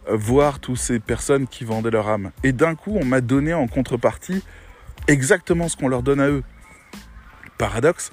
voir 0.08 0.60
toutes 0.60 0.78
ces 0.78 1.00
personnes 1.00 1.48
qui 1.48 1.64
vendaient 1.64 1.90
leur 1.90 2.08
âme. 2.08 2.30
Et 2.44 2.52
d'un 2.52 2.76
coup, 2.76 2.96
on 3.00 3.04
m'a 3.04 3.20
donné 3.20 3.52
en 3.52 3.66
contrepartie 3.66 4.44
exactement 5.08 5.68
ce 5.68 5.76
qu'on 5.76 5.88
leur 5.88 6.04
donne 6.04 6.20
à 6.20 6.28
eux. 6.28 6.44
Paradoxe, 7.58 8.12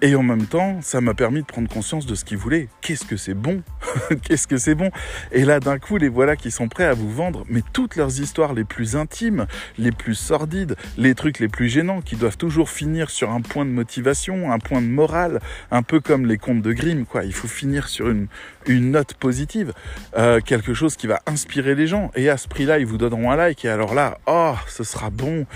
et 0.00 0.14
en 0.14 0.22
même 0.22 0.46
temps, 0.46 0.78
ça 0.80 1.00
m'a 1.00 1.12
permis 1.12 1.40
de 1.40 1.46
prendre 1.46 1.68
conscience 1.68 2.06
de 2.06 2.14
ce 2.14 2.24
qu'ils 2.24 2.38
voulaient. 2.38 2.68
Qu'est-ce 2.82 3.04
que 3.04 3.16
c'est 3.16 3.34
bon 3.34 3.62
Qu'est-ce 4.22 4.46
que 4.46 4.56
c'est 4.56 4.76
bon 4.76 4.92
Et 5.32 5.44
là, 5.44 5.58
d'un 5.58 5.78
coup, 5.78 5.96
les 5.96 6.08
voilà 6.08 6.36
qui 6.36 6.52
sont 6.52 6.68
prêts 6.68 6.84
à 6.84 6.94
vous 6.94 7.10
vendre, 7.10 7.44
mais 7.48 7.62
toutes 7.72 7.96
leurs 7.96 8.20
histoires 8.20 8.54
les 8.54 8.62
plus 8.62 8.94
intimes, 8.94 9.46
les 9.76 9.90
plus 9.90 10.14
sordides, 10.14 10.76
les 10.98 11.16
trucs 11.16 11.40
les 11.40 11.48
plus 11.48 11.68
gênants, 11.68 12.00
qui 12.00 12.14
doivent 12.14 12.36
toujours 12.36 12.70
finir 12.70 13.10
sur 13.10 13.30
un 13.30 13.40
point 13.40 13.64
de 13.64 13.70
motivation, 13.70 14.52
un 14.52 14.60
point 14.60 14.80
de 14.80 14.86
morale, 14.86 15.40
un 15.72 15.82
peu 15.82 15.98
comme 15.98 16.26
les 16.26 16.38
contes 16.38 16.62
de 16.62 16.72
Grimm, 16.72 17.04
quoi. 17.04 17.24
Il 17.24 17.34
faut 17.34 17.48
finir 17.48 17.88
sur 17.88 18.08
une, 18.08 18.28
note 18.68 19.14
positive, 19.14 19.72
euh, 20.16 20.40
quelque 20.40 20.74
chose 20.74 20.94
qui 20.94 21.08
va 21.08 21.20
inspirer 21.26 21.74
les 21.74 21.88
gens. 21.88 22.12
Et 22.14 22.28
à 22.28 22.36
ce 22.36 22.46
prix-là, 22.46 22.78
ils 22.78 22.86
vous 22.86 22.98
donneront 22.98 23.32
un 23.32 23.36
like. 23.36 23.64
Et 23.64 23.68
alors 23.68 23.94
là, 23.94 24.18
oh, 24.26 24.54
ce 24.68 24.84
sera 24.84 25.10
bon. 25.10 25.46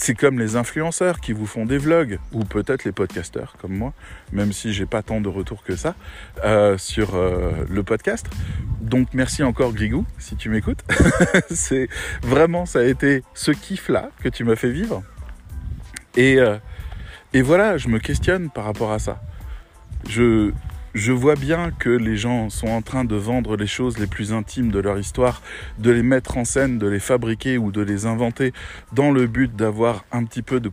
C'est 0.00 0.14
comme 0.14 0.38
les 0.38 0.54
influenceurs 0.54 1.20
qui 1.20 1.32
vous 1.32 1.44
font 1.44 1.66
des 1.66 1.76
vlogs, 1.76 2.20
ou 2.32 2.44
peut-être 2.44 2.84
les 2.84 2.92
podcasteurs 2.92 3.56
comme 3.60 3.76
moi, 3.76 3.92
même 4.32 4.52
si 4.52 4.72
j'ai 4.72 4.86
pas 4.86 5.02
tant 5.02 5.20
de 5.20 5.28
retours 5.28 5.64
que 5.64 5.74
ça 5.74 5.96
euh, 6.44 6.78
sur 6.78 7.16
euh, 7.16 7.50
le 7.68 7.82
podcast. 7.82 8.26
Donc 8.80 9.08
merci 9.12 9.42
encore 9.42 9.72
Grigou, 9.72 10.06
si 10.18 10.36
tu 10.36 10.50
m'écoutes. 10.50 10.84
c'est 11.50 11.88
vraiment, 12.22 12.64
ça 12.64 12.78
a 12.78 12.84
été 12.84 13.24
ce 13.34 13.50
kiff-là 13.50 14.10
que 14.22 14.28
tu 14.28 14.44
m'as 14.44 14.54
fait 14.54 14.70
vivre. 14.70 15.02
Et, 16.16 16.38
euh, 16.38 16.58
et 17.32 17.42
voilà, 17.42 17.76
je 17.76 17.88
me 17.88 17.98
questionne 17.98 18.50
par 18.50 18.64
rapport 18.64 18.92
à 18.92 19.00
ça. 19.00 19.20
Je, 20.08 20.52
je 20.94 21.12
vois 21.12 21.34
bien 21.34 21.70
que 21.70 21.90
les 21.90 22.16
gens 22.16 22.50
sont 22.50 22.68
en 22.68 22.82
train 22.82 23.04
de 23.04 23.14
vendre 23.14 23.56
les 23.56 23.66
choses 23.66 23.98
les 23.98 24.06
plus 24.06 24.32
intimes 24.32 24.70
de 24.70 24.78
leur 24.78 24.98
histoire, 24.98 25.42
de 25.78 25.90
les 25.90 26.02
mettre 26.02 26.38
en 26.38 26.44
scène, 26.44 26.78
de 26.78 26.86
les 26.86 27.00
fabriquer 27.00 27.58
ou 27.58 27.70
de 27.70 27.82
les 27.82 28.06
inventer 28.06 28.52
dans 28.92 29.10
le 29.10 29.26
but 29.26 29.54
d'avoir 29.54 30.04
un 30.12 30.24
petit 30.24 30.42
peu 30.42 30.60
de, 30.60 30.70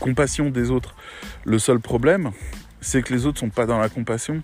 compassion 0.00 0.50
des 0.50 0.70
autres. 0.70 0.94
Le 1.44 1.58
seul 1.58 1.78
problème, 1.78 2.32
c'est 2.80 3.02
que 3.02 3.14
les 3.14 3.26
autres 3.26 3.38
sont 3.38 3.50
pas 3.50 3.66
dans 3.66 3.78
la 3.78 3.88
compassion. 3.88 4.42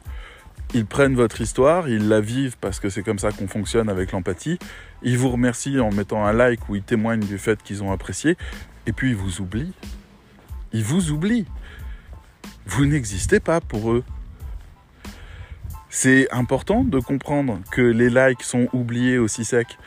Ils 0.74 0.86
prennent 0.86 1.14
votre 1.14 1.40
histoire, 1.40 1.88
ils 1.88 2.08
la 2.08 2.20
vivent 2.20 2.56
parce 2.60 2.80
que 2.80 2.90
c'est 2.90 3.02
comme 3.02 3.18
ça 3.18 3.30
qu'on 3.32 3.48
fonctionne 3.48 3.88
avec 3.88 4.12
l'empathie. 4.12 4.58
Ils 5.02 5.18
vous 5.18 5.30
remercient 5.30 5.80
en 5.80 5.90
mettant 5.90 6.24
un 6.24 6.32
like 6.32 6.68
ou 6.68 6.76
ils 6.76 6.82
témoignent 6.82 7.24
du 7.24 7.38
fait 7.38 7.62
qu'ils 7.62 7.82
ont 7.82 7.92
apprécié. 7.92 8.36
Et 8.86 8.92
puis 8.92 9.10
ils 9.10 9.16
vous 9.16 9.40
oublient. 9.40 9.72
Ils 10.72 10.84
vous 10.84 11.10
oublient 11.10 11.46
vous 12.66 12.84
n'existez 12.84 13.40
pas 13.40 13.60
pour 13.60 13.92
eux. 13.92 14.04
C'est 15.88 16.30
important 16.32 16.84
de 16.84 16.98
comprendre 16.98 17.60
que 17.70 17.80
les 17.80 18.10
likes 18.10 18.42
sont 18.42 18.68
oubliés 18.72 19.18
aussi 19.18 19.44
sec, 19.44 19.78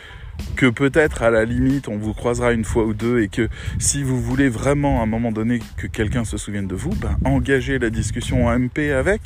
que 0.55 0.65
peut-être 0.65 1.21
à 1.21 1.29
la 1.29 1.45
limite 1.45 1.87
on 1.87 1.97
vous 1.97 2.13
croisera 2.13 2.53
une 2.53 2.63
fois 2.63 2.85
ou 2.85 2.93
deux 2.93 3.21
et 3.21 3.27
que 3.27 3.49
si 3.77 4.01
vous 4.01 4.19
voulez 4.19 4.49
vraiment 4.49 5.01
à 5.01 5.03
un 5.03 5.05
moment 5.05 5.31
donné 5.31 5.59
que 5.77 5.87
quelqu'un 5.87 6.23
se 6.23 6.37
souvienne 6.37 6.67
de 6.67 6.75
vous, 6.75 6.95
ben 6.95 7.17
engagez 7.25 7.77
la 7.77 7.89
discussion 7.89 8.47
en 8.47 8.57
MP 8.57 8.91
avec. 8.91 9.21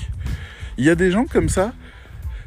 Il 0.78 0.84
y 0.84 0.90
a 0.90 0.96
des 0.96 1.12
gens 1.12 1.26
comme 1.26 1.50
ça, 1.50 1.74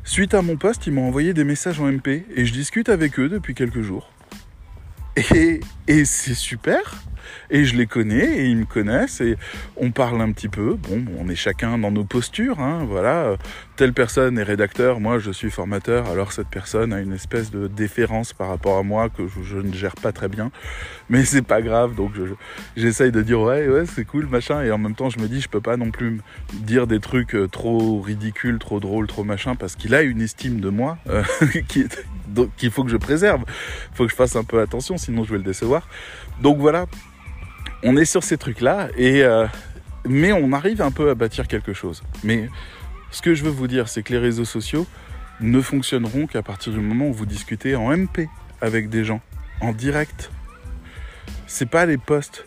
suite 0.05 0.35
à 0.35 0.43
mon 0.43 0.57
poste, 0.57 0.87
ils 0.87 0.93
m'ont 0.93 1.07
envoyé 1.07 1.33
des 1.33 1.45
messages 1.45 1.81
en 1.81 1.91
MP 1.91 2.27
et 2.35 2.45
je 2.45 2.53
discute 2.53 2.89
avec 2.89 3.19
eux 3.19 3.29
depuis 3.29 3.55
quelques 3.55 3.83
jours. 3.83 4.11
Et, 5.35 5.61
et 5.87 6.05
c'est 6.05 6.35
super 6.35 7.03
et 7.51 7.65
je 7.65 7.77
les 7.77 7.87
connais 7.87 8.39
et 8.39 8.47
ils 8.47 8.57
me 8.57 8.65
connaissent 8.65 9.21
et 9.21 9.37
on 9.77 9.91
parle 9.91 10.21
un 10.21 10.33
petit 10.33 10.49
peu. 10.49 10.75
Bon, 10.75 11.05
on 11.19 11.29
est 11.29 11.37
chacun 11.37 11.79
dans 11.79 11.91
nos 11.91 12.05
postures, 12.05 12.61
hein, 12.61 12.85
voilà. 12.89 13.37
Telle 13.77 13.93
personne 13.93 14.39
est 14.39 14.43
rédacteur, 14.43 15.01
moi 15.01 15.19
je 15.19 15.31
suis 15.31 15.51
formateur, 15.51 16.09
alors 16.09 16.33
cette 16.33 16.49
personne 16.49 16.95
a 16.95 17.01
une 17.01 17.13
espèce 17.13 17.51
de 17.51 17.67
déférence 17.67 18.33
par 18.33 18.49
rapport 18.49 18.79
à 18.79 18.83
moi 18.83 19.11
que 19.11 19.25
je, 19.43 19.59
ne 19.59 19.73
gère 19.75 19.97
pas 19.97 20.13
très 20.13 20.29
bien, 20.29 20.51
mais 21.11 21.27
c'est 21.27 21.43
pas 21.43 21.61
grave, 21.61 21.95
donc 21.95 22.13
j'essaye 22.75 23.13
de 23.13 23.21
dire 23.21 23.39
ouais, 23.41 23.69
ouais, 23.69 23.85
c'est 23.85 24.07
cool, 24.07 24.27
machin, 24.29 24.63
et 24.63 24.71
en 24.71 24.79
même 24.79 24.95
temps 24.95 25.11
je 25.11 25.19
me 25.19 25.29
dis 25.29 25.43
je 25.43 25.49
peux 25.51 25.61
pas 25.61 25.77
non 25.77 25.91
plus 25.91 26.21
dire 26.55 26.87
des 26.87 27.01
trucs 27.01 27.35
euh, 27.35 27.49
trop 27.49 28.01
ridicules, 28.01 28.59
trop 28.59 28.81
drôles, 28.81 29.07
trop 29.09 29.25
machin, 29.25 29.57
parce 29.57 29.77
qu'il 29.77 29.95
a 29.95 30.01
une 30.01 30.23
estime 30.23 30.61
de 30.61 30.71
moi 30.71 30.97
euh, 31.11 31.23
qu'il 32.57 32.71
faut 32.71 32.85
que 32.85 32.91
je 32.91 32.97
préserve, 32.97 33.45
il 33.47 33.97
faut 33.97 34.05
que 34.05 34.11
je 34.11 34.17
fasse 34.17 34.37
un 34.37 34.45
peu 34.45 34.61
attention, 34.61 34.97
sinon 34.97 35.25
je 35.25 35.33
vais 35.33 35.39
le 35.39 35.45
décevoir. 35.45 35.87
Donc 36.41 36.59
voilà, 36.59 36.87
on 37.87 37.97
est 37.97 38.05
sur 38.05 38.25
ces 38.25 38.37
trucs-là, 38.37 38.89
et 38.97 39.23
euh, 39.23 39.47
mais 40.05 40.33
on 40.33 40.53
arrive 40.53 40.83
un 40.83 40.91
peu 40.91 41.09
à 41.09 41.15
bâtir 41.15 41.47
quelque 41.47 41.73
chose. 41.73 42.03
Mais 42.25 42.49
ce 43.13 43.23
que 43.23 43.35
je 43.35 43.45
veux 43.45 43.51
vous 43.51 43.69
dire, 43.69 43.89
c'est 43.89 44.03
que 44.03 44.13
les 44.13 44.19
réseaux 44.19 44.45
sociaux 44.45 44.87
ne 45.41 45.61
fonctionneront 45.61 46.27
qu'à 46.27 46.43
partir 46.43 46.73
du 46.73 46.81
moment 46.81 47.09
où 47.09 47.13
vous 47.13 47.27
discutez 47.27 47.77
en 47.77 47.97
MP 47.97 48.29
avec 48.61 48.89
des 48.89 49.05
gens, 49.05 49.21
en 49.61 49.73
direct. 49.73 50.31
C'est 51.47 51.71
pas 51.71 51.87
les 51.87 51.97
posts, 51.97 52.45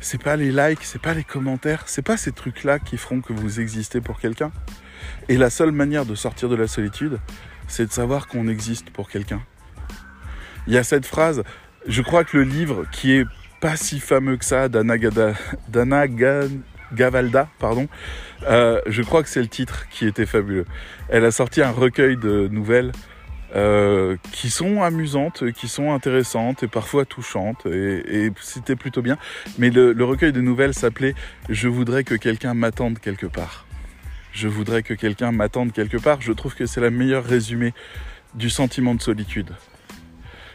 c'est 0.00 0.20
pas 0.20 0.36
les 0.36 0.50
likes, 0.50 0.82
c'est 0.82 1.00
pas 1.00 1.14
les 1.14 1.22
commentaires, 1.22 1.84
c'est 1.86 2.02
pas 2.02 2.16
ces 2.16 2.32
trucs-là 2.32 2.80
qui 2.80 2.96
feront 2.96 3.20
que 3.20 3.32
vous 3.32 3.60
existez 3.60 4.00
pour 4.00 4.18
quelqu'un. 4.18 4.50
Et 5.28 5.36
la 5.36 5.50
seule 5.50 5.70
manière 5.70 6.04
de 6.04 6.16
sortir 6.16 6.48
de 6.48 6.56
la 6.56 6.66
solitude, 6.66 7.20
c'est 7.68 7.86
de 7.86 7.92
savoir 7.92 8.26
qu'on 8.26 8.48
existe 8.48 8.90
pour 8.90 9.08
quelqu'un. 9.08 9.40
Il 10.66 10.72
y 10.72 10.78
a 10.78 10.84
cette 10.84 11.06
phrase, 11.06 11.44
je 11.86 12.02
crois 12.02 12.24
que 12.24 12.38
le 12.38 12.42
livre 12.42 12.86
qui 12.90 13.12
est 13.12 13.24
pas 13.64 13.78
si 13.78 13.98
fameux 13.98 14.36
que 14.36 14.44
ça 14.44 14.68
d'Anna 14.68 16.06
Gavalda, 16.92 17.48
pardon, 17.58 17.88
euh, 18.46 18.82
je 18.86 19.00
crois 19.00 19.22
que 19.22 19.30
c'est 19.30 19.40
le 19.40 19.48
titre 19.48 19.88
qui 19.88 20.06
était 20.06 20.26
fabuleux. 20.26 20.66
Elle 21.08 21.24
a 21.24 21.30
sorti 21.30 21.62
un 21.62 21.70
recueil 21.70 22.18
de 22.18 22.46
nouvelles 22.48 22.92
euh, 23.56 24.18
qui 24.32 24.50
sont 24.50 24.82
amusantes, 24.82 25.50
qui 25.52 25.68
sont 25.68 25.92
intéressantes 25.92 26.62
et 26.62 26.68
parfois 26.68 27.06
touchantes, 27.06 27.64
et, 27.64 28.30
c'était 28.38 28.76
plutôt 28.76 29.00
bien. 29.00 29.16
Mais 29.56 29.70
le, 29.70 29.94
le 29.94 30.04
recueil 30.04 30.34
de 30.34 30.42
nouvelles 30.42 30.74
s'appelait 30.74 31.14
Je 31.48 31.68
voudrais 31.68 32.04
que 32.04 32.16
quelqu'un 32.16 32.52
m'attende 32.52 32.98
quelque 32.98 33.26
part. 33.26 33.66
Je 34.32 34.46
voudrais 34.46 34.82
que 34.82 34.92
quelqu'un 34.92 35.32
m'attende 35.32 35.72
quelque 35.72 35.96
part. 35.96 36.20
Je 36.20 36.32
trouve 36.32 36.54
que 36.54 36.66
c'est 36.66 36.82
la 36.82 36.90
meilleure 36.90 37.24
résumé 37.24 37.72
du 38.34 38.50
sentiment 38.50 38.94
de 38.94 39.00
solitude. 39.00 39.52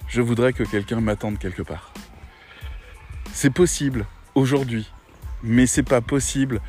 Je 0.07 0.21
voudrais 0.21 0.53
que 0.53 0.61
quelqu'un 0.61 1.01
m'attende 1.01 1.39
quelque 1.39 1.63
part. 1.63 1.91
C'est 3.41 3.51
possible 3.51 4.05
aujourd'hui, 4.35 4.91
mais 5.43 5.65
c'est 5.65 5.81
pas 5.81 6.01
possible 6.01 6.59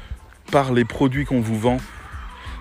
par 0.52 0.72
les 0.72 0.84
produits 0.84 1.24
qu'on 1.24 1.40
vous 1.40 1.58
vend, 1.58 1.78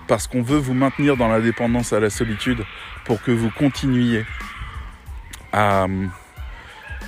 parce 0.08 0.26
qu'on 0.26 0.42
veut 0.42 0.58
vous 0.58 0.74
maintenir 0.74 1.16
dans 1.16 1.28
la 1.28 1.40
dépendance 1.40 1.92
à 1.92 2.00
la 2.00 2.10
solitude 2.10 2.64
pour 3.04 3.22
que 3.22 3.30
vous 3.30 3.52
continuiez 3.56 4.26
à, 5.52 5.86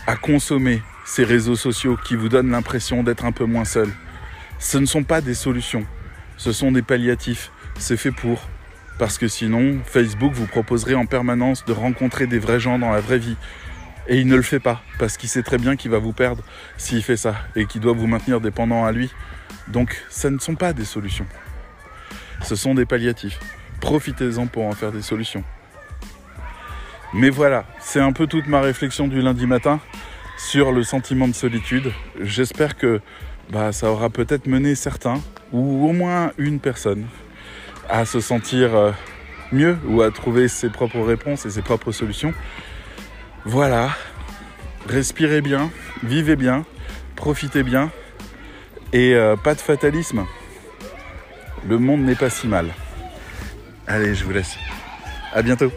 à 0.07 0.15
consommer 0.15 0.81
ces 1.05 1.25
réseaux 1.25 1.57
sociaux 1.57 1.99
qui 2.05 2.15
vous 2.15 2.29
donnent 2.29 2.53
l'impression 2.53 3.03
d'être 3.03 3.25
un 3.25 3.33
peu 3.33 3.47
moins 3.47 3.65
seul. 3.65 3.89
Ce 4.61 4.79
ne 4.79 4.87
sont 4.87 5.03
pas 5.03 5.21
des 5.21 5.35
solutions, 5.35 5.85
ce 6.37 6.53
sont 6.53 6.71
des 6.71 6.83
palliatifs. 6.83 7.51
C'est 7.81 7.97
fait 7.97 8.13
pour. 8.13 8.49
Parce 9.01 9.19
que 9.19 9.27
sinon, 9.27 9.81
Facebook 9.85 10.35
vous 10.35 10.47
proposerait 10.47 10.95
en 10.95 11.07
permanence 11.07 11.65
de 11.65 11.73
rencontrer 11.73 12.29
des 12.29 12.39
vrais 12.39 12.61
gens 12.61 12.79
dans 12.79 12.93
la 12.93 13.01
vraie 13.01 13.19
vie. 13.19 13.37
Et 14.09 14.19
il 14.19 14.27
ne 14.27 14.37
le 14.37 14.43
fait 14.43 14.61
pas, 14.61 14.83
parce 14.99 15.17
qu'il 15.17 15.29
sait 15.29 15.43
très 15.43 15.59
bien 15.59 15.77
qu'il 15.77 15.91
va 15.91 15.99
vous 15.99 16.13
perdre 16.13 16.43
s'il 16.77 17.03
fait 17.03 17.17
ça, 17.17 17.37
et 17.55 17.67
qu'il 17.67 17.81
doit 17.81 17.93
vous 17.93 18.07
maintenir 18.07 18.41
dépendant 18.41 18.85
à 18.85 18.93
lui. 18.93 19.11
Donc, 19.69 20.03
ce 20.11 20.29
ne 20.29 20.39
sont 20.39 20.57
pas 20.57 20.73
des 20.73 20.85
solutions. 20.85 21.27
Ce 22.43 22.57
sont 22.57 22.75
des 22.75 22.85
palliatifs. 22.85 23.39
Profitez-en 23.81 24.47
pour 24.47 24.65
en 24.65 24.73
faire 24.73 24.93
des 24.93 25.03
solutions. 25.03 25.45
Mais 27.15 27.31
voilà, 27.31 27.65
c'est 27.79 28.01
un 28.01 28.13
peu 28.13 28.27
toute 28.27 28.47
ma 28.47 28.61
réflexion 28.61 29.07
du 29.07 29.21
lundi 29.21 29.47
matin 29.47 29.81
sur 30.39 30.73
le 30.73 30.83
sentiment 30.83 31.29
de 31.29 31.35
solitude. 31.35 31.93
J'espère 32.21 32.77
que 32.77 33.01
bah, 33.51 33.71
ça 33.73 33.91
aura 33.91 34.09
peut-être 34.11 34.47
mené 34.47 34.75
certains, 34.75 35.21
ou 35.53 35.89
au 35.89 35.93
moins 35.93 36.33
une 36.39 36.59
personne, 36.59 37.07
à 37.89 38.05
se 38.05 38.21
sentir 38.21 38.75
euh, 38.75 38.93
mieux 39.53 39.79
ou 39.87 40.03
à 40.03 40.11
trouver 40.11 40.49
ses 40.49 40.71
propres 40.71 41.01
réponses 41.01 41.45
et 41.47 41.51
ses 41.51 41.63
propres 41.63 41.93
solutions. 41.93 42.33
Voilà, 43.45 43.91
respirez 44.89 45.41
bien, 45.41 45.71
vivez 46.05 46.37
bien, 46.37 46.65
profitez 47.17 47.65
bien 47.65 47.91
et 48.93 49.15
euh, 49.15 49.35
pas 49.37 49.55
de 49.55 49.61
fatalisme. 49.61 50.27
Le 51.69 51.79
monde 51.79 52.03
n'est 52.03 52.15
pas 52.15 52.31
si 52.31 52.47
mal. 52.47 52.69
Allez, 53.89 54.15
je 54.15 54.25
vous 54.25 54.33
laisse. 54.33 54.57
À 55.33 55.43
bientôt. 55.43 55.73